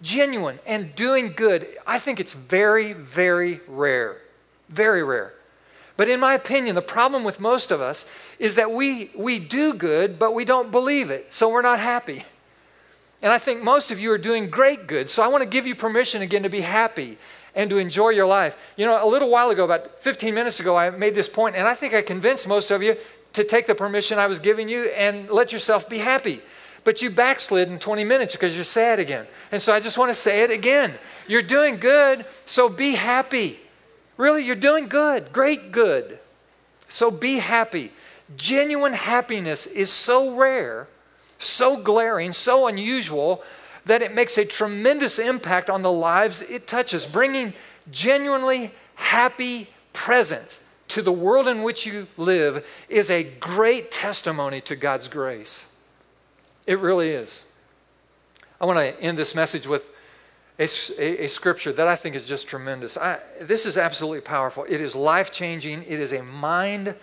genuine 0.03 0.59
and 0.67 0.95
doing 0.95 1.33
good. 1.33 1.67
I 1.87 1.99
think 1.99 2.21
it's 2.21 2.35
very, 2.35 2.93
very 2.93 3.61
rare. 3.67 4.19
Very 4.69 5.03
rare. 5.03 5.33
But 5.97 6.09
in 6.09 6.21
my 6.21 6.35
opinion, 6.35 6.75
the 6.75 6.83
problem 6.83 7.25
with 7.25 7.41
most 7.41 7.71
of 7.71 7.81
us 7.81 8.05
is 8.39 8.57
that 8.57 8.73
we, 8.73 9.11
we 9.15 9.39
do 9.39 9.73
good, 9.73 10.19
but 10.19 10.35
we 10.35 10.45
don't 10.45 10.71
believe 10.71 11.11
it, 11.11 11.33
so 11.33 11.49
we're 11.49 11.63
not 11.63 11.79
happy. 11.79 12.25
And 13.23 13.33
I 13.33 13.39
think 13.39 13.63
most 13.63 13.93
of 13.93 14.01
you 14.01 14.11
are 14.11 14.19
doing 14.19 14.51
great 14.51 14.87
good. 14.89 15.09
So 15.09 15.23
I 15.23 15.29
want 15.29 15.43
to 15.43 15.49
give 15.49 15.67
you 15.67 15.77
permission 15.77 16.23
again 16.23 16.43
to 16.43 16.49
be 16.49 16.61
happy 16.61 17.17
and 17.55 17.71
to 17.71 17.79
enjoy 17.79 18.11
your 18.11 18.27
life. 18.27 18.57
You 18.77 18.85
know, 18.85 19.05
a 19.05 19.07
little 19.07 19.31
while 19.31 19.51
ago, 19.51 19.65
about 19.65 20.03
15 20.03 20.35
minutes 20.35 20.59
ago, 20.59 20.77
I 20.77 20.91
made 20.91 21.15
this 21.15 21.29
point, 21.29 21.55
and 21.55 21.69
I 21.69 21.75
think 21.75 21.95
I 21.95 22.03
convinced 22.03 22.49
most 22.49 22.71
of 22.71 22.83
you 22.83 22.97
to 23.35 23.45
take 23.45 23.67
the 23.67 23.75
permission 23.75 24.19
I 24.19 24.27
was 24.27 24.41
giving 24.41 24.69
you 24.69 24.87
and 24.87 25.31
let 25.31 25.53
yourself 25.53 25.89
be 25.89 25.99
happy. 25.99 26.41
But 26.85 27.01
you 27.01 27.11
backslid 27.11 27.69
in 27.69 27.79
20 27.79 28.05
minutes 28.05 28.35
because 28.35 28.57
you're 28.57 28.65
sad 28.65 28.99
again. 28.99 29.27
And 29.53 29.63
so 29.63 29.73
I 29.73 29.79
just 29.79 29.99
want 29.99 30.11
to 30.11 30.15
say 30.15 30.43
it 30.43 30.51
again. 30.51 30.95
You're 31.29 31.43
doing 31.43 31.77
good, 31.77 32.27
so 32.45 32.69
be 32.69 32.95
happy. 32.95 33.61
Really, 34.17 34.45
you're 34.45 34.57
doing 34.57 34.89
good, 34.89 35.33
great 35.33 35.71
good. 35.71 36.19
So 36.89 37.11
be 37.11 37.39
happy. 37.39 37.93
Genuine 38.37 38.95
happiness 38.95 39.67
is 39.67 39.91
so 39.91 40.35
rare 40.35 40.89
so 41.43 41.77
glaring, 41.77 42.33
so 42.33 42.67
unusual, 42.67 43.43
that 43.85 44.03
it 44.03 44.15
makes 44.15 44.39
a 44.39 44.45
tremendous 44.45 45.19
impact 45.19 45.69
on 45.69 45.83
the 45.83 45.93
lives 45.93 46.43
it 46.43 46.67
touches, 46.67 47.05
bringing 47.07 47.53
genuinely 47.91 48.73
happy 48.95 49.69
presence 49.93 50.61
to 50.89 51.03
the 51.03 51.13
world 51.13 51.49
in 51.49 51.63
which 51.63 51.87
you 51.87 52.07
live 52.17 52.67
is 52.89 53.11
a 53.11 53.25
great 53.25 53.91
testimony 53.91 54.61
to 54.61 54.77
God's 54.77 55.09
grace. 55.09 55.67
It 56.67 56.79
really 56.79 57.11
is. 57.11 57.45
I 58.61 58.67
want 58.67 58.79
to 58.79 59.01
end 59.01 59.19
this 59.19 59.35
message 59.35 59.67
with 59.67 59.91
a, 60.59 60.69
a, 60.99 61.25
a 61.25 61.29
scripture 61.29 61.73
that 61.73 61.89
I 61.89 61.97
think 61.97 62.15
is 62.15 62.29
just 62.29 62.47
tremendous. 62.47 62.97
I, 62.97 63.19
this 63.41 63.67
is 63.67 63.77
absolutely 63.77 64.21
powerful. 64.21 64.65
It 64.69 64.81
is 64.81 64.95
life 64.95 65.33
changing, 65.33 65.83
it 65.83 65.99
is 65.99 66.13
a 66.13 66.23
mind 66.23 66.95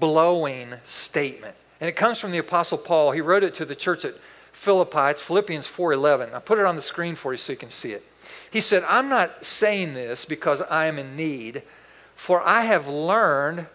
blowing 0.00 0.74
statement. 0.84 1.54
And 1.80 1.88
it 1.88 1.96
comes 1.96 2.18
from 2.18 2.32
the 2.32 2.38
Apostle 2.38 2.78
Paul. 2.78 3.12
He 3.12 3.20
wrote 3.20 3.44
it 3.44 3.54
to 3.54 3.64
the 3.64 3.74
church 3.74 4.04
at 4.04 4.14
Philippi. 4.52 5.10
It's 5.10 5.20
Philippians 5.20 5.66
4:11. 5.66 6.34
I 6.34 6.38
put 6.38 6.58
it 6.58 6.64
on 6.64 6.76
the 6.76 6.82
screen 6.82 7.14
for 7.14 7.32
you 7.32 7.36
so 7.36 7.52
you 7.52 7.58
can 7.58 7.70
see 7.70 7.92
it. 7.92 8.02
He 8.50 8.60
said, 8.60 8.84
"I'm 8.88 9.08
not 9.08 9.44
saying 9.44 9.94
this 9.94 10.24
because 10.24 10.62
I 10.62 10.86
am 10.86 10.98
in 10.98 11.16
need, 11.16 11.62
for 12.14 12.40
I 12.40 12.62
have 12.62 12.88
learned 12.88 13.66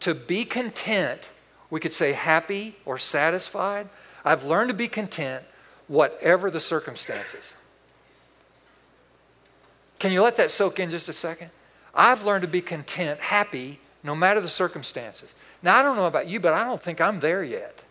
to 0.00 0.14
be 0.14 0.44
content. 0.44 1.30
We 1.70 1.78
could 1.78 1.94
say 1.94 2.12
happy 2.12 2.76
or 2.84 2.98
satisfied. 2.98 3.88
I've 4.24 4.44
learned 4.44 4.70
to 4.70 4.74
be 4.74 4.88
content 4.88 5.44
whatever 5.86 6.50
the 6.50 6.60
circumstances." 6.60 7.54
Can 10.00 10.10
you 10.12 10.22
let 10.22 10.36
that 10.36 10.50
soak 10.50 10.80
in 10.80 10.90
just 10.90 11.08
a 11.08 11.12
second? 11.12 11.50
I've 11.94 12.24
learned 12.24 12.42
to 12.42 12.48
be 12.48 12.60
content, 12.60 13.20
happy, 13.20 13.78
no 14.04 14.14
matter 14.14 14.40
the 14.40 14.48
circumstances. 14.48 15.34
Now, 15.62 15.76
I 15.76 15.82
don't 15.82 15.96
know 15.96 16.06
about 16.06 16.28
you, 16.28 16.38
but 16.38 16.52
I 16.52 16.64
don't 16.64 16.80
think 16.80 17.00
I'm 17.00 17.20
there 17.20 17.42
yet. 17.42 17.82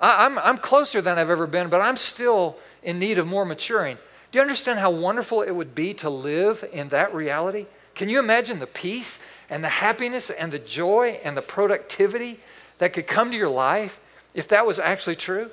I, 0.00 0.26
am 0.26 0.38
I'm, 0.38 0.44
I'm 0.44 0.58
closer 0.58 1.00
than 1.00 1.16
I've 1.16 1.30
ever 1.30 1.46
been, 1.46 1.70
but 1.70 1.80
I'm 1.80 1.96
still 1.96 2.58
in 2.82 2.98
need 2.98 3.18
of 3.18 3.26
more 3.26 3.44
maturing. 3.44 3.96
Do 4.30 4.38
you 4.38 4.42
understand 4.42 4.80
how 4.80 4.90
wonderful 4.90 5.42
it 5.42 5.52
would 5.52 5.74
be 5.74 5.94
to 5.94 6.10
live 6.10 6.64
in 6.72 6.88
that 6.88 7.14
reality? 7.14 7.66
Can 7.94 8.08
you 8.08 8.18
imagine 8.18 8.58
the 8.58 8.66
peace 8.66 9.24
and 9.48 9.64
the 9.64 9.68
happiness 9.68 10.28
and 10.28 10.52
the 10.52 10.58
joy 10.58 11.20
and 11.24 11.36
the 11.36 11.42
productivity 11.42 12.40
that 12.78 12.92
could 12.92 13.06
come 13.06 13.30
to 13.30 13.36
your 13.36 13.48
life 13.48 14.00
if 14.34 14.48
that 14.48 14.66
was 14.66 14.78
actually 14.78 15.16
true? 15.16 15.50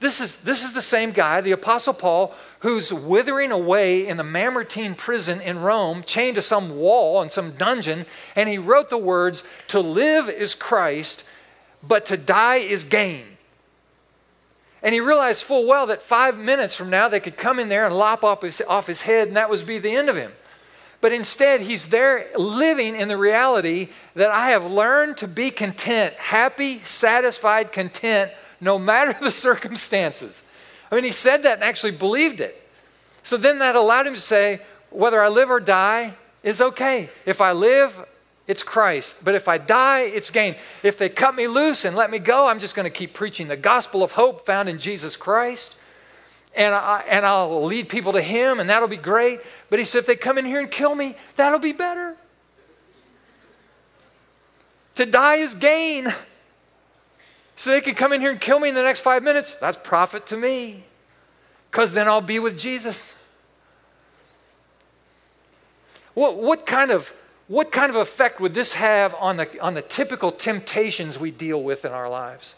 This 0.00 0.22
is, 0.22 0.36
this 0.36 0.64
is 0.64 0.72
the 0.72 0.80
same 0.80 1.12
guy, 1.12 1.42
the 1.42 1.52
Apostle 1.52 1.92
Paul, 1.92 2.34
who's 2.60 2.92
withering 2.92 3.52
away 3.52 4.06
in 4.06 4.16
the 4.16 4.24
Mamertine 4.24 4.94
prison 4.94 5.42
in 5.42 5.58
Rome, 5.58 6.02
chained 6.04 6.36
to 6.36 6.42
some 6.42 6.76
wall 6.78 7.20
in 7.22 7.28
some 7.28 7.52
dungeon, 7.52 8.06
and 8.34 8.48
he 8.48 8.56
wrote 8.56 8.88
the 8.88 8.96
words, 8.96 9.44
To 9.68 9.80
live 9.80 10.30
is 10.30 10.54
Christ, 10.54 11.24
but 11.86 12.06
to 12.06 12.16
die 12.16 12.56
is 12.56 12.82
gain. 12.82 13.26
And 14.82 14.94
he 14.94 15.00
realized 15.00 15.44
full 15.44 15.66
well 15.66 15.86
that 15.86 16.00
five 16.00 16.38
minutes 16.38 16.74
from 16.74 16.88
now 16.88 17.08
they 17.08 17.20
could 17.20 17.36
come 17.36 17.58
in 17.58 17.68
there 17.68 17.84
and 17.84 17.94
lop 17.94 18.24
off 18.24 18.40
his, 18.40 18.62
off 18.66 18.86
his 18.86 19.02
head, 19.02 19.28
and 19.28 19.36
that 19.36 19.50
would 19.50 19.66
be 19.66 19.78
the 19.78 19.94
end 19.94 20.08
of 20.08 20.16
him. 20.16 20.32
But 21.02 21.12
instead, 21.12 21.60
he's 21.60 21.88
there 21.88 22.26
living 22.36 22.96
in 22.96 23.08
the 23.08 23.16
reality 23.18 23.88
that 24.14 24.30
I 24.30 24.50
have 24.50 24.70
learned 24.70 25.18
to 25.18 25.28
be 25.28 25.50
content, 25.50 26.14
happy, 26.14 26.80
satisfied, 26.84 27.72
content 27.72 28.32
no 28.60 28.78
matter 28.78 29.12
the 29.20 29.30
circumstances. 29.30 30.42
I 30.90 30.94
mean, 30.94 31.04
he 31.04 31.12
said 31.12 31.44
that 31.44 31.54
and 31.54 31.64
actually 31.64 31.92
believed 31.92 32.40
it. 32.40 32.56
So 33.22 33.36
then 33.36 33.58
that 33.60 33.76
allowed 33.76 34.06
him 34.06 34.14
to 34.14 34.20
say, 34.20 34.60
whether 34.90 35.22
I 35.22 35.28
live 35.28 35.50
or 35.50 35.60
die 35.60 36.14
is 36.42 36.60
okay. 36.60 37.10
If 37.26 37.40
I 37.40 37.52
live, 37.52 38.06
it's 38.46 38.62
Christ. 38.62 39.24
But 39.24 39.34
if 39.34 39.46
I 39.46 39.58
die, 39.58 40.00
it's 40.00 40.30
gain. 40.30 40.56
If 40.82 40.98
they 40.98 41.08
cut 41.08 41.34
me 41.34 41.46
loose 41.46 41.84
and 41.84 41.94
let 41.94 42.10
me 42.10 42.18
go, 42.18 42.48
I'm 42.48 42.58
just 42.58 42.74
going 42.74 42.84
to 42.84 42.90
keep 42.90 43.14
preaching 43.14 43.46
the 43.46 43.56
gospel 43.56 44.02
of 44.02 44.12
hope 44.12 44.46
found 44.46 44.68
in 44.68 44.78
Jesus 44.78 45.16
Christ. 45.16 45.76
And, 46.56 46.74
I, 46.74 47.04
and 47.08 47.24
I'll 47.24 47.62
lead 47.64 47.88
people 47.88 48.14
to 48.14 48.20
Him, 48.20 48.58
and 48.58 48.68
that'll 48.68 48.88
be 48.88 48.96
great. 48.96 49.40
But 49.68 49.78
he 49.78 49.84
said, 49.84 50.00
if 50.00 50.06
they 50.06 50.16
come 50.16 50.36
in 50.36 50.44
here 50.44 50.58
and 50.58 50.68
kill 50.68 50.96
me, 50.96 51.14
that'll 51.36 51.60
be 51.60 51.70
better. 51.70 52.16
To 54.96 55.06
die 55.06 55.36
is 55.36 55.54
gain 55.54 56.12
so 57.60 57.72
they 57.72 57.82
can 57.82 57.94
come 57.94 58.14
in 58.14 58.22
here 58.22 58.30
and 58.30 58.40
kill 58.40 58.58
me 58.58 58.70
in 58.70 58.74
the 58.74 58.82
next 58.82 59.00
five 59.00 59.22
minutes, 59.22 59.54
that's 59.56 59.76
profit 59.82 60.24
to 60.28 60.36
me. 60.38 60.82
Because 61.70 61.92
then 61.92 62.08
I'll 62.08 62.22
be 62.22 62.38
with 62.38 62.56
Jesus. 62.56 63.12
What, 66.14 66.38
what, 66.38 66.64
kind 66.64 66.90
of, 66.90 67.12
what 67.48 67.70
kind 67.70 67.90
of 67.90 67.96
effect 67.96 68.40
would 68.40 68.54
this 68.54 68.72
have 68.72 69.14
on 69.20 69.36
the, 69.36 69.60
on 69.60 69.74
the 69.74 69.82
typical 69.82 70.32
temptations 70.32 71.18
we 71.18 71.30
deal 71.30 71.62
with 71.62 71.84
in 71.84 71.92
our 71.92 72.08
lives? 72.08 72.54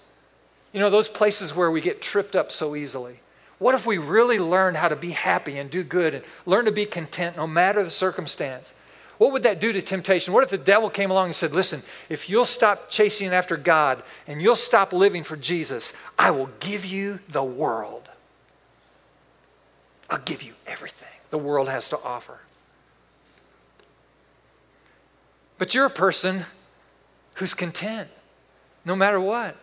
You 0.72 0.78
know, 0.78 0.88
those 0.88 1.08
places 1.08 1.52
where 1.52 1.72
we 1.72 1.80
get 1.80 2.00
tripped 2.00 2.36
up 2.36 2.52
so 2.52 2.76
easily. 2.76 3.18
What 3.58 3.74
if 3.74 3.84
we 3.84 3.98
really 3.98 4.38
learned 4.38 4.76
how 4.76 4.86
to 4.86 4.94
be 4.94 5.10
happy 5.10 5.58
and 5.58 5.68
do 5.68 5.82
good 5.82 6.14
and 6.14 6.24
learn 6.46 6.66
to 6.66 6.72
be 6.72 6.86
content 6.86 7.36
no 7.36 7.48
matter 7.48 7.82
the 7.82 7.90
circumstance? 7.90 8.72
What 9.18 9.32
would 9.32 9.44
that 9.44 9.60
do 9.60 9.72
to 9.72 9.82
temptation? 9.82 10.34
What 10.34 10.44
if 10.44 10.50
the 10.50 10.58
devil 10.58 10.90
came 10.90 11.10
along 11.10 11.26
and 11.26 11.34
said, 11.34 11.52
Listen, 11.52 11.82
if 12.08 12.28
you'll 12.28 12.44
stop 12.44 12.88
chasing 12.88 13.28
after 13.28 13.56
God 13.56 14.02
and 14.26 14.42
you'll 14.42 14.56
stop 14.56 14.92
living 14.92 15.22
for 15.22 15.36
Jesus, 15.36 15.92
I 16.18 16.30
will 16.30 16.50
give 16.60 16.84
you 16.84 17.20
the 17.28 17.44
world. 17.44 18.08
I'll 20.10 20.18
give 20.18 20.42
you 20.42 20.54
everything 20.66 21.08
the 21.30 21.38
world 21.38 21.68
has 21.68 21.88
to 21.90 21.98
offer. 22.02 22.40
But 25.58 25.74
you're 25.74 25.86
a 25.86 25.90
person 25.90 26.44
who's 27.34 27.54
content 27.54 28.08
no 28.84 28.96
matter 28.96 29.20
what. 29.20 29.56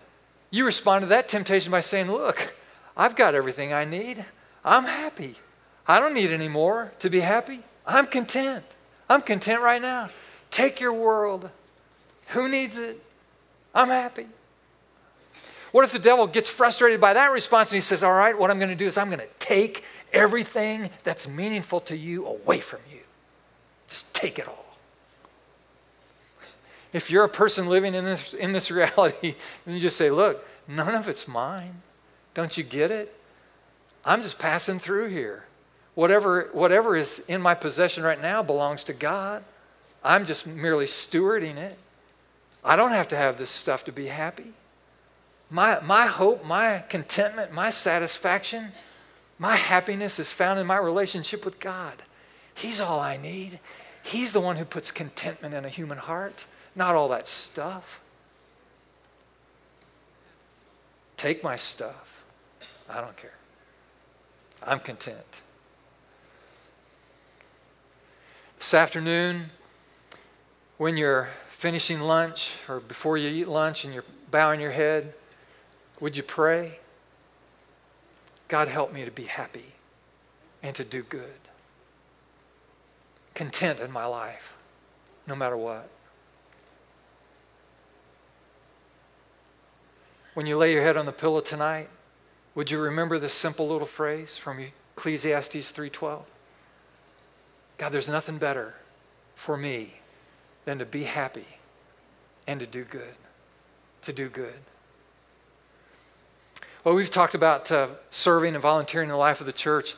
You 0.52 0.66
respond 0.66 1.04
to 1.04 1.08
that 1.08 1.30
temptation 1.30 1.72
by 1.72 1.82
saying, 1.82 2.12
Look, 2.12 2.56
I've 2.98 3.16
got 3.16 3.36
everything 3.36 3.74
I 3.74 3.86
need. 3.86 4.26
I'm 4.64 4.86
happy. 4.86 5.36
I 5.88 6.00
don't 6.00 6.14
need 6.14 6.32
any 6.32 6.48
more 6.48 6.92
to 7.00 7.10
be 7.10 7.20
happy. 7.20 7.62
I'm 7.86 8.06
content. 8.06 8.64
I'm 9.10 9.22
content 9.22 9.62
right 9.62 9.82
now. 9.82 10.10
Take 10.52 10.80
your 10.80 10.94
world. 10.94 11.50
Who 12.28 12.48
needs 12.48 12.78
it? 12.78 13.02
I'm 13.74 13.88
happy. 13.88 14.28
What 15.72 15.84
if 15.84 15.92
the 15.92 16.00
devil 16.00 16.28
gets 16.28 16.50
frustrated 16.50 17.00
by 17.00 17.14
that 17.14 17.32
response 17.32 17.72
and 17.72 17.78
he 17.78 17.82
says, 17.82 18.04
All 18.04 18.14
right, 18.14 18.38
what 18.38 18.50
I'm 18.50 18.58
going 18.58 18.70
to 18.70 18.76
do 18.76 18.88
is 18.88 18.98
I'm 18.98 19.08
going 19.08 19.20
to 19.20 19.28
take 19.40 19.84
everything 20.12 20.90
that's 21.04 21.28
meaningful 21.28 21.80
to 21.82 21.98
you 21.98 22.26
away 22.26 22.60
from 22.60 22.80
you. 22.92 23.00
Just 23.88 24.12
take 24.14 24.40
it 24.40 24.48
all. 24.48 24.66
If 26.92 27.12
you're 27.12 27.24
a 27.24 27.30
person 27.30 27.68
living 27.68 27.94
in 27.94 28.04
this, 28.04 28.34
in 28.34 28.52
this 28.52 28.72
reality, 28.72 29.36
then 29.66 29.76
you 29.76 29.82
just 29.82 29.98
say, 29.98 30.10
Look, 30.10 30.46
none 30.68 30.96
of 30.96 31.08
it's 31.08 31.28
mine. 31.28 31.82
Don't 32.34 32.58
you 32.58 32.64
get 32.64 32.92
it? 32.92 33.16
I'm 34.06 34.22
just 34.22 34.40
passing 34.40 34.80
through 34.80 35.10
here. 35.10 35.46
Whatever, 36.00 36.48
whatever 36.54 36.96
is 36.96 37.20
in 37.28 37.42
my 37.42 37.54
possession 37.54 38.06
right 38.06 38.22
now 38.22 38.42
belongs 38.42 38.86
to 38.86 38.94
God. 38.94 39.44
I'm 40.02 40.26
just 40.26 40.48
merely 40.48 40.86
stewarding 40.86 41.58
it. 41.58 41.78
I 42.64 42.78
don't 42.78 42.92
have 42.92 43.10
to 43.10 43.18
have 43.18 43.38
this 43.38 43.50
stuff 43.50 43.84
to 43.84 43.92
be 43.92 44.06
happy. 44.06 44.54
My, 45.50 45.82
my 45.82 46.06
hope, 46.06 46.46
my 46.46 46.86
contentment, 46.88 47.52
my 47.52 47.70
satisfaction, 47.70 48.72
my 49.40 49.58
happiness 49.58 50.20
is 50.20 50.32
found 50.32 50.58
in 50.58 50.66
my 50.66 50.78
relationship 50.78 51.44
with 51.44 51.60
God. 51.60 52.02
He's 52.56 52.80
all 52.80 53.02
I 53.02 53.18
need. 53.18 53.60
He's 54.02 54.32
the 54.32 54.40
one 54.40 54.56
who 54.56 54.64
puts 54.64 54.92
contentment 54.92 55.54
in 55.54 55.66
a 55.66 55.70
human 55.70 55.98
heart, 55.98 56.46
not 56.78 56.96
all 56.96 57.10
that 57.10 57.28
stuff. 57.28 58.00
Take 61.18 61.44
my 61.44 61.58
stuff. 61.58 62.24
I 62.90 63.02
don't 63.02 63.18
care. 63.18 63.36
I'm 64.64 64.80
content. 64.80 65.42
This 68.60 68.74
afternoon, 68.74 69.52
when 70.78 70.98
you're 70.98 71.30
finishing 71.50 72.02
lunch 72.02 72.58
or 72.68 72.82
before 72.82 73.18
you 73.18 73.30
eat 73.30 73.48
lunch 73.48 73.86
and 73.86 73.94
you're 73.94 74.04
bowing 74.30 74.60
your 74.60 74.72
head, 74.72 75.14
would 76.02 76.18
you 76.18 76.24
pray? 76.24 76.80
God, 78.50 78.68
help 78.68 78.92
me 78.92 79.06
to 79.06 79.12
be 79.12 79.24
happy 79.24 79.68
and 80.62 80.76
to 80.76 80.84
do 80.84 81.04
good, 81.04 81.40
content 83.34 83.80
in 83.80 83.94
my 83.94 84.06
life, 84.06 84.54
no 85.26 85.38
matter 85.38 85.56
what. 85.56 85.90
When 90.34 90.46
you 90.46 90.58
lay 90.58 90.74
your 90.74 90.84
head 90.84 90.98
on 90.98 91.06
the 91.06 91.14
pillow 91.14 91.40
tonight, 91.40 91.88
would 92.56 92.70
you 92.70 92.80
remember 92.82 93.20
this 93.20 93.34
simple 93.34 93.70
little 93.70 93.88
phrase 93.88 94.36
from 94.36 94.60
Ecclesiastes 94.98 95.72
3:12? 95.72 96.26
God, 97.80 97.94
there's 97.94 98.10
nothing 98.10 98.38
better 98.38 98.76
for 99.36 99.56
me 99.58 99.94
than 100.66 100.78
to 100.80 100.86
be 100.86 101.06
happy 101.06 101.46
and 102.46 102.60
to 102.60 102.68
do 102.68 102.84
good. 102.84 103.16
To 104.04 104.14
do 104.14 104.30
good. 104.30 104.54
Well, 106.84 106.94
we've 106.94 107.10
talked 107.10 107.36
about 107.36 107.72
uh, 107.72 107.88
serving 108.10 108.54
and 108.54 108.62
volunteering 108.62 109.08
in 109.08 109.12
the 109.12 109.18
life 109.18 109.40
of 109.40 109.46
the 109.46 109.54
church, 109.54 109.96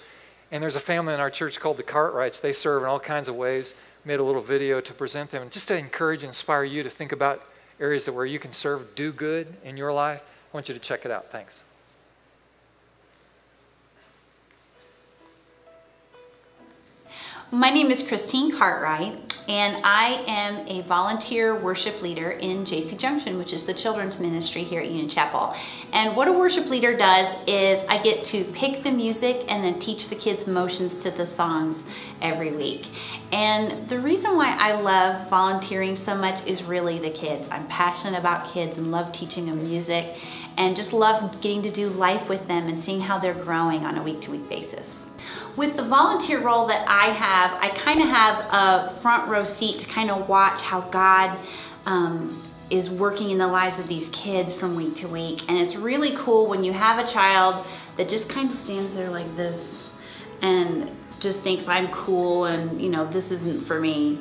and 0.51 0.61
there's 0.61 0.75
a 0.75 0.79
family 0.79 1.13
in 1.13 1.19
our 1.19 1.31
church 1.31 1.59
called 1.59 1.77
the 1.77 1.83
Cartwrights. 1.83 2.39
They 2.39 2.53
serve 2.53 2.83
in 2.83 2.89
all 2.89 2.99
kinds 2.99 3.27
of 3.27 3.35
ways. 3.35 3.75
Made 4.05 4.19
a 4.19 4.23
little 4.23 4.41
video 4.41 4.79
to 4.81 4.93
present 4.93 5.31
them, 5.31 5.43
And 5.43 5.51
just 5.51 5.67
to 5.67 5.77
encourage 5.77 6.23
and 6.23 6.29
inspire 6.29 6.63
you 6.63 6.83
to 6.83 6.89
think 6.89 7.11
about 7.11 7.43
areas 7.79 8.09
where 8.09 8.25
you 8.25 8.39
can 8.39 8.51
serve, 8.51 8.95
do 8.95 9.11
good 9.11 9.47
in 9.63 9.75
your 9.75 9.91
life. 9.91 10.21
I 10.21 10.57
want 10.57 10.69
you 10.69 10.73
to 10.73 10.79
check 10.79 11.05
it 11.05 11.11
out. 11.11 11.31
Thanks. 11.31 11.61
My 17.53 17.69
name 17.69 17.91
is 17.91 18.01
Christine 18.01 18.57
Cartwright. 18.57 19.19
and 19.49 19.83
I 19.83 20.23
am 20.25 20.65
a 20.69 20.83
volunteer 20.83 21.53
worship 21.53 22.01
leader 22.01 22.31
in 22.31 22.63
JC 22.63 22.97
Junction, 22.97 23.37
which 23.37 23.51
is 23.51 23.65
the 23.65 23.73
children's 23.73 24.21
ministry 24.21 24.63
here 24.63 24.79
at 24.79 24.87
Union 24.87 25.09
Chapel. 25.09 25.53
And 25.91 26.15
what 26.15 26.29
a 26.29 26.31
worship 26.31 26.69
leader 26.69 26.95
does 26.95 27.35
is 27.47 27.83
I 27.89 28.01
get 28.01 28.23
to 28.25 28.45
pick 28.45 28.83
the 28.83 28.91
music 28.91 29.43
and 29.49 29.65
then 29.65 29.79
teach 29.79 30.07
the 30.07 30.15
kids 30.15 30.47
motions 30.47 30.95
to 30.97 31.11
the 31.11 31.25
songs 31.25 31.83
every 32.21 32.51
week. 32.51 32.87
And 33.33 33.89
the 33.89 33.99
reason 33.99 34.37
why 34.37 34.55
I 34.57 34.79
love 34.79 35.27
volunteering 35.29 35.97
so 35.97 36.15
much 36.15 36.45
is 36.47 36.63
really 36.63 36.99
the 36.99 37.09
kids. 37.09 37.49
I'm 37.49 37.67
passionate 37.67 38.17
about 38.17 38.53
kids 38.53 38.77
and 38.77 38.91
love 38.91 39.11
teaching 39.11 39.47
them 39.47 39.67
music 39.67 40.05
and 40.55 40.73
just 40.73 40.93
love 40.93 41.41
getting 41.41 41.63
to 41.63 41.71
do 41.71 41.89
life 41.89 42.29
with 42.29 42.47
them 42.47 42.69
and 42.69 42.79
seeing 42.79 43.01
how 43.01 43.19
they're 43.19 43.33
growing 43.33 43.85
on 43.85 43.97
a 43.97 44.03
week 44.03 44.21
to 44.21 44.31
week 44.31 44.47
basis. 44.47 45.05
With 45.57 45.75
the 45.75 45.83
volunteer 45.83 46.39
role 46.39 46.67
that 46.67 46.87
I 46.87 47.07
have, 47.07 47.61
I 47.61 47.69
kind 47.69 48.01
of 48.01 48.07
have 48.07 48.39
a 48.51 48.93
front 49.01 49.27
row 49.27 49.43
seat 49.43 49.79
to 49.79 49.85
kind 49.85 50.09
of 50.09 50.29
watch 50.29 50.61
how 50.61 50.81
God 50.81 51.37
um, 51.85 52.41
is 52.69 52.89
working 52.89 53.31
in 53.31 53.37
the 53.37 53.47
lives 53.47 53.77
of 53.77 53.87
these 53.87 54.09
kids 54.09 54.53
from 54.53 54.75
week 54.75 54.95
to 54.97 55.07
week. 55.07 55.43
And 55.49 55.57
it's 55.57 55.75
really 55.75 56.15
cool 56.15 56.47
when 56.47 56.63
you 56.63 56.71
have 56.71 57.03
a 57.03 57.07
child 57.07 57.65
that 57.97 58.07
just 58.07 58.29
kind 58.29 58.49
of 58.49 58.55
stands 58.55 58.95
there 58.95 59.09
like 59.09 59.35
this 59.35 59.89
and 60.41 60.89
just 61.19 61.41
thinks 61.41 61.67
I'm 61.67 61.89
cool 61.89 62.45
and, 62.45 62.81
you 62.81 62.89
know, 62.89 63.05
this 63.05 63.29
isn't 63.31 63.61
for 63.61 63.79
me. 63.79 64.17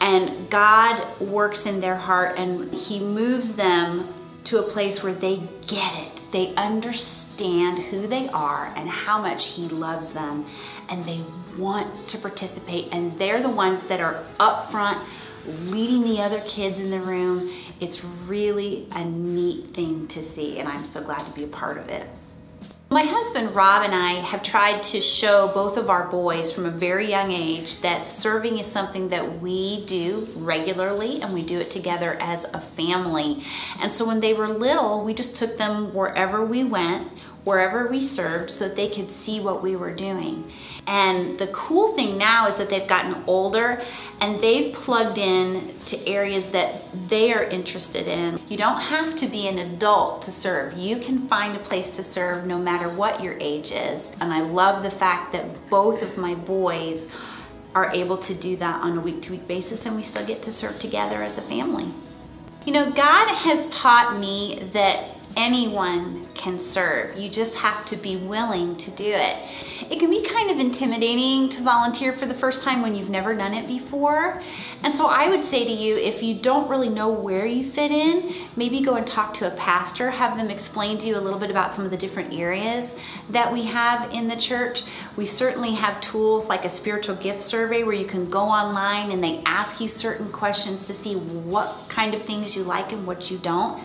And 0.00 0.48
God 0.48 1.20
works 1.20 1.66
in 1.66 1.80
their 1.80 1.96
heart 1.96 2.38
and 2.38 2.72
He 2.72 2.98
moves 2.98 3.54
them 3.54 4.08
to 4.44 4.58
a 4.58 4.62
place 4.62 5.02
where 5.02 5.14
they 5.14 5.42
get 5.66 5.92
it. 6.06 6.15
They 6.32 6.54
understand 6.54 7.78
who 7.78 8.06
they 8.06 8.28
are 8.28 8.72
and 8.76 8.88
how 8.88 9.20
much 9.20 9.48
He 9.48 9.68
loves 9.68 10.12
them, 10.12 10.46
and 10.88 11.04
they 11.04 11.22
want 11.56 12.08
to 12.08 12.18
participate. 12.18 12.88
And 12.92 13.18
they're 13.18 13.42
the 13.42 13.48
ones 13.48 13.84
that 13.84 14.00
are 14.00 14.24
up 14.38 14.70
front 14.70 14.98
leading 15.46 16.02
the 16.02 16.20
other 16.20 16.40
kids 16.40 16.80
in 16.80 16.90
the 16.90 17.00
room. 17.00 17.52
It's 17.80 18.04
really 18.04 18.88
a 18.92 19.04
neat 19.04 19.74
thing 19.74 20.08
to 20.08 20.22
see, 20.22 20.58
and 20.58 20.68
I'm 20.68 20.86
so 20.86 21.02
glad 21.02 21.24
to 21.26 21.32
be 21.32 21.44
a 21.44 21.48
part 21.48 21.78
of 21.78 21.88
it. 21.88 22.08
My 22.96 23.02
husband 23.02 23.54
Rob 23.54 23.82
and 23.82 23.94
I 23.94 24.12
have 24.12 24.42
tried 24.42 24.82
to 24.84 25.02
show 25.02 25.48
both 25.48 25.76
of 25.76 25.90
our 25.90 26.08
boys 26.08 26.50
from 26.50 26.64
a 26.64 26.70
very 26.70 27.10
young 27.10 27.30
age 27.30 27.80
that 27.80 28.06
serving 28.06 28.58
is 28.58 28.64
something 28.64 29.10
that 29.10 29.42
we 29.42 29.84
do 29.84 30.26
regularly 30.34 31.20
and 31.20 31.34
we 31.34 31.42
do 31.42 31.60
it 31.60 31.70
together 31.70 32.16
as 32.20 32.44
a 32.54 32.58
family. 32.58 33.44
And 33.82 33.92
so 33.92 34.06
when 34.06 34.20
they 34.20 34.32
were 34.32 34.48
little, 34.48 35.04
we 35.04 35.12
just 35.12 35.36
took 35.36 35.58
them 35.58 35.92
wherever 35.92 36.42
we 36.42 36.64
went 36.64 37.12
wherever 37.46 37.86
we 37.86 38.04
served 38.04 38.50
so 38.50 38.66
that 38.66 38.74
they 38.74 38.88
could 38.88 39.12
see 39.12 39.38
what 39.38 39.62
we 39.62 39.76
were 39.76 39.92
doing. 39.92 40.52
And 40.84 41.38
the 41.38 41.46
cool 41.46 41.94
thing 41.94 42.18
now 42.18 42.48
is 42.48 42.56
that 42.56 42.68
they've 42.68 42.88
gotten 42.88 43.22
older 43.28 43.80
and 44.20 44.40
they've 44.40 44.74
plugged 44.74 45.16
in 45.16 45.72
to 45.84 46.08
areas 46.08 46.48
that 46.48 46.82
they 47.08 47.32
are 47.32 47.44
interested 47.44 48.08
in. 48.08 48.40
You 48.48 48.56
don't 48.56 48.80
have 48.80 49.14
to 49.16 49.28
be 49.28 49.46
an 49.46 49.58
adult 49.58 50.22
to 50.22 50.32
serve. 50.32 50.76
You 50.76 50.96
can 50.96 51.28
find 51.28 51.54
a 51.54 51.60
place 51.60 51.90
to 51.90 52.02
serve 52.02 52.46
no 52.46 52.58
matter 52.58 52.88
what 52.88 53.22
your 53.22 53.36
age 53.38 53.70
is. 53.70 54.10
And 54.20 54.32
I 54.32 54.40
love 54.40 54.82
the 54.82 54.90
fact 54.90 55.30
that 55.32 55.70
both 55.70 56.02
of 56.02 56.18
my 56.18 56.34
boys 56.34 57.06
are 57.76 57.92
able 57.94 58.18
to 58.18 58.34
do 58.34 58.56
that 58.56 58.82
on 58.82 58.98
a 58.98 59.00
week 59.00 59.22
to 59.22 59.30
week 59.30 59.46
basis 59.46 59.86
and 59.86 59.94
we 59.94 60.02
still 60.02 60.26
get 60.26 60.42
to 60.42 60.52
serve 60.52 60.80
together 60.80 61.22
as 61.22 61.38
a 61.38 61.42
family. 61.42 61.94
You 62.64 62.72
know, 62.72 62.90
God 62.90 63.28
has 63.28 63.68
taught 63.68 64.18
me 64.18 64.68
that 64.72 65.15
anyone 65.36 66.26
can 66.34 66.58
serve. 66.58 67.18
You 67.18 67.28
just 67.28 67.56
have 67.56 67.84
to 67.86 67.96
be 67.96 68.16
willing 68.16 68.76
to 68.76 68.90
do 68.90 69.04
it. 69.04 69.36
It 69.90 69.98
can 70.00 70.10
be 70.10 70.22
kind 70.22 70.50
of 70.50 70.58
intimidating 70.58 71.48
to 71.50 71.62
volunteer 71.62 72.12
for 72.12 72.24
the 72.26 72.34
first 72.34 72.62
time 72.62 72.82
when 72.82 72.96
you've 72.96 73.10
never 73.10 73.34
done 73.34 73.52
it 73.52 73.66
before. 73.66 74.42
And 74.82 74.94
so 74.94 75.06
I 75.06 75.28
would 75.28 75.44
say 75.44 75.64
to 75.64 75.70
you, 75.70 75.96
if 75.96 76.22
you 76.22 76.34
don't 76.34 76.68
really 76.68 76.88
know 76.88 77.10
where 77.10 77.44
you 77.44 77.70
fit 77.70 77.90
in, 77.90 78.34
maybe 78.56 78.80
go 78.80 78.96
and 78.96 79.06
talk 79.06 79.34
to 79.34 79.46
a 79.46 79.56
pastor, 79.56 80.10
have 80.10 80.36
them 80.36 80.50
explain 80.50 80.98
to 80.98 81.06
you 81.06 81.18
a 81.18 81.20
little 81.20 81.38
bit 81.38 81.50
about 81.50 81.74
some 81.74 81.84
of 81.84 81.90
the 81.90 81.96
different 81.96 82.32
areas 82.32 82.98
that 83.30 83.52
we 83.52 83.64
have 83.64 84.12
in 84.12 84.28
the 84.28 84.36
church. 84.36 84.84
We 85.16 85.26
certainly 85.26 85.74
have 85.74 86.00
tools 86.00 86.48
like 86.48 86.64
a 86.64 86.70
spiritual 86.70 87.16
gift 87.16 87.42
survey 87.42 87.82
where 87.82 87.94
you 87.94 88.06
can 88.06 88.30
go 88.30 88.40
online 88.40 89.10
and 89.12 89.22
they 89.22 89.42
ask 89.44 89.80
you 89.80 89.88
certain 89.88 90.32
questions 90.32 90.86
to 90.86 90.94
see 90.94 91.14
what 91.14 91.88
kind 91.88 92.14
of 92.14 92.22
things 92.22 92.56
you 92.56 92.62
like 92.64 92.92
and 92.92 93.06
what 93.06 93.30
you 93.30 93.38
don't. 93.38 93.82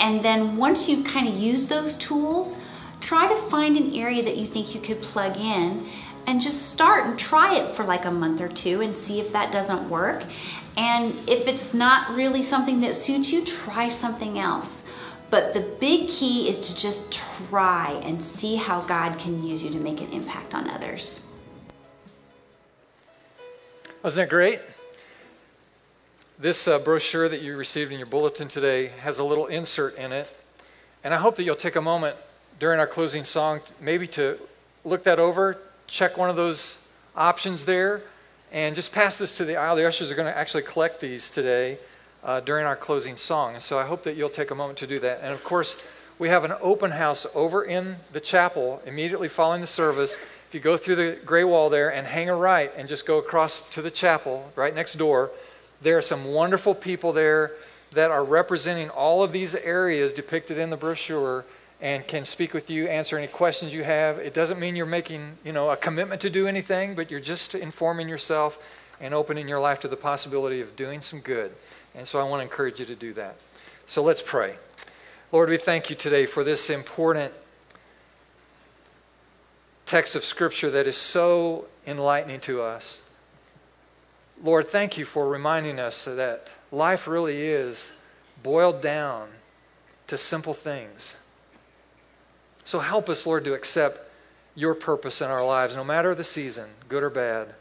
And 0.00 0.22
then 0.24 0.56
once 0.56 0.88
you've 0.88 1.06
kind 1.06 1.28
of 1.28 1.34
used 1.34 1.68
those 1.68 1.96
tools, 1.96 2.60
try 3.00 3.28
to 3.28 3.36
find 3.48 3.76
an 3.76 3.94
area 3.94 4.22
that 4.22 4.36
you 4.36 4.46
think 4.46 4.74
you 4.74 4.80
could 4.80 5.00
plug 5.02 5.36
in 5.36 5.88
and 6.26 6.40
just 6.40 6.70
start 6.70 7.06
and 7.06 7.18
try 7.18 7.56
it 7.56 7.74
for 7.74 7.84
like 7.84 8.04
a 8.04 8.10
month 8.10 8.40
or 8.40 8.48
two 8.48 8.80
and 8.80 8.96
see 8.96 9.20
if 9.20 9.32
that 9.32 9.52
doesn't 9.52 9.88
work. 9.88 10.22
And 10.76 11.14
if 11.28 11.48
it's 11.48 11.72
not 11.72 12.14
really 12.14 12.42
something 12.42 12.80
that 12.80 12.96
suits 12.96 13.32
you, 13.32 13.44
try 13.44 13.88
something 13.88 14.38
else. 14.38 14.82
But 15.30 15.54
the 15.54 15.60
big 15.60 16.08
key 16.08 16.48
is 16.48 16.58
to 16.68 16.76
just 16.76 17.10
try 17.10 18.00
and 18.04 18.22
see 18.22 18.56
how 18.56 18.80
God 18.82 19.18
can 19.18 19.44
use 19.44 19.62
you 19.62 19.70
to 19.70 19.78
make 19.78 20.00
an 20.00 20.12
impact 20.12 20.54
on 20.54 20.68
others. 20.68 21.18
Wasn't 24.02 24.28
that 24.28 24.30
great? 24.30 24.60
This 26.38 26.68
uh, 26.68 26.78
brochure 26.78 27.30
that 27.30 27.40
you 27.40 27.56
received 27.56 27.92
in 27.92 27.98
your 27.98 28.06
bulletin 28.06 28.48
today 28.48 28.88
has 29.00 29.18
a 29.18 29.24
little 29.24 29.46
insert 29.46 29.96
in 29.96 30.12
it. 30.12 30.38
And 31.02 31.14
I 31.14 31.16
hope 31.16 31.36
that 31.36 31.44
you'll 31.44 31.56
take 31.56 31.76
a 31.76 31.80
moment 31.80 32.14
during 32.58 32.78
our 32.78 32.86
closing 32.86 33.24
song, 33.24 33.62
maybe 33.80 34.06
to 34.08 34.38
look 34.84 35.04
that 35.04 35.18
over, 35.18 35.56
check 35.86 36.18
one 36.18 36.28
of 36.28 36.36
those 36.36 36.90
options 37.16 37.64
there, 37.64 38.02
and 38.52 38.76
just 38.76 38.92
pass 38.92 39.16
this 39.16 39.34
to 39.38 39.46
the 39.46 39.56
aisle. 39.56 39.76
The 39.76 39.88
ushers 39.88 40.10
are 40.10 40.14
going 40.14 40.30
to 40.30 40.36
actually 40.36 40.64
collect 40.64 41.00
these 41.00 41.30
today 41.30 41.78
uh, 42.22 42.40
during 42.40 42.66
our 42.66 42.76
closing 42.76 43.16
song. 43.16 43.58
So 43.58 43.78
I 43.78 43.86
hope 43.86 44.02
that 44.02 44.14
you'll 44.14 44.28
take 44.28 44.50
a 44.50 44.54
moment 44.54 44.78
to 44.80 44.86
do 44.86 44.98
that. 44.98 45.20
And 45.22 45.32
of 45.32 45.42
course, 45.42 45.78
we 46.18 46.28
have 46.28 46.44
an 46.44 46.52
open 46.60 46.90
house 46.90 47.26
over 47.34 47.64
in 47.64 47.96
the 48.12 48.20
chapel 48.20 48.82
immediately 48.84 49.28
following 49.28 49.62
the 49.62 49.66
service. 49.66 50.18
If 50.48 50.50
you 50.52 50.60
go 50.60 50.76
through 50.76 50.96
the 50.96 51.18
gray 51.24 51.44
wall 51.44 51.70
there 51.70 51.90
and 51.90 52.06
hang 52.06 52.28
a 52.28 52.36
right 52.36 52.70
and 52.76 52.86
just 52.86 53.06
go 53.06 53.16
across 53.16 53.62
to 53.70 53.80
the 53.80 53.90
chapel 53.90 54.52
right 54.54 54.74
next 54.74 54.98
door, 54.98 55.30
there 55.82 55.98
are 55.98 56.02
some 56.02 56.24
wonderful 56.26 56.74
people 56.74 57.12
there 57.12 57.52
that 57.92 58.10
are 58.10 58.24
representing 58.24 58.90
all 58.90 59.22
of 59.22 59.32
these 59.32 59.54
areas 59.54 60.12
depicted 60.12 60.58
in 60.58 60.70
the 60.70 60.76
brochure 60.76 61.44
and 61.80 62.06
can 62.06 62.24
speak 62.24 62.54
with 62.54 62.70
you, 62.70 62.86
answer 62.88 63.18
any 63.18 63.26
questions 63.26 63.72
you 63.72 63.84
have. 63.84 64.18
It 64.18 64.32
doesn't 64.32 64.58
mean 64.58 64.76
you're 64.76 64.86
making, 64.86 65.38
you 65.44 65.52
know, 65.52 65.70
a 65.70 65.76
commitment 65.76 66.20
to 66.22 66.30
do 66.30 66.46
anything, 66.46 66.94
but 66.94 67.10
you're 67.10 67.20
just 67.20 67.54
informing 67.54 68.08
yourself 68.08 68.80
and 69.00 69.12
opening 69.12 69.46
your 69.46 69.60
life 69.60 69.80
to 69.80 69.88
the 69.88 69.96
possibility 69.96 70.60
of 70.60 70.74
doing 70.74 71.02
some 71.02 71.20
good. 71.20 71.52
And 71.94 72.08
so 72.08 72.18
I 72.18 72.22
want 72.24 72.40
to 72.40 72.44
encourage 72.44 72.80
you 72.80 72.86
to 72.86 72.94
do 72.94 73.12
that. 73.14 73.36
So 73.84 74.02
let's 74.02 74.22
pray. 74.22 74.54
Lord, 75.32 75.50
we 75.50 75.58
thank 75.58 75.90
you 75.90 75.96
today 75.96 76.24
for 76.24 76.44
this 76.44 76.70
important 76.70 77.32
text 79.84 80.16
of 80.16 80.24
Scripture 80.24 80.70
that 80.70 80.86
is 80.86 80.96
so 80.96 81.66
enlightening 81.86 82.40
to 82.40 82.62
us. 82.62 83.02
Lord, 84.42 84.68
thank 84.68 84.98
you 84.98 85.04
for 85.04 85.28
reminding 85.28 85.78
us 85.78 86.04
that 86.04 86.50
life 86.70 87.08
really 87.08 87.40
is 87.40 87.92
boiled 88.42 88.82
down 88.82 89.28
to 90.08 90.16
simple 90.16 90.54
things. 90.54 91.16
So 92.64 92.80
help 92.80 93.08
us, 93.08 93.26
Lord, 93.26 93.44
to 93.44 93.54
accept 93.54 94.00
your 94.54 94.74
purpose 94.74 95.20
in 95.20 95.30
our 95.30 95.44
lives, 95.44 95.74
no 95.74 95.84
matter 95.84 96.14
the 96.14 96.24
season, 96.24 96.68
good 96.88 97.02
or 97.02 97.10
bad. 97.10 97.54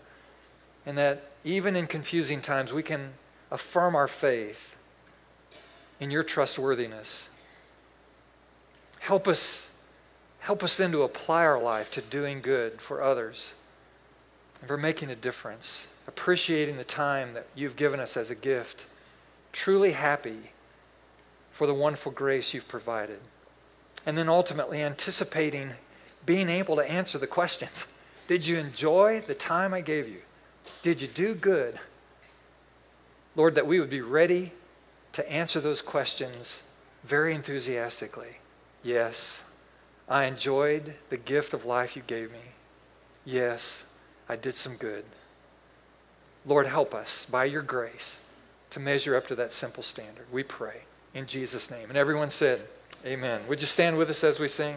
And 0.86 0.98
that 0.98 1.24
even 1.44 1.76
in 1.76 1.88
confusing 1.88 2.42
times, 2.42 2.74
we 2.74 2.84
can 2.84 3.14
affirm 3.52 3.96
our 3.96 4.08
faith 4.08 4.76
in 6.00 6.12
your 6.12 6.24
trustworthiness. 6.24 7.30
Help 9.00 9.28
us, 9.28 9.72
help 10.40 10.64
us 10.64 10.78
then 10.78 10.92
to 10.92 11.04
apply 11.04 11.46
our 11.46 11.62
life 11.62 11.90
to 11.92 12.02
doing 12.02 12.42
good 12.42 12.82
for 12.82 13.02
others 13.02 13.56
and 14.60 14.68
for 14.68 14.78
making 14.78 15.10
a 15.10 15.16
difference 15.16 15.88
appreciating 16.08 16.78
the 16.78 16.84
time 16.84 17.34
that 17.34 17.48
you've 17.56 17.76
given 17.76 18.00
us 18.00 18.16
as 18.18 18.30
a 18.30 18.36
gift, 18.36 18.86
truly 19.52 19.94
happy 19.94 20.52
for 21.52 21.68
the 21.68 21.74
wonderful 21.74 22.12
grace 22.12 22.54
you've 22.54 22.68
provided. 22.68 23.20
And 24.06 24.18
then 24.18 24.30
ultimately 24.30 24.82
anticipating 24.84 25.72
being 26.26 26.50
able 26.50 26.76
to 26.76 26.90
answer 26.90 27.18
the 27.18 27.28
questions 27.28 27.88
Did 28.28 28.48
you 28.48 28.58
enjoy 28.58 29.22
the 29.22 29.36
time 29.36 29.72
I 29.74 29.82
gave 29.82 30.10
you? 30.10 30.22
Did 30.82 31.00
you 31.00 31.08
do 31.08 31.36
good? 31.36 31.80
Lord, 33.36 33.54
that 33.54 33.68
we 33.68 33.80
would 33.80 33.90
be 33.90 34.02
ready 34.02 34.52
to 35.14 35.32
answer 35.32 35.60
those 35.60 35.82
questions 35.82 36.64
very 37.04 37.36
enthusiastically. 37.36 38.40
Yes, 38.84 39.44
I 40.10 40.26
enjoyed 40.26 40.96
the 41.10 41.18
gift 41.18 41.54
of 41.54 41.66
life 41.66 41.96
you 41.96 42.02
gave 42.06 42.32
me. 42.32 42.40
Yes, 43.26 43.86
I 44.28 44.36
did 44.36 44.56
some 44.56 44.76
good. 44.76 45.06
Lord, 46.46 46.68
help 46.68 46.94
us 46.94 47.26
by 47.26 47.46
your 47.46 47.62
grace 47.62 48.20
to 48.72 48.80
measure 48.80 49.16
up 49.16 49.28
to 49.28 49.36
that 49.36 49.52
simple 49.52 49.84
standard. 49.84 50.26
We 50.32 50.44
pray 50.44 50.82
in 51.14 51.26
Jesus' 51.26 51.72
name. 51.72 51.90
And 51.90 51.98
everyone 51.98 52.30
said, 52.30 52.62
Amen. 53.06 53.42
Would 53.48 53.62
you 53.62 53.68
stand 53.68 53.98
with 53.98 54.10
us 54.10 54.24
as 54.24 54.40
we 54.40 54.48
sing? 54.48 54.76